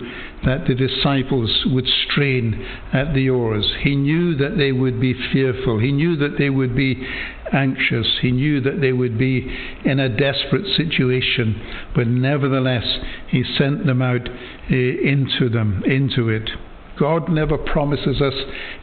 that 0.46 0.68
the 0.68 0.76
disciples 0.76 1.66
would 1.68 1.88
strain 2.10 2.66
at 2.94 3.14
the 3.14 3.30
oars. 3.30 3.66
He 3.82 3.96
knew 3.96 4.36
that 4.38 4.58
they 4.58 4.72
would 4.72 5.02
be 5.02 5.14
fearful. 5.34 5.80
He 5.80 5.92
knew 5.92 6.16
that 6.18 6.38
they 6.38 6.50
would 6.50 6.76
be 6.76 7.06
anxious. 7.52 8.08
He 8.22 8.32
knew 8.32 8.62
that 8.62 8.82
they 8.82 8.92
would 8.92 9.18
be 9.18 9.48
in 9.86 10.00
a 10.00 10.10
desperate 10.10 10.76
situation. 10.76 11.62
But 11.96 12.08
nevertheless, 12.08 12.86
He 13.30 13.44
sent 13.58 13.86
them 13.86 14.02
out 14.02 14.28
uh, 14.30 14.76
into 14.76 15.50
them, 15.50 15.84
into 15.86 16.30
it. 16.30 16.50
God 17.00 17.30
never 17.30 17.58
promises 17.58 18.22
us 18.22 18.34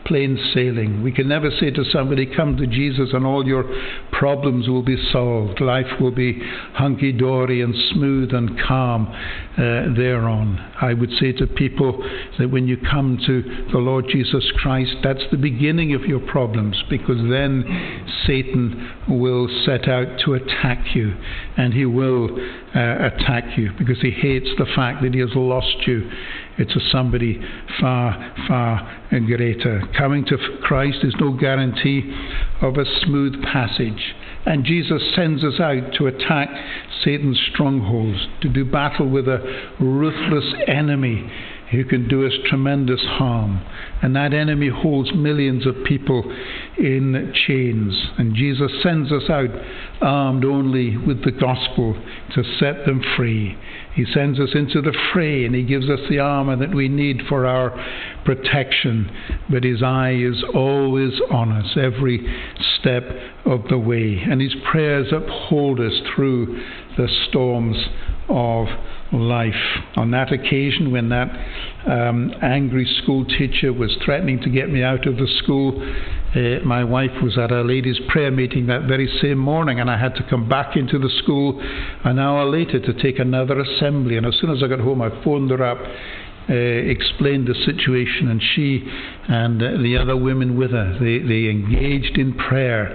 plain 0.06 0.38
sailing. 0.54 1.02
We 1.02 1.12
can 1.12 1.28
never 1.28 1.50
say 1.50 1.70
to 1.70 1.84
somebody, 1.92 2.26
Come 2.26 2.56
to 2.56 2.66
Jesus 2.66 3.10
and 3.12 3.26
all 3.26 3.46
your 3.46 3.64
problems 4.12 4.68
will 4.68 4.82
be 4.82 4.96
solved. 5.12 5.60
Life 5.60 6.00
will 6.00 6.10
be 6.10 6.40
hunky 6.74 7.12
dory 7.12 7.62
and 7.62 7.74
smooth 7.92 8.32
and 8.32 8.58
calm 8.60 9.06
uh, 9.08 9.94
thereon. 9.96 10.58
I 10.80 10.94
would 10.94 11.10
say 11.20 11.32
to 11.32 11.46
people 11.46 12.02
that 12.38 12.50
when 12.50 12.66
you 12.68 12.76
come 12.76 13.18
to 13.26 13.42
the 13.72 13.78
Lord 13.78 14.06
Jesus 14.10 14.44
Christ, 14.58 14.96
that's 15.02 15.24
the 15.30 15.36
beginning 15.36 15.94
of 15.94 16.02
your 16.02 16.20
problems 16.20 16.82
because 16.90 17.18
then 17.30 17.64
Satan 18.26 18.92
will 19.08 19.48
set 19.64 19.88
out 19.88 20.20
to 20.24 20.34
attack 20.34 20.94
you 20.94 21.14
and 21.56 21.72
he 21.72 21.86
will 21.86 22.30
uh, 22.74 23.06
attack 23.06 23.56
you 23.56 23.70
because 23.78 24.00
he 24.00 24.10
hates 24.10 24.48
the 24.58 24.66
fact 24.74 25.02
that 25.02 25.14
he 25.14 25.20
has 25.20 25.30
lost 25.34 25.86
you 25.86 26.10
it's 26.56 26.74
a 26.76 26.80
somebody 26.90 27.40
far, 27.80 28.34
far 28.46 29.06
and 29.10 29.26
greater. 29.26 29.82
Coming 29.96 30.24
to 30.26 30.36
Christ 30.62 30.98
is 31.02 31.14
no 31.18 31.32
guarantee 31.36 32.14
of 32.60 32.76
a 32.76 32.84
smooth 33.04 33.42
passage. 33.42 34.14
And 34.46 34.64
Jesus 34.64 35.02
sends 35.16 35.42
us 35.42 35.58
out 35.58 35.94
to 35.98 36.06
attack 36.06 36.48
Satan's 37.02 37.40
strongholds, 37.52 38.26
to 38.42 38.48
do 38.48 38.64
battle 38.64 39.08
with 39.08 39.26
a 39.26 39.72
ruthless 39.80 40.54
enemy 40.66 41.30
who 41.70 41.84
can 41.84 42.06
do 42.08 42.26
us 42.26 42.32
tremendous 42.48 43.00
harm. 43.00 43.60
And 44.02 44.14
that 44.14 44.32
enemy 44.32 44.68
holds 44.68 45.12
millions 45.14 45.66
of 45.66 45.74
people 45.84 46.22
in 46.78 47.32
chains. 47.46 48.10
And 48.18 48.34
Jesus 48.34 48.70
sends 48.82 49.10
us 49.10 49.28
out 49.28 49.50
armed 50.00 50.44
only 50.44 50.96
with 50.96 51.24
the 51.24 51.32
gospel 51.32 51.94
to 52.34 52.44
set 52.58 52.84
them 52.86 53.02
free. 53.16 53.56
He 53.94 54.04
sends 54.12 54.40
us 54.40 54.50
into 54.54 54.80
the 54.80 54.96
fray 55.12 55.44
and 55.44 55.54
He 55.54 55.62
gives 55.62 55.88
us 55.88 56.00
the 56.08 56.18
armour 56.18 56.56
that 56.56 56.74
we 56.74 56.88
need 56.88 57.22
for 57.28 57.46
our 57.46 57.70
protection. 58.24 59.10
But 59.48 59.64
His 59.64 59.82
eye 59.82 60.14
is 60.14 60.42
always 60.54 61.12
on 61.30 61.52
us 61.52 61.76
every 61.76 62.20
step 62.80 63.04
of 63.44 63.68
the 63.68 63.78
way. 63.78 64.20
And 64.28 64.40
His 64.40 64.54
prayers 64.70 65.12
uphold 65.12 65.80
us 65.80 66.00
through 66.14 66.60
the 66.96 67.08
storms 67.28 67.76
of 68.28 68.66
life. 69.12 69.54
On 69.96 70.10
that 70.10 70.32
occasion, 70.32 70.90
when 70.90 71.08
that 71.10 71.28
um, 71.86 72.32
angry 72.42 72.86
school 73.02 73.24
teacher 73.24 73.72
was 73.72 73.96
threatening 74.04 74.40
to 74.40 74.50
get 74.50 74.70
me 74.70 74.82
out 74.82 75.06
of 75.06 75.16
the 75.16 75.28
school, 75.42 75.80
uh, 76.34 76.64
my 76.64 76.82
wife 76.82 77.12
was 77.22 77.38
at 77.38 77.52
a 77.52 77.62
ladies' 77.62 78.00
prayer 78.08 78.30
meeting 78.30 78.66
that 78.66 78.82
very 78.82 79.08
same 79.22 79.38
morning, 79.38 79.78
and 79.80 79.90
I 79.90 79.98
had 79.98 80.14
to 80.16 80.22
come 80.28 80.48
back 80.48 80.76
into 80.76 80.98
the 80.98 81.10
school 81.22 81.60
an 82.04 82.18
hour 82.18 82.44
later 82.44 82.80
to 82.80 83.02
take 83.02 83.18
another 83.18 83.60
assembly. 83.60 84.16
And 84.16 84.26
as 84.26 84.34
soon 84.40 84.50
as 84.50 84.62
I 84.62 84.68
got 84.68 84.80
home, 84.80 85.00
I 85.02 85.10
phoned 85.22 85.50
her 85.50 85.62
up. 85.62 85.78
Uh, 86.46 86.52
explained 86.52 87.46
the 87.46 87.54
situation, 87.64 88.28
and 88.28 88.42
she 88.54 88.84
and 89.28 89.62
uh, 89.62 89.82
the 89.82 89.96
other 89.96 90.14
women 90.14 90.58
with 90.58 90.72
her 90.72 90.92
they, 91.00 91.18
they 91.20 91.48
engaged 91.48 92.18
in 92.18 92.34
prayer 92.34 92.94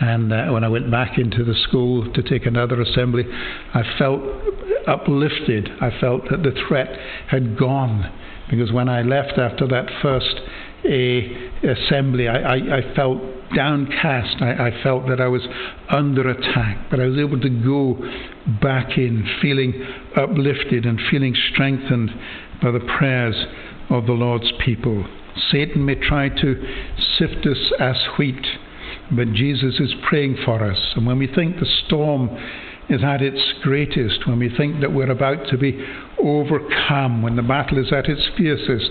and 0.00 0.32
uh, 0.32 0.46
when 0.48 0.62
I 0.62 0.68
went 0.68 0.90
back 0.90 1.18
into 1.18 1.44
the 1.44 1.54
school 1.68 2.12
to 2.12 2.22
take 2.22 2.44
another 2.44 2.80
assembly, 2.80 3.24
I 3.26 3.82
felt 3.98 4.20
uplifted. 4.86 5.70
I 5.80 5.98
felt 6.00 6.22
that 6.30 6.42
the 6.42 6.52
threat 6.68 6.88
had 7.28 7.58
gone. 7.58 8.12
Because 8.50 8.72
when 8.72 8.88
I 8.88 9.02
left 9.02 9.38
after 9.38 9.66
that 9.68 9.86
first 10.02 10.40
assembly, 11.64 12.28
I, 12.28 12.36
I, 12.36 12.76
I, 12.78 12.94
felt 12.94 13.20
downcast. 13.54 14.36
I, 14.40 14.68
I 14.68 14.82
felt 14.82 15.08
that 15.08 15.20
I 15.20 15.28
was 15.28 15.42
under 15.88 16.28
attack. 16.28 16.90
But 16.90 17.00
I 17.00 17.06
was 17.06 17.18
able 17.18 17.40
to 17.40 17.48
go 17.48 17.96
back 18.60 18.98
in 18.98 19.26
feeling 19.40 19.72
uplifted 20.14 20.84
and 20.84 21.00
feeling 21.10 21.34
strengthened 21.52 22.10
by 22.62 22.70
the 22.70 22.86
prayers 22.98 23.34
of 23.90 24.06
the 24.06 24.12
Lord's 24.12 24.52
people. 24.64 25.06
Satan 25.50 25.84
may 25.84 25.94
try 25.94 26.28
to 26.28 26.86
sift 27.18 27.46
us 27.46 27.72
as 27.80 27.96
wheat 28.18 28.46
but 29.10 29.32
Jesus 29.32 29.78
is 29.78 29.94
praying 30.08 30.36
for 30.44 30.62
us. 30.62 30.78
And 30.96 31.06
when 31.06 31.18
we 31.18 31.26
think 31.26 31.56
the 31.56 31.66
storm 31.86 32.30
is 32.88 33.02
at 33.02 33.20
its 33.20 33.40
greatest, 33.62 34.26
when 34.26 34.38
we 34.38 34.54
think 34.56 34.80
that 34.80 34.92
we're 34.92 35.10
about 35.10 35.48
to 35.48 35.58
be 35.58 35.84
overcome, 36.22 37.22
when 37.22 37.36
the 37.36 37.42
battle 37.42 37.78
is 37.78 37.92
at 37.92 38.06
its 38.06 38.22
fiercest, 38.36 38.90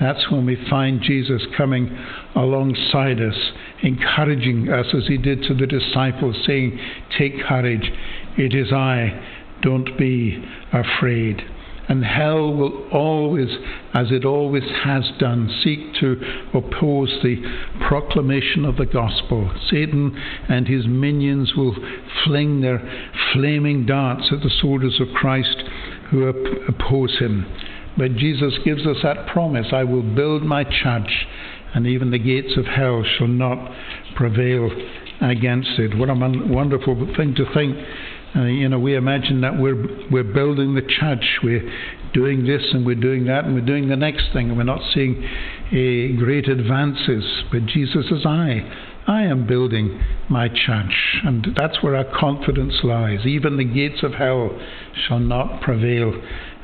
that's 0.00 0.30
when 0.30 0.46
we 0.46 0.56
find 0.68 1.00
Jesus 1.00 1.42
coming 1.56 1.96
alongside 2.34 3.20
us, 3.20 3.36
encouraging 3.82 4.68
us 4.68 4.86
as 4.94 5.06
he 5.06 5.16
did 5.16 5.42
to 5.44 5.54
the 5.54 5.66
disciples, 5.66 6.36
saying, 6.46 6.78
Take 7.16 7.40
courage, 7.42 7.90
it 8.36 8.54
is 8.54 8.72
I, 8.72 9.24
don't 9.62 9.96
be 9.98 10.44
afraid. 10.72 11.42
And 11.88 12.04
hell 12.04 12.52
will 12.52 12.88
always, 12.90 13.48
as 13.94 14.10
it 14.10 14.24
always 14.24 14.64
has 14.84 15.04
done, 15.20 15.48
seek 15.62 15.94
to 16.00 16.20
oppose 16.52 17.20
the 17.22 17.40
proclamation 17.86 18.64
of 18.64 18.76
the 18.76 18.86
gospel. 18.86 19.50
Satan 19.70 20.20
and 20.48 20.66
his 20.66 20.86
minions 20.86 21.54
will 21.56 21.76
fling 22.24 22.60
their 22.60 22.82
flaming 23.32 23.86
darts 23.86 24.32
at 24.32 24.40
the 24.40 24.50
soldiers 24.60 25.00
of 25.00 25.14
Christ 25.14 25.62
who 26.10 26.26
oppose 26.26 27.18
him. 27.18 27.46
But 27.96 28.16
Jesus 28.16 28.54
gives 28.64 28.86
us 28.86 28.98
that 29.02 29.28
promise 29.28 29.68
I 29.72 29.84
will 29.84 30.02
build 30.02 30.42
my 30.42 30.64
church, 30.64 31.26
and 31.74 31.86
even 31.86 32.10
the 32.10 32.18
gates 32.18 32.56
of 32.56 32.66
hell 32.66 33.04
shall 33.16 33.28
not 33.28 33.72
prevail 34.16 34.70
against 35.20 35.78
it. 35.78 35.96
What 35.96 36.10
a 36.10 36.14
wonderful 36.14 36.94
thing 37.16 37.34
to 37.36 37.44
think 37.54 37.76
uh, 38.36 38.44
you 38.44 38.68
know, 38.68 38.78
we 38.78 38.94
imagine 38.94 39.40
that 39.40 39.58
we're 39.58 39.86
we're 40.10 40.24
building 40.24 40.74
the 40.74 40.82
church, 40.82 41.24
we're 41.42 41.68
doing 42.12 42.44
this 42.44 42.62
and 42.72 42.84
we're 42.84 42.94
doing 42.94 43.26
that 43.26 43.44
and 43.44 43.54
we're 43.54 43.64
doing 43.64 43.88
the 43.88 43.96
next 43.96 44.32
thing, 44.32 44.48
and 44.48 44.56
we're 44.56 44.64
not 44.64 44.80
seeing 44.92 45.24
uh, 45.24 46.18
great 46.18 46.48
advances. 46.48 47.24
But 47.50 47.66
Jesus 47.66 48.06
says, 48.10 48.26
"I, 48.26 48.60
I 49.06 49.22
am 49.22 49.46
building 49.46 50.00
my 50.28 50.48
church," 50.48 51.20
and 51.24 51.48
that's 51.56 51.82
where 51.82 51.96
our 51.96 52.04
confidence 52.18 52.74
lies. 52.82 53.24
Even 53.24 53.56
the 53.56 53.64
gates 53.64 54.02
of 54.02 54.14
hell 54.14 54.50
shall 55.06 55.20
not 55.20 55.62
prevail 55.62 56.12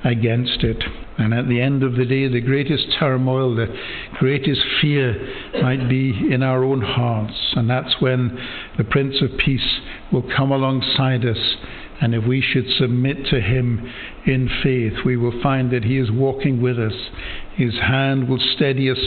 against 0.04 0.62
it. 0.64 0.82
And 1.18 1.34
at 1.34 1.48
the 1.48 1.60
end 1.60 1.82
of 1.82 1.96
the 1.96 2.04
day, 2.04 2.26
the 2.28 2.40
greatest 2.40 2.86
turmoil, 2.98 3.54
the 3.54 3.74
greatest 4.18 4.60
fear 4.80 5.14
might 5.62 5.88
be 5.88 6.10
in 6.32 6.42
our 6.42 6.64
own 6.64 6.80
hearts. 6.80 7.34
And 7.54 7.68
that's 7.68 8.00
when 8.00 8.38
the 8.78 8.84
Prince 8.84 9.20
of 9.22 9.38
Peace 9.38 9.80
will 10.12 10.24
come 10.36 10.50
alongside 10.50 11.24
us. 11.24 11.56
And 12.00 12.16
if 12.16 12.26
we 12.26 12.40
should 12.40 12.68
submit 12.78 13.26
to 13.26 13.40
him 13.40 13.88
in 14.26 14.50
faith, 14.62 15.04
we 15.04 15.16
will 15.16 15.40
find 15.40 15.70
that 15.70 15.84
he 15.84 15.98
is 15.98 16.10
walking 16.10 16.60
with 16.60 16.76
us. 16.76 16.94
His 17.54 17.74
hand 17.74 18.28
will 18.28 18.40
steady 18.56 18.90
us 18.90 18.98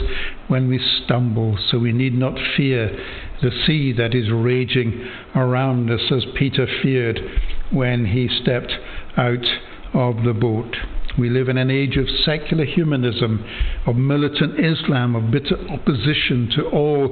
when 0.47 0.69
we 0.69 0.79
stumble, 1.03 1.57
so 1.69 1.77
we 1.77 1.91
need 1.91 2.13
not 2.13 2.39
fear 2.55 2.97
the 3.41 3.51
sea 3.65 3.91
that 3.93 4.15
is 4.15 4.31
raging 4.31 5.05
around 5.35 5.91
us, 5.91 6.09
as 6.09 6.25
Peter 6.35 6.67
feared 6.81 7.19
when 7.71 8.05
he 8.05 8.29
stepped 8.41 8.71
out 9.17 9.43
of 9.95 10.23
the 10.23 10.33
boat. 10.33 10.75
We 11.17 11.29
live 11.29 11.47
in 11.47 11.57
an 11.57 11.71
age 11.71 11.95
of 11.95 12.05
secular 12.25 12.65
humanism, 12.65 13.45
of 13.87 13.95
militant 13.95 14.59
Islam, 14.59 15.15
of 15.15 15.31
bitter 15.31 15.57
opposition 15.69 16.51
to 16.57 16.65
all 16.65 17.07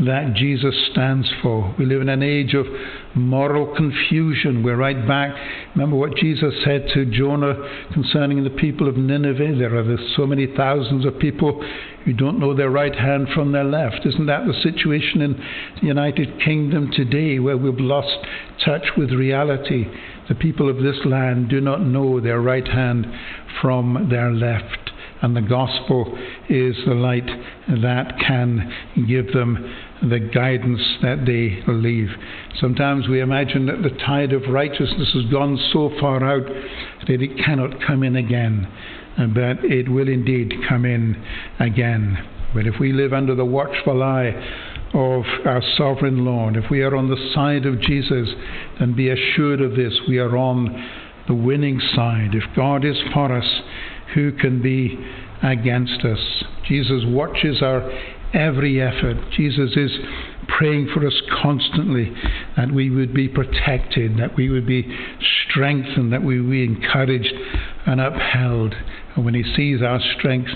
that 0.00 0.34
Jesus 0.34 0.74
stands 0.90 1.30
for. 1.40 1.72
We 1.78 1.86
live 1.86 2.02
in 2.02 2.08
an 2.08 2.22
age 2.22 2.54
of 2.54 2.66
moral 3.14 3.74
confusion. 3.76 4.62
We're 4.62 4.76
right 4.76 5.06
back. 5.06 5.34
Remember 5.74 5.96
what 5.96 6.16
Jesus 6.16 6.52
said 6.64 6.88
to 6.94 7.04
Jonah 7.06 7.54
concerning 7.92 8.44
the 8.44 8.50
people 8.50 8.88
of 8.88 8.96
Nineveh? 8.96 9.56
There 9.58 9.76
are 9.76 9.96
so 10.16 10.26
many 10.26 10.46
thousands 10.56 11.06
of 11.06 11.18
people 11.18 11.64
who 12.04 12.12
don't 12.12 12.38
know 12.38 12.54
their 12.54 12.70
right 12.70 12.94
hand 12.94 13.28
from 13.34 13.52
their 13.52 13.64
left. 13.64 14.04
Isn't 14.04 14.26
that 14.26 14.46
the 14.46 14.54
situation 14.62 15.22
in 15.22 15.32
the 15.80 15.86
United 15.86 16.40
Kingdom 16.44 16.90
today, 16.92 17.38
where 17.38 17.56
we've 17.56 17.78
lost 17.78 18.26
touch 18.64 18.86
with 18.96 19.10
reality? 19.10 19.86
The 20.28 20.34
people 20.34 20.68
of 20.68 20.76
this 20.76 20.96
land 21.04 21.48
do 21.48 21.60
not 21.60 21.82
know 21.82 22.20
their 22.20 22.40
right 22.40 22.66
hand 22.66 23.06
from 23.60 24.08
their 24.10 24.30
left. 24.32 24.90
And 25.22 25.34
the 25.34 25.40
gospel 25.40 26.18
is 26.50 26.76
the 26.86 26.94
light 26.94 27.26
that 27.68 28.18
can 28.26 28.70
give 29.08 29.32
them 29.32 29.56
the 30.02 30.18
guidance 30.18 30.82
that 31.02 31.24
they 31.24 31.62
leave. 31.72 32.08
Sometimes 32.60 33.08
we 33.08 33.20
imagine 33.20 33.66
that 33.66 33.82
the 33.82 33.96
tide 34.04 34.32
of 34.32 34.42
righteousness 34.50 35.10
has 35.14 35.24
gone 35.30 35.58
so 35.72 35.90
far 36.00 36.24
out 36.24 36.46
that 37.06 37.22
it 37.22 37.44
cannot 37.44 37.80
come 37.86 38.02
in 38.02 38.16
again. 38.16 38.68
Uh, 39.16 39.26
but 39.26 39.64
it 39.64 39.88
will 39.88 40.08
indeed 40.08 40.52
come 40.68 40.84
in 40.84 41.22
again. 41.60 42.18
But 42.52 42.66
if 42.66 42.74
we 42.80 42.92
live 42.92 43.12
under 43.12 43.34
the 43.34 43.44
watchful 43.44 44.02
eye 44.02 44.32
of 44.92 45.24
our 45.44 45.62
sovereign 45.76 46.24
Lord, 46.24 46.56
if 46.56 46.70
we 46.70 46.82
are 46.82 46.96
on 46.96 47.08
the 47.08 47.32
side 47.34 47.66
of 47.66 47.80
Jesus, 47.80 48.28
then 48.78 48.94
be 48.94 49.10
assured 49.10 49.60
of 49.60 49.76
this 49.76 49.92
we 50.08 50.18
are 50.18 50.36
on 50.36 50.90
the 51.26 51.34
winning 51.34 51.80
side. 51.94 52.30
If 52.32 52.44
God 52.56 52.84
is 52.84 52.96
for 53.12 53.32
us, 53.32 53.62
who 54.14 54.32
can 54.32 54.60
be 54.62 54.98
against 55.42 56.04
us? 56.04 56.44
Jesus 56.66 57.02
watches 57.06 57.62
our 57.62 57.90
every 58.34 58.80
effort. 58.80 59.16
Jesus 59.32 59.70
is 59.76 59.90
praying 60.48 60.90
for 60.92 61.06
us 61.06 61.14
constantly 61.42 62.12
that 62.56 62.72
we 62.72 62.90
would 62.90 63.14
be 63.14 63.28
protected, 63.28 64.18
that 64.18 64.36
we 64.36 64.50
would 64.50 64.66
be 64.66 64.84
strengthened, 65.48 66.12
that 66.12 66.22
we 66.22 66.40
would 66.40 66.50
be 66.50 66.64
encouraged 66.64 67.32
and 67.86 68.00
upheld. 68.00 68.74
And 69.14 69.24
when 69.24 69.34
he 69.34 69.44
sees 69.54 69.82
our 69.82 70.00
strength 70.18 70.50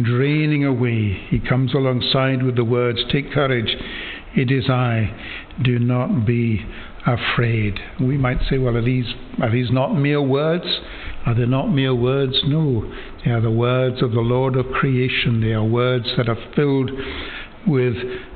draining 0.00 0.64
away, 0.64 1.26
he 1.28 1.40
comes 1.40 1.74
alongside 1.74 2.42
with 2.42 2.56
the 2.56 2.64
words, 2.64 3.00
Take 3.10 3.32
courage, 3.32 3.74
it 4.34 4.50
is 4.50 4.68
I, 4.68 5.14
do 5.62 5.78
not 5.78 6.26
be 6.26 6.64
afraid. 7.06 7.78
We 8.00 8.16
might 8.16 8.38
say, 8.48 8.58
Well, 8.58 8.76
are 8.76 8.84
these, 8.84 9.06
are 9.40 9.50
these 9.50 9.70
not 9.70 9.94
mere 9.94 10.22
words? 10.22 10.66
Are 11.26 11.34
they 11.34 11.46
not 11.46 11.66
mere 11.72 11.94
words? 11.94 12.40
No, 12.44 12.92
they 13.24 13.30
are 13.30 13.40
the 13.40 13.50
words 13.50 14.02
of 14.02 14.12
the 14.12 14.20
Lord 14.20 14.56
of 14.56 14.66
creation. 14.72 15.40
They 15.40 15.52
are 15.52 15.64
words 15.64 16.06
that 16.16 16.28
are 16.28 16.38
filled 16.56 16.90
with 17.66 17.94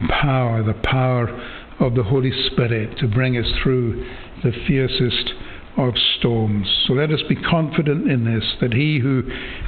power, 0.09 0.63
the 0.63 0.81
power 0.85 1.29
of 1.81 1.95
the 1.95 2.05
Holy 2.05 2.33
Spirit 2.51 2.99
to 2.99 3.09
bring 3.09 3.37
us 3.37 3.51
through 3.63 4.07
the 4.43 4.53
fiercest 4.67 5.33
of 5.77 5.95
storms. 6.19 6.85
So 6.87 6.95
let 6.95 7.11
us 7.11 7.21
be 7.29 7.37
confident 7.37 8.11
in 8.11 8.25
this, 8.25 8.45
that 8.61 8.73
he 8.73 8.99
who 8.99 9.23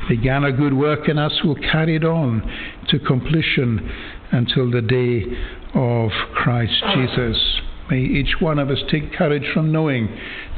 began 0.08 0.44
a 0.44 0.52
good 0.52 0.72
work 0.72 1.08
in 1.08 1.18
us 1.18 1.42
will 1.44 1.56
carry 1.56 1.96
it 1.96 2.04
on 2.04 2.42
to 2.88 2.98
completion 3.00 3.90
until 4.32 4.70
the 4.70 4.80
day 4.80 5.24
of 5.74 6.10
Christ 6.34 6.82
ah. 6.82 6.94
Jesus. 6.94 7.60
May 7.90 8.00
each 8.00 8.36
one 8.40 8.58
of 8.58 8.70
us 8.70 8.78
take 8.90 9.12
courage 9.14 9.46
from 9.52 9.72
knowing 9.72 10.08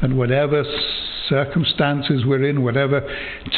that 0.00 0.12
whatever 0.12 0.64
circumstances 1.28 2.24
we're 2.26 2.44
in, 2.44 2.62
whatever 2.62 3.02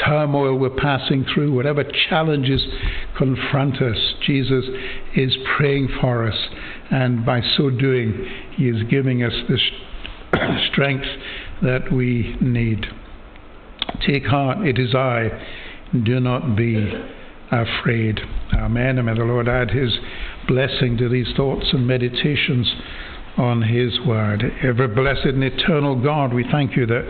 turmoil 0.04 0.58
we're 0.58 0.70
passing 0.70 1.24
through, 1.32 1.52
whatever 1.52 1.82
challenges 2.08 2.62
confront 3.16 3.80
us, 3.80 3.96
Jesus 4.24 4.64
is 5.16 5.34
praying 5.56 5.88
for 6.00 6.28
us. 6.28 6.36
And 6.90 7.24
by 7.24 7.40
so 7.56 7.70
doing, 7.70 8.28
He 8.56 8.68
is 8.68 8.82
giving 8.90 9.22
us 9.22 9.32
the 9.48 9.58
strength 10.70 11.06
that 11.62 11.90
we 11.90 12.36
need. 12.40 12.86
Take 14.06 14.26
heart, 14.26 14.66
it 14.66 14.78
is 14.78 14.94
I. 14.94 15.30
Do 16.04 16.20
not 16.20 16.56
be 16.56 16.92
afraid. 17.50 18.20
Amen. 18.54 18.98
And 18.98 19.06
may 19.06 19.14
the 19.14 19.24
Lord 19.24 19.48
add 19.48 19.70
His 19.70 19.98
blessing 20.46 20.96
to 20.98 21.08
these 21.08 21.28
thoughts 21.36 21.66
and 21.72 21.86
meditations 21.86 22.70
on 23.36 23.62
His 23.62 23.98
Word. 24.06 24.44
Ever 24.62 24.88
blessed 24.88 25.24
and 25.26 25.44
eternal 25.44 26.00
God, 26.00 26.34
we 26.34 26.44
thank 26.50 26.76
you 26.76 26.86
that 26.86 27.08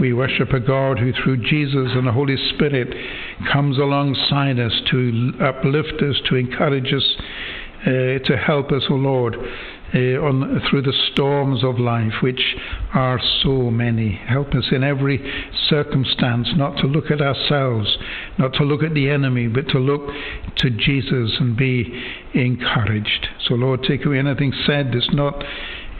we 0.00 0.12
worship 0.12 0.50
a 0.52 0.60
God 0.60 0.98
who, 0.98 1.12
through 1.12 1.38
Jesus 1.38 1.90
and 1.94 2.06
the 2.06 2.12
Holy 2.12 2.36
Spirit, 2.54 2.92
comes 3.52 3.78
alongside 3.78 4.58
us 4.58 4.72
to 4.90 5.32
uplift 5.40 6.02
us, 6.02 6.20
to 6.28 6.36
encourage 6.36 6.92
us, 6.92 7.16
uh, 7.82 8.18
to 8.24 8.36
help 8.44 8.72
us, 8.72 8.82
O 8.90 8.94
oh 8.94 8.96
Lord. 8.96 9.36
Uh, 9.94 10.16
on, 10.24 10.62
through 10.70 10.80
the 10.80 10.98
storms 11.12 11.62
of 11.62 11.78
life, 11.78 12.22
which 12.22 12.56
are 12.94 13.20
so 13.42 13.70
many. 13.70 14.12
Help 14.26 14.48
us 14.54 14.64
in 14.72 14.82
every 14.82 15.20
circumstance 15.68 16.48
not 16.56 16.78
to 16.78 16.86
look 16.86 17.10
at 17.10 17.20
ourselves, 17.20 17.98
not 18.38 18.54
to 18.54 18.62
look 18.62 18.82
at 18.82 18.94
the 18.94 19.10
enemy, 19.10 19.48
but 19.48 19.68
to 19.68 19.78
look 19.78 20.00
to 20.56 20.70
Jesus 20.70 21.36
and 21.38 21.54
be 21.58 22.02
encouraged. 22.32 23.28
So, 23.46 23.52
Lord, 23.52 23.82
take 23.82 24.06
away 24.06 24.18
anything 24.18 24.54
said 24.66 24.92
that's 24.94 25.12
not 25.12 25.44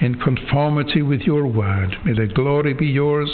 in 0.01 0.19
conformity 0.19 1.03
with 1.03 1.21
your 1.21 1.47
word. 1.47 1.95
May 2.07 2.15
the 2.15 2.33
glory 2.33 2.73
be 2.73 2.87
yours. 2.87 3.29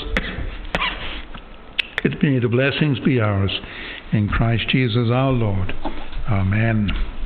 May 2.20 2.40
the 2.40 2.48
blessings 2.48 2.98
be 3.00 3.20
ours. 3.20 3.52
In 4.12 4.28
Christ 4.28 4.68
Jesus 4.70 5.09
our 5.12 5.30
Lord. 5.30 5.72
Amen. 6.28 7.18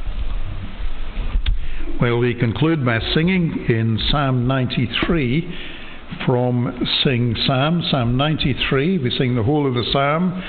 Well, 2.01 2.19
we 2.19 2.35
conclude 2.35 2.85
by 2.85 3.01
singing 3.13 3.67
in 3.69 3.99
Psalm 4.09 4.47
93 4.47 5.59
from 6.25 6.87
Sing 7.03 7.35
Psalm, 7.45 7.83
Psalm 7.91 8.17
93. 8.17 8.99
We 8.99 9.11
sing 9.19 9.35
the 9.35 9.43
whole 9.43 9.67
of 9.67 9.75
the 9.75 9.85
psalm. 9.93 10.43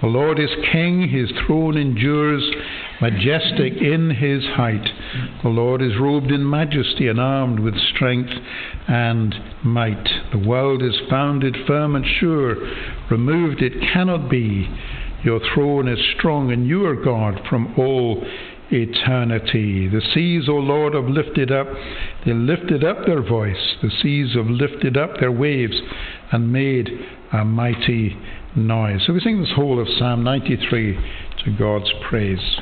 The 0.00 0.08
Lord 0.08 0.40
is 0.40 0.50
King, 0.72 1.08
his 1.08 1.30
throne 1.46 1.76
endures, 1.76 2.42
majestic 3.00 3.74
in 3.74 4.10
his 4.10 4.44
height. 4.56 4.88
The 5.44 5.48
Lord 5.48 5.80
is 5.80 5.92
robed 6.00 6.32
in 6.32 6.48
majesty 6.48 7.06
and 7.06 7.20
armed 7.20 7.60
with 7.60 7.76
strength 7.94 8.32
and 8.88 9.34
might. 9.62 10.08
The 10.32 10.38
world 10.38 10.82
is 10.82 10.98
founded 11.08 11.56
firm 11.68 11.94
and 11.94 12.04
sure, 12.18 12.56
removed 13.10 13.62
it 13.62 13.80
cannot 13.92 14.28
be. 14.28 14.68
Your 15.22 15.40
throne 15.54 15.86
is 15.86 15.98
strong, 16.16 16.50
and 16.50 16.66
you 16.66 16.86
are 16.86 16.96
God 16.96 17.42
from 17.48 17.74
all 17.78 18.24
eternity. 18.72 19.88
The 19.88 20.02
seas, 20.14 20.48
O 20.48 20.54
Lord, 20.54 20.94
have 20.94 21.04
lifted 21.04 21.50
up, 21.52 21.66
they 22.24 22.32
lifted 22.32 22.84
up 22.84 23.06
their 23.06 23.22
voice. 23.22 23.76
The 23.82 23.90
seas 24.02 24.34
have 24.34 24.46
lifted 24.46 24.96
up 24.96 25.18
their 25.18 25.32
waves 25.32 25.80
and 26.32 26.52
made 26.52 26.88
a 27.32 27.44
mighty 27.44 28.16
noise. 28.56 29.00
So 29.06 29.12
we 29.12 29.20
sing 29.20 29.40
this 29.40 29.52
whole 29.54 29.80
of 29.80 29.88
Psalm 29.98 30.24
93 30.24 30.98
to 31.44 31.56
God's 31.58 31.90
praise. 32.08 32.60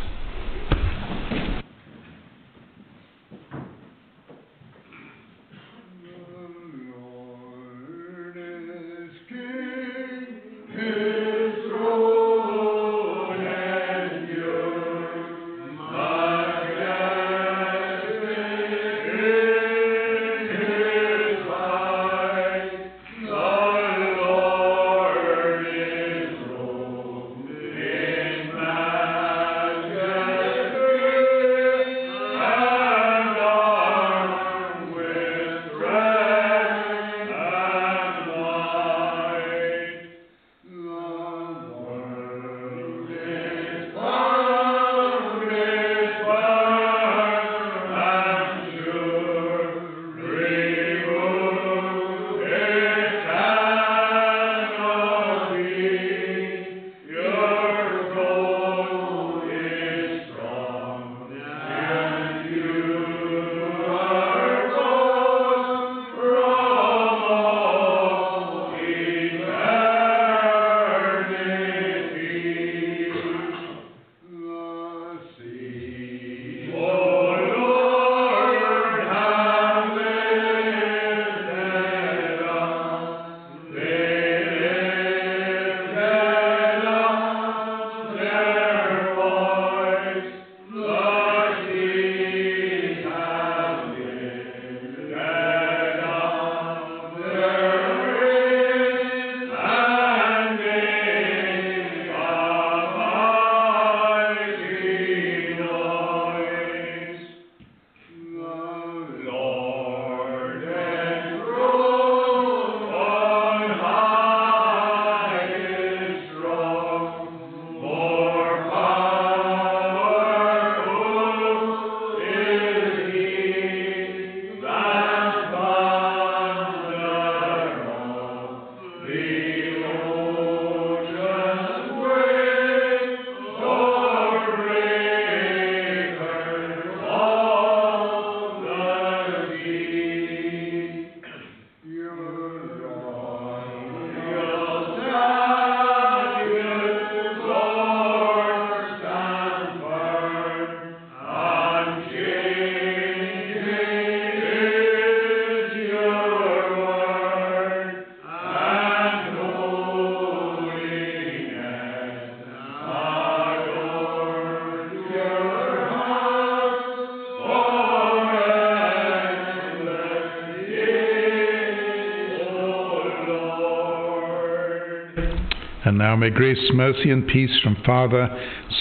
May 176.18 176.30
grace, 176.30 176.58
mercy, 176.74 177.10
and 177.10 177.26
peace 177.26 177.58
from 177.62 177.76
Father, 177.86 178.28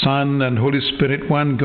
Son, 0.02 0.42
and 0.42 0.58
Holy 0.58 0.82
Spirit, 0.96 1.30
one 1.30 1.56
God. 1.56 1.56